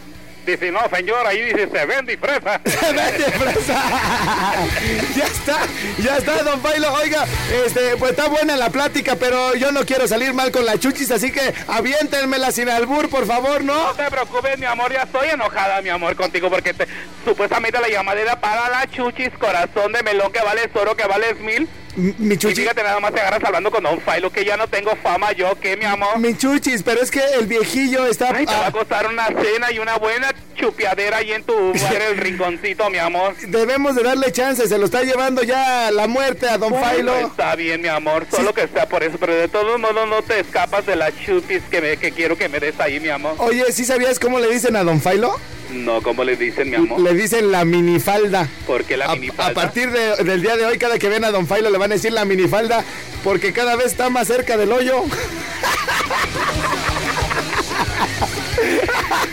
Dice, 0.50 0.70
no, 0.72 0.80
señor, 0.94 1.26
ahí 1.26 1.42
dice, 1.42 1.68
se 1.70 1.86
vende 1.86 2.12
y 2.14 2.16
fresa. 2.16 2.60
Vete, 2.64 3.30
fresa. 3.32 3.82
ya 5.16 5.24
está, 5.24 5.58
ya 5.98 6.16
está, 6.18 6.42
don 6.42 6.60
Failo. 6.60 6.92
Oiga, 6.94 7.24
este, 7.64 7.96
pues 7.96 8.12
está 8.12 8.28
buena 8.28 8.56
la 8.56 8.70
plática, 8.70 9.16
pero 9.16 9.54
yo 9.54 9.72
no 9.72 9.84
quiero 9.84 10.06
salir 10.08 10.32
mal 10.34 10.50
con 10.50 10.64
la 10.64 10.78
chuchis, 10.78 11.10
así 11.10 11.30
que 11.32 11.54
aviéntenmela 11.68 12.50
sin 12.52 12.68
albur, 12.68 13.08
por 13.08 13.26
favor, 13.26 13.62
¿no? 13.64 13.74
No 13.88 13.94
te 13.94 14.10
preocupes, 14.10 14.58
mi 14.58 14.66
amor, 14.66 14.92
ya 14.92 15.02
estoy 15.02 15.28
enojada, 15.30 15.80
mi 15.82 15.88
amor, 15.88 16.16
contigo, 16.16 16.48
porque 16.50 16.74
te- 16.74 16.86
supuestamente 17.24 17.80
la 17.80 17.88
llamadera 17.88 18.40
para 18.40 18.68
la 18.68 18.86
chuchis, 18.90 19.30
corazón 19.38 19.92
de 19.92 20.02
melón 20.02 20.32
que 20.32 20.40
vale 20.40 20.70
oro, 20.74 20.96
que 20.96 21.06
vale 21.06 21.34
mil. 21.34 21.68
Mi 21.96 22.35
Y 22.35 22.38
chuchis. 22.38 22.59
fíjate, 22.61 22.83
nada 22.83 23.00
más 23.00 23.12
te 23.12 23.20
agarras 23.20 23.42
hablando 23.44 23.70
con 23.70 23.83
Don 23.83 24.00
Failo, 24.00 24.31
que 24.31 24.44
ya 24.44 24.57
no 24.57 24.68
tengo 24.68 24.94
fama 25.03 25.33
yo, 25.33 25.59
que 25.61 25.76
mi 25.76 25.85
amor. 25.85 26.18
Mi 26.18 26.37
chuchis, 26.37 26.83
pero 26.83 27.00
es 27.03 27.11
que 27.11 27.20
el 27.38 27.46
viejillo 27.46 28.07
está. 28.07 28.31
Ay, 28.35 28.46
te 28.46 28.53
va 28.53 28.64
ah, 28.64 28.68
a 28.68 28.72
costar 28.72 29.07
una 29.09 29.26
cena 29.26 29.72
y 29.72 29.79
una 29.79 29.96
buena 29.98 30.33
chupiadera 30.55 31.18
ahí 31.18 31.33
en 31.33 31.42
tu 31.42 31.53
lugar, 31.55 32.03
el 32.11 32.16
rinconcito, 32.18 32.88
mi 32.90 32.98
amor. 32.98 33.35
debemos 33.48 33.94
de 33.94 34.03
darle 34.03 34.31
chance, 34.33 34.66
se 34.68 34.79
lo 34.79 34.85
está 34.85 35.03
llevando 35.03 35.42
ya 35.42 35.90
la 35.90 36.07
muerte 36.07 36.48
a 36.48 36.59
don 36.59 36.70
Bueno, 36.70 36.87
Failo. 36.87 37.16
Está 37.18 37.57
bien, 37.57 37.81
mi 37.81 37.88
amor, 37.88 38.26
solo 38.31 38.53
que 38.53 38.68
sea 38.68 38.87
por 38.87 39.03
eso, 39.03 39.16
pero 39.18 39.35
de 39.35 39.48
todos 39.48 39.81
modos 39.81 40.09
no 40.09 40.22
te 40.22 40.40
escapas 40.40 40.87
de 40.87 40.96
las 40.96 41.12
chupis 41.24 41.62
que, 41.70 41.81
me, 41.81 41.96
que 41.96 42.12
quiero 42.12 42.37
que 42.37 42.48
me 42.48 42.61
des 42.61 42.79
ahí, 42.79 43.00
mi 43.00 43.09
amor. 43.09 43.35
Oye, 43.38 43.72
¿sí 43.72 43.85
sabías 43.85 44.18
cómo 44.18 44.38
le 44.38 44.48
dicen 44.48 44.76
a 44.76 44.85
don 44.85 45.00
Failo? 45.00 45.35
No, 45.72 46.02
como 46.02 46.24
le 46.24 46.37
dicen, 46.37 46.68
mi 46.70 46.76
amor? 46.76 47.00
Le 47.00 47.14
dicen 47.14 47.52
la 47.52 47.64
minifalda. 47.64 48.48
Porque 48.66 48.96
la 48.96 49.06
A, 49.06 49.14
minifalda. 49.14 49.50
a 49.50 49.54
partir 49.54 49.90
de- 49.90 50.16
del 50.24 50.42
día 50.42 50.56
de 50.56 50.66
hoy, 50.66 50.78
cada 50.78 50.98
que 50.98 51.09
ven 51.09 51.24
a 51.24 51.30
Don 51.30 51.46
Failo 51.46 51.70
le 51.70 51.78
van 51.78 51.92
a 51.92 51.94
decir 51.94 52.12
la 52.12 52.24
minifalda, 52.24 52.85
porque 53.22 53.52
cada 53.52 53.76
vez 53.76 53.87
está 53.87 54.11
más 54.11 54.26
cerca 54.26 54.56
del 54.56 54.72
hoyo. 54.72 55.04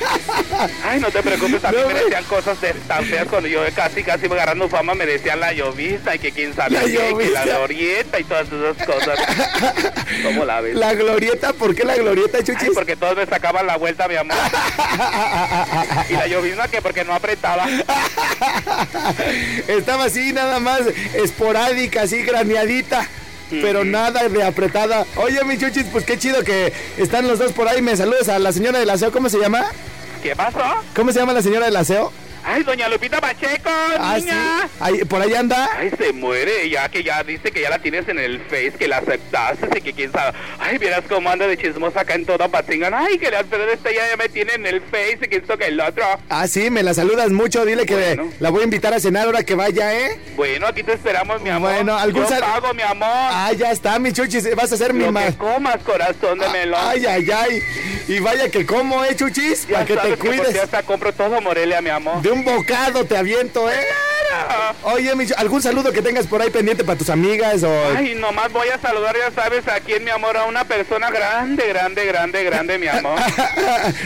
Ay, 0.86 1.00
no 1.00 1.12
te 1.12 1.22
preocupes, 1.22 1.63
a 1.63 1.72
mí 1.72 1.78
No, 1.82 1.88
me 1.88 1.93
decían 1.93 2.24
cosas 2.26 2.60
de, 2.62 2.74
tan 2.74 3.06
feas 3.06 3.28
cuando 3.28 3.48
yo 3.48 3.62
casi, 3.76 4.04
casi 4.04 4.26
agarrando 4.26 4.67
fama, 4.70 4.96
me 4.96 5.06
decían 5.06 5.39
la 5.39 5.54
llovista 5.54 6.15
y 6.15 6.20
que 6.20 6.32
quién 6.32 6.56
sabe 6.56 6.76
La 6.76 7.30
la 7.30 7.46
glorieta 7.46 8.20
y 8.20 8.24
todas 8.24 8.48
esas 8.48 8.86
cosas. 8.86 9.20
¿Cómo 10.24 10.46
la 10.46 10.62
ves? 10.62 10.76
La 10.76 10.93
glorieta, 10.93 11.54
¿por 11.54 11.76
qué 11.76 11.84
la 11.84 11.96
glorieta, 11.96 12.39
Ay, 12.39 12.43
chuchis? 12.43 12.70
porque 12.74 12.96
todos 12.96 13.15
me 13.15 13.26
sacaban 13.26 13.67
la 13.67 13.78
vuelta, 13.78 14.08
mi 14.08 14.15
amor. 14.15 14.38
y 16.10 16.13
la 16.13 16.28
llovizna 16.28 16.67
que 16.67 16.82
porque 16.82 17.04
no 17.04 17.13
apretaba. 17.13 17.67
Estaba 19.67 20.06
así, 20.06 20.34
nada 20.34 20.60
más 20.60 20.82
esporádica, 21.13 22.04
así 22.04 22.24
graneadita. 22.24 23.08
Pero 23.50 23.86
nada 23.86 24.28
de 24.28 24.43
apretada. 24.43 25.06
Oye, 25.15 25.41
mi 25.46 25.58
chuchis, 25.58 25.86
pues 25.89 26.04
qué 26.04 26.17
chido 26.17 26.43
que 26.43 26.74
están 26.98 27.30
los 27.30 27.39
dos 27.39 27.54
por 27.54 27.70
ahí. 27.70 27.82
Me 27.82 27.96
saludas 27.96 28.28
a 28.28 28.39
la 28.39 28.52
señora 28.52 28.78
del 28.80 28.89
aseo. 28.89 29.13
¿Cómo 29.13 29.30
se 29.30 29.39
llama? 29.39 29.65
¿Qué 30.21 30.36
pasó? 30.36 30.60
¿Cómo 30.95 31.12
se 31.12 31.19
llama 31.19 31.34
la 31.34 31.41
señora 31.41 31.65
del 31.65 31.75
aseo? 31.75 32.12
Ay, 32.43 32.63
doña 32.63 32.88
Lupita 32.88 33.19
Pacheco, 33.19 33.69
Ah, 34.00 34.17
sí. 34.19 35.06
por 35.06 35.21
ahí 35.21 35.34
anda. 35.34 35.69
Ay, 35.78 35.91
se 35.97 36.13
muere, 36.13 36.69
ya 36.69 36.88
que 36.89 37.04
ya 37.04 37.23
dice 37.23 37.52
que 37.52 37.62
ya 37.62 37.69
la 37.69 37.80
tienes 37.80 38.08
en 38.08 38.19
el 38.19 38.39
Face, 38.41 38.71
que 38.80 38.88
la 38.88 38.97
aceptaste 39.00 39.80
y 39.80 39.82
que 39.82 39.93
quién 39.93 40.12
sabe. 40.12 40.38
Ay, 40.60 40.78
vieras 40.78 41.04
cómo 41.10 41.30
anda 41.30 41.45
de 41.47 41.58
chismosa 41.58 42.02
acá 42.02 42.15
en 42.15 42.26
toda 42.26 42.47
Patingan. 42.47 42.93
Ay, 42.93 43.17
que 43.17 43.30
la 43.30 43.39
Alfredo 43.39 43.69
esta 43.71 43.91
ya, 43.91 44.08
ya 44.10 44.15
me 44.17 44.30
tiene 44.30 44.54
en 44.54 44.65
el 44.65 44.82
Face 44.82 45.19
y 45.23 45.28
que 45.28 45.38
esto 45.38 45.58
que 45.58 45.65
el 45.65 45.80
otro. 45.82 46.06
Ah, 46.30 46.47
sí, 46.47 46.69
me 46.69 46.84
la 46.84 46.93
saludas 46.93 47.32
mucho. 47.32 47.65
Dile 47.65 47.86
que 47.86 47.95
Bueno. 47.95 48.32
la 48.39 48.50
voy 48.50 48.62
a 48.62 48.63
invitar 48.63 48.93
a 48.93 49.00
cenar 49.00 49.26
ahora 49.26 49.43
que 49.43 49.56
vaya, 49.56 49.93
¿eh? 49.97 50.17
Bueno, 50.38 50.67
aquí 50.67 50.84
te 50.84 50.93
esperamos, 50.93 51.41
mi 51.41 51.50
amor. 51.50 51.71
Bueno, 51.73 51.97
algún 51.97 52.23
Yo 52.28 52.39
pago, 52.39 52.73
mi 52.73 52.82
amor. 52.84 53.08
Ah, 53.10 53.52
ya 53.58 53.71
está, 53.71 54.00
mi 54.00 54.13
chuchis. 54.13 54.56
Vas 54.56 54.71
a 54.71 54.78
ser 54.78 54.93
mi 54.93 55.06
ma- 55.12 55.26
que 55.26 55.34
comas, 55.36 55.78
corazón 55.84 56.39
de 56.39 56.47
melón. 56.50 56.80
Ay, 56.82 57.06
ay, 57.06 57.28
ay. 57.30 57.60
Y 58.08 58.19
vaya 58.19 58.50
que 58.50 58.65
como, 58.65 59.04
¿eh, 59.04 59.15
chuchis? 59.17 59.67
ya 59.67 59.73
Para 59.73 59.86
que 59.86 59.97
te 59.97 60.17
cuides. 60.17 60.58
hasta 60.60 60.82
compro 60.84 61.12
todo 61.12 61.41
Morelia, 61.41 61.82
mi 61.82 61.89
amor. 61.89 62.21
De 62.21 62.32
un 62.32 62.37
bocado 62.43 63.06
te 63.06 63.17
aviento, 63.17 63.69
¿eh? 63.69 63.86
Oye, 64.84 65.12
algún 65.38 65.62
saludo 65.62 65.91
que 65.91 66.02
tengas 66.02 66.28
por 66.28 66.41
ahí 66.41 66.50
pendiente 66.50 66.84
para 66.84 66.97
tus 66.97 67.10
amigas 67.10 67.63
o... 67.63 67.71
Ay, 67.95 68.15
nomás 68.15 68.52
voy 68.52 68.67
a 68.69 68.80
saludar, 68.80 69.15
ya 69.17 69.32
sabes, 69.32 69.67
a 69.67 69.80
quién, 69.80 70.04
mi 70.04 70.12
amor, 70.12 70.38
a 70.38 70.45
una 70.45 70.65
persona 70.65 71.10
grande, 71.10 71.67
grande, 71.67 72.06
grande, 72.06 72.43
grande, 72.43 72.78
mi 72.78 72.88
amor. 72.88 73.19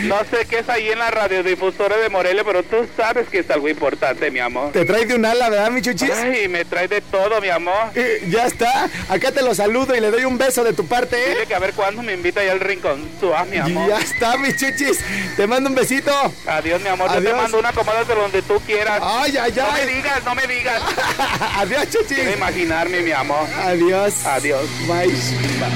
No 0.04 0.20
sé 0.30 0.46
qué 0.50 0.60
es 0.60 0.70
ahí 0.70 0.90
en 0.90 1.00
la 1.00 1.12
radiodifusora 1.12 1.98
de 1.98 2.10
Morelia, 2.10 2.44
pero 2.44 2.64
tú 2.64 2.88
sabes 2.96 3.28
que 3.30 3.40
es 3.40 3.50
algo 3.50 3.68
importante, 3.68 4.32
mi 4.32 4.40
amor. 4.40 4.72
Te 4.72 4.86
trae 4.86 5.06
de 5.06 5.16
un 5.16 5.26
ala, 5.26 5.50
¿verdad, 5.50 5.72
mi 5.72 5.82
chuchis? 5.82 6.12
Ay, 6.12 6.48
me 6.48 6.66
trae 6.66 6.88
de 6.88 7.02
todo, 7.02 7.40
mi 7.42 7.50
amor. 7.50 7.92
Eh, 7.96 8.26
ya 8.30 8.46
está. 8.46 8.90
Acá 9.10 9.32
te 9.32 9.42
lo 9.42 9.54
saludo 9.54 9.96
y 9.96 10.00
le 10.00 10.12
doy 10.12 10.26
un 10.26 10.38
beso 10.38 10.64
de 10.64 10.74
tu 10.74 10.86
parte, 10.86 11.18
Dile 11.18 11.44
¿eh? 11.44 11.46
que 11.48 11.56
a 11.56 11.60
ver 11.60 11.74
cuándo 11.74 12.02
me 12.02 12.14
invita 12.14 12.44
ya 12.44 12.52
al 12.52 12.60
rincón 12.60 13.08
suave, 13.20 13.52
mi 13.52 13.58
amor. 13.58 13.90
Ya 13.90 14.00
está, 14.00 14.38
mi 14.38 14.56
chuchis. 14.56 15.00
Te 15.36 15.48
mando 15.48 15.70
un 15.70 15.76
besito. 15.76 16.12
Adiós, 16.48 16.82
mi 16.82 16.90
amor. 16.90 17.12
Yo 17.14 17.22
te 17.22 17.34
mando 17.34 17.60
una 17.60 17.74
comada 17.74 18.04
de 18.16 18.22
donde 18.22 18.42
tú 18.42 18.60
quieras. 18.66 19.02
Ay, 19.04 19.36
ay, 19.38 19.54
No 19.56 19.72
me 19.72 19.80
ay. 19.82 19.96
digas, 19.96 20.24
no 20.26 20.36
me 20.36 20.48
digas. 20.48 20.82
Adiós, 21.58 21.84
chuchis. 21.90 22.08
Quiero 22.18 22.32
imaginarme, 22.34 23.02
mi 23.02 23.12
amor. 23.12 23.48
Adiós. 23.64 24.26
Adiós. 24.26 24.66
Bye. 24.88 25.14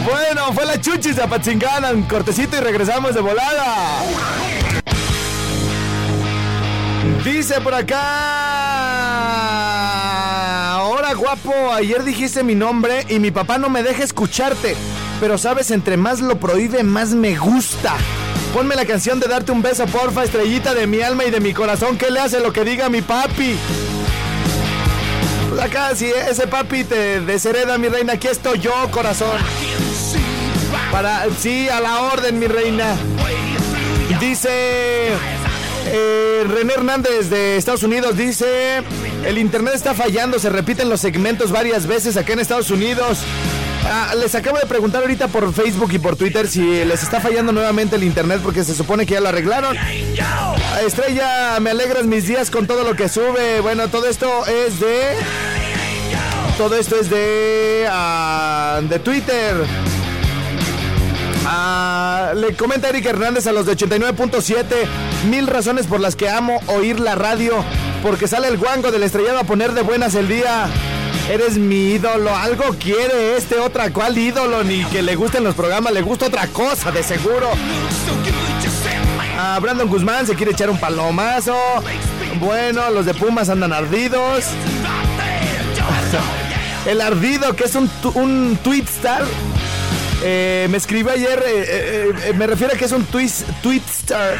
Bueno, 0.05 0.53
fue 0.53 0.65
la 0.65 0.79
chuchis 0.79 1.15
de 1.15 1.23
Apatzingana, 1.23 1.91
un 1.91 2.03
cortecito 2.03 2.57
y 2.57 2.59
regresamos 2.59 3.13
de 3.15 3.21
volada. 3.21 4.03
Dice 7.23 7.59
por 7.61 7.73
acá. 7.73 8.01
Ahora 10.75 11.13
guapo, 11.13 11.71
ayer 11.73 12.03
dijiste 12.03 12.43
mi 12.43 12.55
nombre 12.55 13.05
y 13.09 13.19
mi 13.19 13.31
papá 13.31 13.57
no 13.57 13.69
me 13.69 13.81
deja 13.83 14.03
escucharte. 14.03 14.75
Pero 15.19 15.37
sabes, 15.37 15.71
entre 15.71 15.97
más 15.97 16.19
lo 16.19 16.39
prohíbe, 16.39 16.83
más 16.83 17.09
me 17.09 17.35
gusta. 17.37 17.95
Ponme 18.55 18.73
la 18.77 18.85
canción 18.85 19.19
de 19.19 19.27
darte 19.27 19.51
un 19.51 19.61
beso, 19.61 19.85
porfa, 19.85 20.23
estrellita 20.23 20.73
de 20.73 20.87
mi 20.87 21.01
alma 21.01 21.25
y 21.25 21.29
de 21.29 21.41
mi 21.41 21.53
corazón. 21.53 21.97
¿Qué 21.97 22.09
le 22.09 22.21
hace 22.21 22.39
lo 22.39 22.53
que 22.53 22.63
diga 22.63 22.87
mi 22.87 23.01
papi? 23.01 23.57
Pues 25.49 25.61
acá, 25.61 25.93
si 25.93 26.05
ese 26.05 26.47
papi 26.47 26.85
te 26.85 27.19
deshereda, 27.19 27.77
mi 27.77 27.89
reina, 27.89 28.13
aquí 28.13 28.27
estoy 28.29 28.59
yo, 28.59 28.71
corazón. 28.91 29.37
Para, 30.89 31.25
sí, 31.37 31.67
a 31.67 31.81
la 31.81 32.03
orden, 32.03 32.39
mi 32.39 32.47
reina. 32.47 32.95
Dice 34.21 35.09
eh, 35.87 36.43
René 36.47 36.75
Hernández 36.75 37.29
de 37.29 37.57
Estados 37.57 37.83
Unidos, 37.83 38.15
dice, 38.15 38.83
el 39.25 39.37
internet 39.37 39.73
está 39.75 39.93
fallando, 39.93 40.39
se 40.39 40.49
repiten 40.49 40.87
los 40.87 41.01
segmentos 41.01 41.51
varias 41.51 41.87
veces 41.87 42.15
acá 42.15 42.31
en 42.31 42.39
Estados 42.39 42.71
Unidos. 42.71 43.19
Ah, 43.87 44.13
les 44.15 44.33
acabo 44.33 44.57
de 44.57 44.65
preguntar 44.65 45.01
ahorita 45.01 45.27
por 45.27 45.53
Facebook 45.53 45.91
y 45.93 45.99
por 45.99 46.15
Twitter 46.15 46.47
si 46.47 46.83
les 46.83 47.03
está 47.03 47.21
fallando 47.21 47.51
nuevamente 47.51 47.95
el 47.95 48.03
internet 48.03 48.39
porque 48.43 48.63
se 48.63 48.73
supone 48.73 49.05
que 49.05 49.13
ya 49.13 49.21
lo 49.21 49.29
arreglaron. 49.29 49.77
Estrella, 50.85 51.59
me 51.59 51.69
alegras 51.69 52.05
mis 52.05 52.27
días 52.27 52.49
con 52.49 52.65
todo 52.65 52.83
lo 52.83 52.95
que 52.95 53.09
sube. 53.09 53.61
Bueno, 53.61 53.87
todo 53.87 54.07
esto 54.07 54.45
es 54.47 54.79
de... 54.79 55.15
Todo 56.57 56.77
esto 56.77 56.95
es 56.99 57.09
de... 57.09 57.85
ah, 57.89 58.79
de 58.81 58.99
Twitter. 58.99 59.55
Ah, 61.45 62.31
le 62.35 62.55
comenta 62.55 62.89
Eric 62.89 63.05
Hernández 63.05 63.45
a 63.45 63.51
los 63.51 63.67
de 63.67 63.77
89.7 63.77 64.65
Mil 65.29 65.45
razones 65.45 65.85
por 65.85 65.99
las 65.99 66.15
que 66.15 66.27
amo 66.27 66.59
oír 66.65 66.99
la 66.99 67.13
radio 67.13 67.63
Porque 68.01 68.27
sale 68.27 68.47
el 68.47 68.57
guango 68.57 68.91
del 68.91 69.03
estrellado 69.03 69.37
a 69.37 69.43
poner 69.43 69.73
de 69.73 69.83
buenas 69.83 70.15
el 70.15 70.27
día 70.27 70.67
Eres 71.29 71.57
mi 71.57 71.93
ídolo, 71.93 72.35
algo 72.35 72.63
quiere 72.79 73.35
este 73.35 73.59
otra 73.59 73.91
cual 73.91 74.15
ídolo 74.15 74.63
Ni 74.63 74.85
que 74.85 75.01
le 75.01 75.15
gusten 75.15 75.43
los 75.43 75.55
programas, 75.55 75.91
le 75.91 76.03
gusta 76.03 76.27
otra 76.27 76.45
cosa 76.47 76.91
de 76.91 77.01
seguro. 77.01 77.49
Ah, 79.37 79.57
Brandon 79.61 79.89
Guzmán 79.89 80.27
se 80.27 80.35
quiere 80.35 80.51
echar 80.51 80.69
un 80.69 80.77
palomazo. 80.77 81.57
Bueno, 82.39 82.89
los 82.91 83.05
de 83.05 83.13
Pumas 83.13 83.49
andan 83.49 83.73
ardidos. 83.73 84.45
El 86.85 87.01
ardido 87.01 87.55
que 87.55 87.63
es 87.63 87.75
un, 87.75 87.89
un 88.13 88.59
tweet 88.63 88.83
star 88.83 89.23
eh, 90.23 90.67
me 90.69 90.77
escribió 90.77 91.11
ayer, 91.11 91.43
eh, 91.45 92.11
eh, 92.25 92.33
me 92.35 92.47
refiero 92.47 92.73
a 92.73 92.77
que 92.77 92.85
es 92.85 92.91
un 92.91 93.05
twist, 93.05 93.43
tweetstar, 93.61 94.37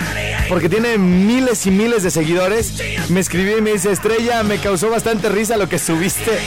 porque 0.50 0.70
tiene 0.70 0.98
miles 0.98 1.66
y 1.66 1.72
miles 1.72 2.04
de 2.04 2.12
seguidores. 2.12 2.74
Me 3.10 3.20
escribió 3.20 3.58
y 3.58 3.62
me 3.62 3.74
dice, 3.74 3.92
Estrella, 3.92 4.42
me 4.44 4.58
causó 4.60 4.90
bastante 4.90 5.30
risa 5.30 5.58
lo 5.58 5.70
que 5.70 5.78
subiste. 5.80 6.40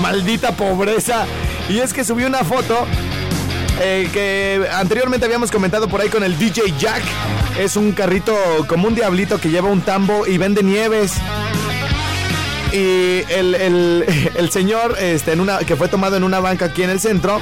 Maldita 0.00 0.52
pobreza. 0.56 1.26
Y 1.68 1.78
es 1.78 1.92
que 1.92 2.04
subí 2.04 2.24
una 2.24 2.44
foto 2.44 2.86
que 3.78 4.66
anteriormente 4.72 5.26
habíamos 5.26 5.50
comentado 5.50 5.88
por 5.88 6.00
ahí 6.00 6.08
con 6.08 6.22
el 6.24 6.38
DJ 6.38 6.62
Jack. 6.78 7.02
Es 7.58 7.76
un 7.76 7.92
carrito 7.92 8.36
como 8.68 8.88
un 8.88 8.94
diablito 8.94 9.40
que 9.40 9.48
lleva 9.48 9.68
un 9.70 9.80
tambo 9.80 10.26
y 10.26 10.38
vende 10.38 10.62
nieves. 10.62 11.12
Y 12.72 13.22
el, 13.32 13.54
el- 13.54 14.04
el 14.36 14.50
señor 14.50 14.96
este, 15.00 15.32
en 15.32 15.40
una, 15.40 15.58
que 15.60 15.76
fue 15.76 15.88
tomado 15.88 16.16
en 16.16 16.24
una 16.24 16.40
banca 16.40 16.66
aquí 16.66 16.82
en 16.82 16.90
el 16.90 17.00
centro 17.00 17.40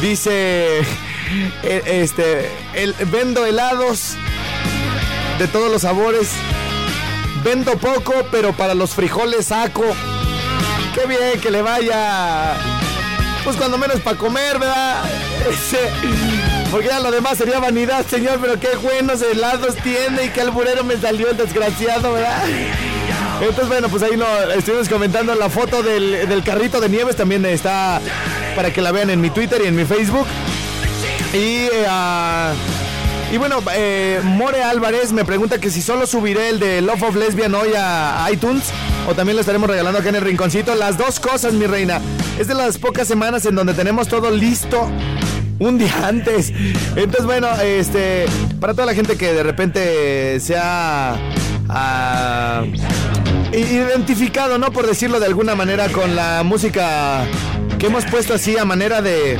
dice, 0.00 0.80
eh, 1.62 1.82
este, 1.86 2.50
el, 2.74 2.94
vendo 3.10 3.44
helados 3.46 4.16
de 5.38 5.48
todos 5.48 5.70
los 5.70 5.82
sabores. 5.82 6.30
Vendo 7.44 7.76
poco, 7.76 8.12
pero 8.30 8.52
para 8.52 8.74
los 8.74 8.90
frijoles 8.94 9.46
saco. 9.46 9.84
Qué 10.94 11.06
bien 11.06 11.40
que 11.40 11.50
le 11.50 11.62
vaya. 11.62 12.54
Pues 13.42 13.56
cuando 13.56 13.76
menos 13.76 14.00
para 14.00 14.16
comer, 14.16 14.58
¿verdad? 14.58 15.02
Porque 16.70 16.86
ya 16.86 17.00
lo 17.00 17.10
demás 17.10 17.38
sería 17.38 17.58
vanidad, 17.58 18.06
señor, 18.06 18.38
pero 18.40 18.58
qué 18.60 18.76
buenos 18.76 19.20
helados 19.20 19.74
tiene 19.76 20.26
y 20.26 20.28
qué 20.28 20.42
alburero 20.42 20.84
me 20.84 20.96
salió 20.96 21.28
el 21.28 21.36
desgraciado, 21.36 22.12
¿verdad? 22.12 22.44
Entonces, 23.40 23.68
bueno, 23.68 23.88
pues 23.88 24.04
ahí 24.04 24.16
lo 24.16 24.52
estuvimos 24.52 24.88
comentando 24.88 25.34
la 25.34 25.50
foto 25.50 25.82
del, 25.82 26.28
del 26.28 26.44
carrito 26.44 26.80
de 26.80 26.88
nieves, 26.88 27.16
también 27.16 27.44
está 27.44 28.00
para 28.54 28.72
que 28.72 28.80
la 28.82 28.92
vean 28.92 29.10
en 29.10 29.20
mi 29.20 29.30
Twitter 29.30 29.60
y 29.64 29.68
en 29.68 29.76
mi 29.76 29.84
Facebook. 29.84 30.26
Y, 31.34 31.68
eh, 31.72 32.52
y 33.32 33.36
bueno, 33.38 33.60
eh, 33.74 34.20
More 34.22 34.62
Álvarez 34.62 35.12
me 35.12 35.24
pregunta 35.24 35.58
que 35.58 35.70
si 35.70 35.80
solo 35.80 36.06
subiré 36.06 36.50
el 36.50 36.60
de 36.60 36.82
Love 36.82 37.02
of 37.04 37.16
Lesbian 37.16 37.54
hoy 37.54 37.70
a 37.76 38.26
iTunes 38.30 38.64
o 39.08 39.14
también 39.14 39.36
lo 39.36 39.40
estaremos 39.40 39.68
regalando 39.68 39.98
acá 40.00 40.10
en 40.10 40.16
el 40.16 40.22
rinconcito. 40.22 40.74
Las 40.74 40.98
dos 40.98 41.18
cosas, 41.20 41.54
mi 41.54 41.66
reina. 41.66 42.00
Es 42.38 42.46
de 42.48 42.54
las 42.54 42.78
pocas 42.78 43.08
semanas 43.08 43.46
en 43.46 43.54
donde 43.54 43.72
tenemos 43.74 44.08
todo 44.08 44.30
listo 44.30 44.88
un 45.58 45.78
día 45.78 45.94
antes. 46.06 46.52
Entonces, 46.96 47.24
bueno, 47.24 47.48
este, 47.62 48.26
para 48.60 48.74
toda 48.74 48.86
la 48.86 48.94
gente 48.94 49.16
que 49.16 49.32
de 49.32 49.42
repente 49.42 50.38
se 50.40 50.56
ha 50.56 51.16
ah, 51.68 52.64
i- 52.66 53.21
identificado, 53.52 54.58
¿no? 54.58 54.72
Por 54.72 54.86
decirlo 54.86 55.20
de 55.20 55.26
alguna 55.26 55.54
manera, 55.54 55.88
con 55.88 56.16
la 56.16 56.42
música 56.42 57.26
que 57.78 57.86
hemos 57.86 58.04
puesto 58.06 58.34
así 58.34 58.56
a 58.56 58.64
manera 58.64 59.02
de. 59.02 59.38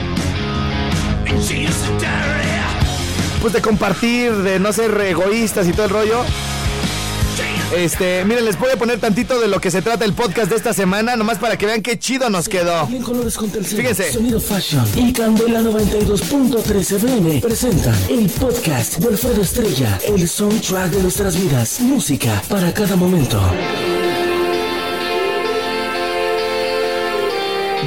Pues 3.41 3.53
de 3.53 3.61
compartir, 3.61 4.33
de 4.33 4.61
no 4.61 4.73
ser 4.73 4.99
egoístas 5.01 5.67
y 5.67 5.73
todo 5.73 5.87
el 5.87 5.91
rollo. 5.91 6.25
Este, 7.77 8.23
miren, 8.27 8.45
les 8.45 8.59
voy 8.59 8.71
a 8.71 8.77
poner 8.77 9.01
tantito 9.01 9.41
de 9.41 9.49
lo 9.49 9.59
que 9.59 9.71
se 9.71 9.81
trata 9.81 10.05
el 10.05 10.13
podcast 10.13 10.51
de 10.51 10.57
esta 10.57 10.75
semana, 10.75 11.17
nomás 11.17 11.39
para 11.39 11.57
que 11.57 11.65
vean 11.65 11.81
qué 11.81 11.99
chido 11.99 12.29
nos 12.29 12.49
quedó. 12.49 12.87
Bien 12.87 13.03
colores 13.03 13.35
con 13.35 13.51
Telcel, 13.51 13.79
Fíjense. 13.79 14.13
Sonido 14.13 14.41
Fashion 14.41 14.85
y 14.95 15.13
Candela 15.13 15.63
92.3 15.63 16.97
FM 16.97 17.41
presentan 17.41 17.97
el 18.11 18.29
podcast 18.29 18.99
de 18.99 19.09
Alfredo 19.09 19.41
Estrella, 19.41 19.99
el 20.07 20.29
soundtrack 20.29 20.91
de 20.91 21.03
nuestras 21.03 21.41
vidas, 21.41 21.81
música 21.81 22.43
para 22.49 22.75
cada 22.75 22.95
momento. 22.95 23.41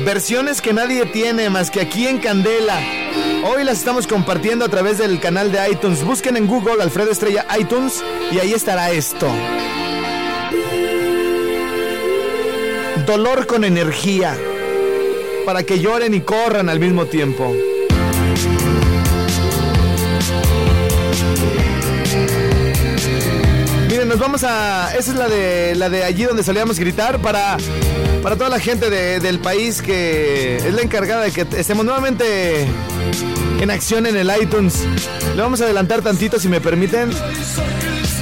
Versiones 0.05 0.61
que 0.61 0.71
nadie 0.71 1.07
tiene 1.07 1.49
más 1.49 1.71
que 1.71 1.81
aquí 1.81 2.05
en 2.05 2.19
Candela. 2.19 2.79
Hoy 3.43 3.63
las 3.63 3.79
estamos 3.79 4.05
compartiendo 4.05 4.63
a 4.63 4.69
través 4.69 4.99
del 4.99 5.19
canal 5.19 5.51
de 5.51 5.71
iTunes. 5.71 6.03
Busquen 6.03 6.37
en 6.37 6.45
Google 6.45 6.83
Alfredo 6.83 7.09
Estrella 7.09 7.47
iTunes 7.59 8.03
y 8.31 8.37
ahí 8.37 8.53
estará 8.53 8.91
esto. 8.91 9.27
Dolor 13.07 13.47
con 13.47 13.63
energía. 13.63 14.37
Para 15.43 15.63
que 15.63 15.79
lloren 15.79 16.13
y 16.13 16.21
corran 16.21 16.69
al 16.69 16.79
mismo 16.79 17.07
tiempo. 17.07 17.51
Nos 24.15 24.21
vamos 24.21 24.43
a. 24.45 24.95
Esa 24.97 25.11
es 25.11 25.17
la 25.17 25.27
de 25.27 25.75
la 25.75 25.89
de 25.89 26.05
allí 26.05 26.23
donde 26.23 26.41
solíamos 26.41 26.79
gritar 26.79 27.19
para. 27.19 27.57
Para 28.23 28.37
toda 28.37 28.49
la 28.49 28.59
gente 28.59 28.89
de- 28.89 29.19
del 29.19 29.39
país 29.39 29.81
que 29.81 30.55
es 30.57 30.73
la 30.73 30.81
encargada 30.81 31.21
de 31.25 31.31
que 31.31 31.45
estemos 31.59 31.83
nuevamente 31.85 32.65
en 33.59 33.69
acción 33.69 34.05
en 34.07 34.15
el 34.15 34.31
iTunes. 34.41 34.83
Le 35.35 35.41
vamos 35.41 35.59
a 35.61 35.65
adelantar 35.65 36.01
tantito 36.01 36.39
si 36.39 36.47
me 36.47 36.61
permiten. 36.61 37.11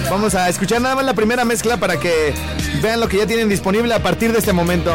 Vamos 0.10 0.34
a 0.36 0.50
escuchar 0.50 0.82
nada 0.82 0.96
más 0.96 1.06
la 1.06 1.14
primera 1.14 1.46
mezcla 1.46 1.78
para 1.78 1.98
que 2.00 2.34
vean 2.82 3.00
lo 3.00 3.08
que 3.08 3.18
ya 3.18 3.28
tienen 3.28 3.48
disponible 3.48 3.94
a 3.94 4.02
partir 4.02 4.32
de 4.34 4.40
este 4.40 4.52
momento. 4.52 4.92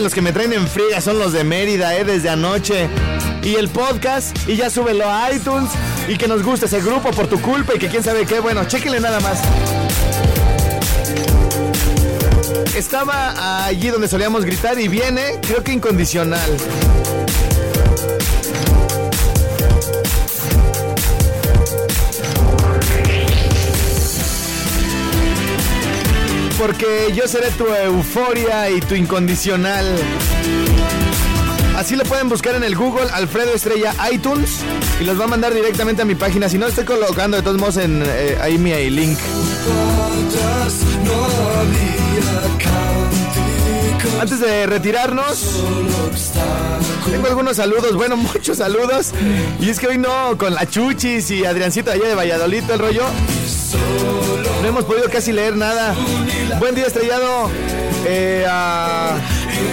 Los 0.00 0.14
que 0.14 0.22
me 0.22 0.32
traen 0.32 0.52
en 0.52 0.68
friega 0.68 1.00
son 1.00 1.18
los 1.18 1.32
de 1.32 1.42
Mérida, 1.42 1.96
eh, 1.96 2.04
desde 2.04 2.28
anoche. 2.28 2.88
Y 3.42 3.56
el 3.56 3.68
podcast, 3.68 4.36
y 4.48 4.54
ya 4.54 4.70
súbelo 4.70 5.10
a 5.10 5.32
iTunes. 5.32 5.70
Y 6.06 6.16
que 6.16 6.28
nos 6.28 6.42
guste 6.44 6.66
ese 6.66 6.80
grupo 6.80 7.10
por 7.10 7.26
tu 7.26 7.40
culpa 7.40 7.74
y 7.74 7.78
que 7.78 7.88
quién 7.88 8.04
sabe 8.04 8.24
qué. 8.24 8.38
Bueno, 8.38 8.64
chéquenle 8.64 9.00
nada 9.00 9.18
más. 9.20 9.40
Estaba 12.76 13.64
allí 13.66 13.88
donde 13.88 14.06
solíamos 14.06 14.44
gritar 14.44 14.78
y 14.80 14.86
viene, 14.86 15.40
creo 15.42 15.64
que 15.64 15.72
incondicional. 15.72 16.48
Porque 26.58 27.12
yo 27.14 27.28
seré 27.28 27.50
tu 27.52 27.66
euforia 27.66 28.68
y 28.70 28.80
tu 28.80 28.94
incondicional. 28.94 29.86
Así 31.76 31.94
lo 31.94 32.02
pueden 32.02 32.28
buscar 32.28 32.56
en 32.56 32.64
el 32.64 32.74
Google 32.74 33.08
Alfredo 33.12 33.54
Estrella 33.54 33.94
iTunes 34.12 34.60
y 35.00 35.04
los 35.04 35.18
va 35.18 35.24
a 35.24 35.28
mandar 35.28 35.54
directamente 35.54 36.02
a 36.02 36.04
mi 36.04 36.16
página. 36.16 36.48
Si 36.48 36.58
no, 36.58 36.66
estoy 36.66 36.84
colocando 36.84 37.36
de 37.36 37.44
todos 37.44 37.58
modos 37.58 37.76
en, 37.76 38.02
eh, 38.04 38.36
ahí 38.40 38.58
mi 38.58 38.72
link. 38.90 39.16
Antes 44.20 44.40
de 44.40 44.66
retirarnos, 44.66 45.62
tengo 47.08 47.28
algunos 47.28 47.56
saludos, 47.56 47.94
bueno, 47.94 48.16
muchos 48.34 48.58
saludos. 48.58 49.12
Y 49.60 49.70
es 49.70 49.78
que 49.78 49.86
hoy 49.86 49.98
no, 49.98 50.36
con 50.36 50.54
la 50.54 50.66
Chuchis 50.66 51.30
y 51.30 51.44
Adriancito 51.44 51.92
allá 51.92 52.08
de 52.08 52.14
Valladolid, 52.16 52.68
el 52.68 52.78
rollo. 52.80 53.04
Hemos 54.68 54.84
podido 54.84 55.08
casi 55.08 55.32
leer 55.32 55.56
nada. 55.56 55.94
Buen 56.58 56.74
día, 56.74 56.86
estrellado. 56.86 57.50
Eh, 58.04 58.44
ah, 58.46 59.16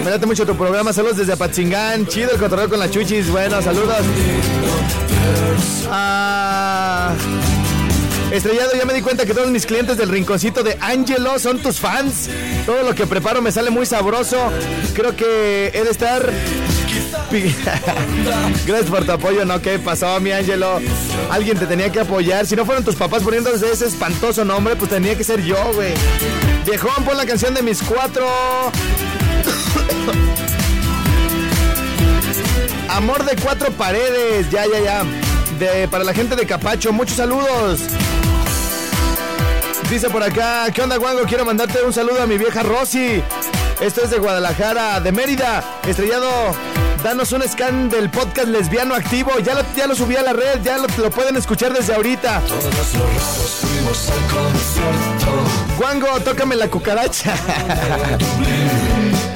me 0.06 0.10
late 0.10 0.26
mucho 0.26 0.46
tu 0.46 0.56
programa. 0.56 0.94
Saludos 0.94 1.18
desde 1.18 1.34
Apatzingán. 1.34 2.08
Chido 2.08 2.32
el 2.32 2.40
cotorreo 2.40 2.70
con 2.70 2.80
la 2.80 2.90
chuchis. 2.90 3.30
Bueno, 3.30 3.62
saludos. 3.62 3.98
Ah, 5.92 7.14
Estrellado, 8.32 8.72
ya 8.74 8.86
me 8.86 8.94
di 8.94 9.02
cuenta 9.02 9.26
que 9.26 9.34
todos 9.34 9.50
mis 9.50 9.66
clientes 9.66 9.98
del 9.98 10.08
rinconcito 10.08 10.64
de 10.64 10.78
Angelo 10.80 11.40
son 11.40 11.60
tus 11.60 11.78
fans. 11.78 12.30
Todo 12.66 12.84
lo 12.84 12.96
que 12.96 13.06
preparo 13.06 13.42
me 13.42 13.52
sale 13.52 13.72
muy 13.72 13.86
sabroso. 13.86 14.38
Creo 14.94 15.14
que 15.14 15.72
he 15.74 15.84
de 15.84 15.92
estar. 15.92 16.24
Gracias 18.66 18.90
por 18.90 19.06
tu 19.06 19.12
apoyo, 19.12 19.46
¿no? 19.46 19.62
¿Qué 19.62 19.78
pasó, 19.80 20.20
mi 20.22 20.32
Angelo? 20.32 20.80
Alguien 21.30 21.58
te 21.58 21.66
tenía 21.66 21.92
que 21.92 22.00
apoyar. 22.00 22.46
Si 22.46 22.56
no 22.56 22.66
fueron 22.66 22.84
tus 22.84 22.96
papás 22.96 23.24
poniéndose 23.24 23.72
ese 23.72 23.88
espantoso 23.88 24.46
nombre, 24.46 24.76
pues 24.76 24.90
tenía 24.90 25.18
que 25.18 25.24
ser 25.24 25.44
yo, 25.44 25.58
güey. 25.74 25.94
Viejón, 26.66 27.04
pon 27.04 27.18
la 27.18 27.26
canción 27.26 27.54
de 27.54 27.62
mis 27.62 27.82
cuatro. 27.82 28.26
Amor 32.90 33.26
de 33.26 33.36
cuatro 33.36 33.72
paredes. 33.74 34.50
Ya, 34.50 34.66
ya, 34.66 34.80
ya. 34.80 35.04
De, 35.60 35.88
para 35.88 36.04
la 36.04 36.14
gente 36.14 36.36
de 36.36 36.46
Capacho, 36.46 36.94
muchos 36.94 37.18
saludos. 37.18 37.82
Dice 39.90 40.10
por 40.10 40.24
acá, 40.24 40.68
¿qué 40.74 40.82
onda, 40.82 40.98
Guango? 40.98 41.24
Quiero 41.24 41.46
mandarte 41.46 41.84
un 41.84 41.94
saludo 41.94 42.22
a 42.22 42.28
mi 42.28 42.38
vieja 42.38 42.64
Rosy. 42.64 43.22
Esto 43.82 44.02
es 44.04 44.10
de 44.10 44.20
Guadalajara, 44.20 45.00
de 45.00 45.12
Mérida. 45.12 45.64
Estrellado, 45.86 46.56
danos 47.06 47.32
un 47.34 47.44
scan 47.48 47.88
del 47.88 48.10
podcast 48.10 48.48
lesbiano 48.48 48.96
activo. 48.96 49.30
Ya 49.38 49.54
lo, 49.54 49.62
ya 49.78 49.86
lo 49.86 49.94
subí 49.94 50.16
a 50.16 50.24
la 50.24 50.34
red, 50.34 50.64
ya 50.64 50.80
lo, 50.80 50.88
lo 50.98 51.12
pueden 51.12 51.36
escuchar 51.38 51.72
desde 51.72 51.94
ahorita. 51.94 52.42
Guango, 55.78 56.20
tócame 56.22 56.56
la 56.56 56.68
cucaracha. 56.68 57.36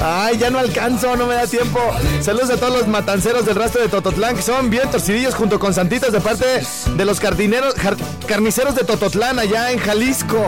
Ay, 0.02 0.40
ya 0.40 0.50
no 0.50 0.58
alcanzo, 0.58 1.16
no 1.16 1.28
me 1.28 1.36
da 1.36 1.46
tiempo. 1.46 1.80
Saludos 2.22 2.50
a 2.50 2.58
todos 2.58 2.74
los 2.74 2.88
matanceros 2.88 3.46
del 3.46 3.56
rastro 3.56 3.82
de 3.84 3.88
Tototlán, 3.90 4.36
que 4.36 4.42
son 4.42 4.72
bien 4.72 4.90
torcidillos 4.90 5.36
junto 5.36 5.60
con 5.60 5.72
santitas 5.76 6.12
de 6.12 6.22
parte 6.22 6.64
de 6.96 7.06
los 7.06 7.20
cardineros, 7.20 7.76
jar- 7.76 7.98
carniceros 8.26 8.74
de 8.74 8.84
Tototlán, 8.84 9.38
allá 9.38 9.70
en 9.72 9.78
Jalisco. 9.78 10.48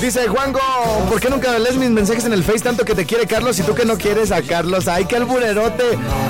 Dice 0.00 0.28
Juango, 0.28 0.60
¿por 1.08 1.20
qué 1.20 1.30
nunca 1.30 1.58
lees 1.58 1.76
mis 1.76 1.90
mensajes 1.90 2.24
en 2.26 2.32
el 2.32 2.44
Face 2.44 2.60
tanto 2.60 2.84
que 2.84 2.94
te 2.94 3.06
quiere 3.06 3.26
Carlos 3.26 3.58
y 3.58 3.62
tú 3.62 3.74
que 3.74 3.84
no 3.84 3.96
quieres 3.96 4.30
a 4.30 4.42
Carlos? 4.42 4.86
Ay, 4.88 5.06
qué 5.06 5.16
alburerote. 5.16 5.84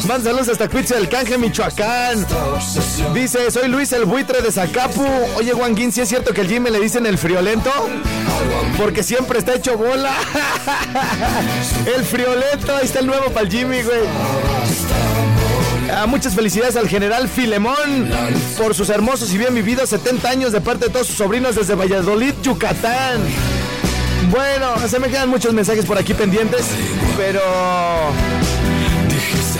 Man, 0.06 0.22
saludos 0.22 0.48
hasta 0.48 0.68
Cuitza 0.68 0.94
del 0.94 1.08
Canje, 1.08 1.36
Michoacán. 1.36 2.24
Dice, 3.12 3.50
soy 3.50 3.68
Luis 3.68 3.92
el 3.92 4.04
buitre 4.04 4.40
de 4.40 4.52
Zacapu. 4.52 5.04
Oye, 5.36 5.52
Juanguín, 5.52 5.92
¿sí 5.92 6.00
es 6.00 6.08
cierto 6.08 6.32
que 6.32 6.42
el 6.42 6.48
Jimmy 6.48 6.70
le 6.70 6.80
dicen 6.80 7.06
el 7.06 7.18
friolento? 7.18 7.70
Porque 8.78 9.02
siempre 9.02 9.40
está 9.40 9.54
hecho 9.54 9.76
bola. 9.76 10.14
el 11.96 12.04
friolento, 12.04 12.76
ahí 12.76 12.84
está 12.84 13.00
el 13.00 13.06
nuevo 13.06 13.30
para 13.30 13.46
el 13.46 13.50
Jimmy, 13.50 13.82
güey. 13.82 14.00
Ah, 15.92 16.06
muchas 16.06 16.34
felicidades 16.34 16.76
al 16.76 16.88
general 16.88 17.28
Filemón 17.28 18.10
por 18.58 18.74
sus 18.74 18.90
hermosos 18.90 19.32
y 19.32 19.38
bien 19.38 19.54
vividos 19.54 19.90
70 19.90 20.28
años 20.28 20.52
de 20.52 20.60
parte 20.60 20.86
de 20.86 20.92
todos 20.92 21.06
sus 21.06 21.16
sobrinos 21.16 21.54
desde 21.54 21.74
Valladolid, 21.74 22.34
Yucatán. 22.42 23.20
Bueno, 24.30 24.76
se 24.88 24.98
me 24.98 25.08
quedan 25.08 25.28
muchos 25.28 25.52
mensajes 25.54 25.84
por 25.86 25.98
aquí 25.98 26.12
pendientes, 26.14 26.66
pero 27.16 27.40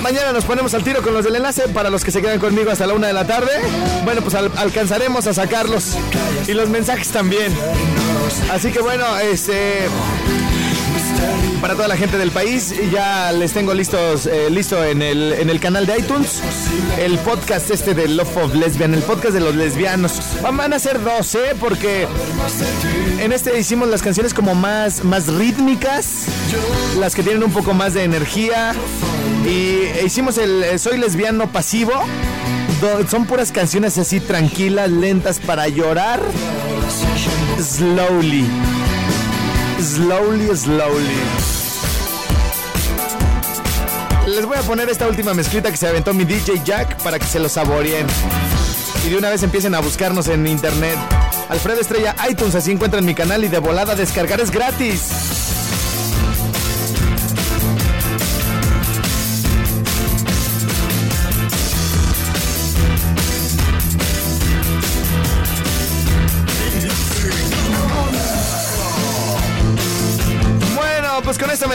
mañana 0.03 0.33
nos 0.33 0.45
ponemos 0.45 0.75
al 0.75 0.83
tiro 0.83 1.03
con 1.03 1.15
los 1.15 1.25
del 1.25 1.37
enlace 1.37 1.69
para 1.69 1.89
los 1.91 2.05
que 2.05 2.11
se 2.11 2.21
quedan 2.21 2.39
conmigo 2.39 2.71
hasta 2.71 2.87
la 2.87 2.95
una 2.95 3.07
de 3.07 3.13
la 3.13 3.27
tarde. 3.27 3.53
Bueno, 4.05 4.23
pues 4.23 4.35
al- 4.35 4.51
alcanzaremos 4.57 5.27
a 5.27 5.35
sacarlos 5.35 5.97
y 6.47 6.53
los 6.53 6.69
mensajes 6.69 7.09
también. 7.09 7.53
Así 8.53 8.71
que 8.73 8.81
bueno, 8.81 9.05
este 9.19 9.87
para 11.61 11.75
toda 11.75 11.89
la 11.89 11.97
gente 11.97 12.19
del 12.19 12.31
país. 12.31 12.75
Ya 12.93 13.33
les 13.33 13.53
tengo 13.53 13.75
listos, 13.75 14.27
eh, 14.27 14.51
listo 14.51 14.83
en 14.85 15.03
el, 15.03 15.33
en 15.33 15.51
el 15.51 15.61
canal 15.61 15.87
de 15.87 15.99
iTunes 15.99 16.43
el 16.99 17.19
podcast 17.19 17.71
este 17.71 17.95
de 17.95 18.09
Love 18.09 18.37
of 18.37 18.55
Lesbian, 18.55 18.95
el 18.95 19.03
podcast 19.03 19.35
de 19.35 19.41
los 19.41 19.55
lesbianos. 19.55 20.13
Van 20.43 20.73
a 20.73 20.79
ser 20.79 21.03
dos, 21.03 21.35
¿eh? 21.35 21.55
Porque 21.59 22.07
en 23.21 23.33
este 23.33 23.59
hicimos 23.59 23.89
las 23.89 24.03
canciones 24.03 24.33
como 24.33 24.55
más, 24.55 25.05
más 25.05 25.29
rítmicas, 25.29 26.27
las 26.99 27.15
que 27.15 27.23
tienen 27.23 27.43
un 27.43 27.53
poco 27.53 27.75
más 27.75 27.95
de 27.95 28.05
energía. 28.05 28.73
Y 29.47 30.05
hicimos 30.05 30.39
el 30.39 30.65
eh, 30.65 30.79
Soy 30.79 30.99
lesbiano 30.99 31.51
pasivo. 31.53 31.93
Son 33.11 33.27
puras 33.27 33.53
canciones 33.53 33.99
así 33.99 34.21
tranquilas, 34.21 34.91
lentas 34.91 35.39
para 35.39 35.69
llorar. 35.69 36.21
Slowly. 37.61 38.47
Slowly, 39.81 40.57
slowly. 40.57 41.21
Les 44.27 44.45
voy 44.45 44.57
a 44.57 44.63
poner 44.63 44.89
esta 44.89 45.07
última 45.07 45.35
mezclita 45.35 45.71
que 45.71 45.77
se 45.77 45.87
aventó 45.87 46.15
mi 46.15 46.25
DJ 46.25 46.63
Jack 46.65 47.03
para 47.03 47.19
que 47.19 47.27
se 47.27 47.39
lo 47.39 47.49
saboreen. 47.49 48.07
Y 49.07 49.11
de 49.11 49.19
una 49.19 49.29
vez 49.29 49.43
empiecen 49.43 49.75
a 49.75 49.81
buscarnos 49.81 50.29
en 50.29 50.47
internet. 50.47 50.97
Alfredo 51.51 51.81
Estrella 51.81 52.17
iTunes, 52.29 52.55
así 52.55 52.73
encuentran 52.73 53.05
mi 53.05 53.15
canal 53.15 53.45
y 53.45 53.49
de 53.49 53.59
volada 53.59 53.95
descargar 53.95 54.41
es 54.41 54.51
gratis. 54.51 55.36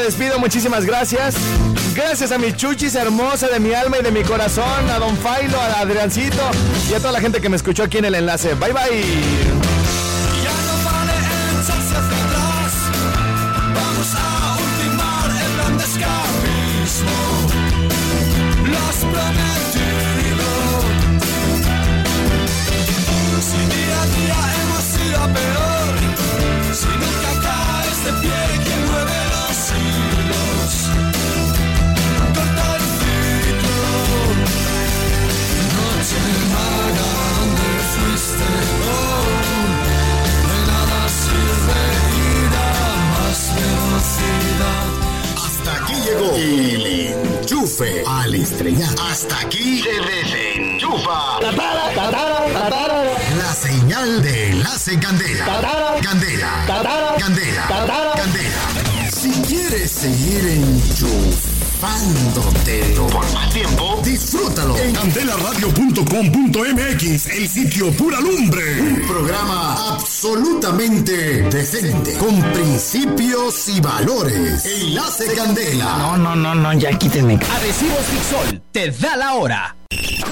Despido. 0.01 0.39
Muchísimas 0.39 0.85
gracias. 0.85 1.35
Gracias 1.95 2.31
a 2.31 2.37
mi 2.37 2.53
chuchis 2.53 2.95
hermosa 2.95 3.47
de 3.47 3.59
mi 3.59 3.73
alma 3.73 3.97
y 3.99 4.03
de 4.03 4.11
mi 4.11 4.23
corazón, 4.23 4.89
a 4.89 4.99
Don 4.99 5.17
Failo, 5.17 5.59
a 5.59 5.81
Adriancito 5.81 6.41
y 6.89 6.93
a 6.93 6.99
toda 6.99 7.11
la 7.11 7.19
gente 7.19 7.41
que 7.41 7.49
me 7.49 7.57
escuchó 7.57 7.83
aquí 7.83 7.97
en 7.97 8.05
el 8.05 8.15
enlace. 8.15 8.53
Bye 8.55 8.73
bye. 8.73 9.70
Seguir 60.01 60.45
enchufándote 60.47 62.95
por 62.97 63.33
más 63.33 63.53
tiempo, 63.53 64.01
disfrútalo 64.03 64.75
en 64.75 64.95
candelaradio.com.mx, 64.95 67.27
el 67.27 67.47
sitio 67.47 67.91
pura 67.91 68.19
lumbre. 68.19 68.81
Un 68.81 69.07
programa 69.07 69.93
absolutamente 69.93 71.43
decente, 71.43 72.17
con 72.17 72.41
principios 72.51 73.69
y 73.69 73.79
valores. 73.79 74.65
Enlace 74.65 75.35
Candela. 75.35 75.99
No, 75.99 76.17
no, 76.17 76.35
no, 76.35 76.55
no, 76.55 76.73
ya 76.73 76.97
quítenme. 76.97 77.35
Adhesivos 77.35 78.03
Fixol 78.07 78.59
te 78.71 78.89
da 78.89 79.15
la 79.17 79.35
hora. 79.35 79.75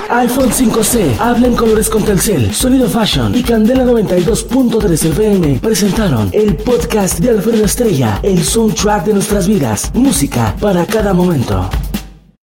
iPhone 0.10 0.50
5C, 0.50 1.20
habla 1.20 1.48
en 1.48 1.56
colores 1.56 1.88
con 1.88 2.04
Telcel, 2.04 2.54
Sonido 2.54 2.90
Fashion 2.90 3.36
y 3.36 3.44
Candela 3.44 3.86
92.3 3.86 5.06
FM 5.12 5.60
presentaron 5.60 6.30
el 6.32 6.56
podcast 6.56 7.20
de 7.20 7.30
Alfredo 7.30 7.66
Estrella, 7.66 8.20
el 8.24 8.44
soundtrack 8.44 9.06
de 9.06 9.14
nuestras 9.14 9.48
vidas, 9.48 9.92
música 9.94 10.56
para 10.60 10.86
cada 10.86 11.14
momento. 11.14 11.70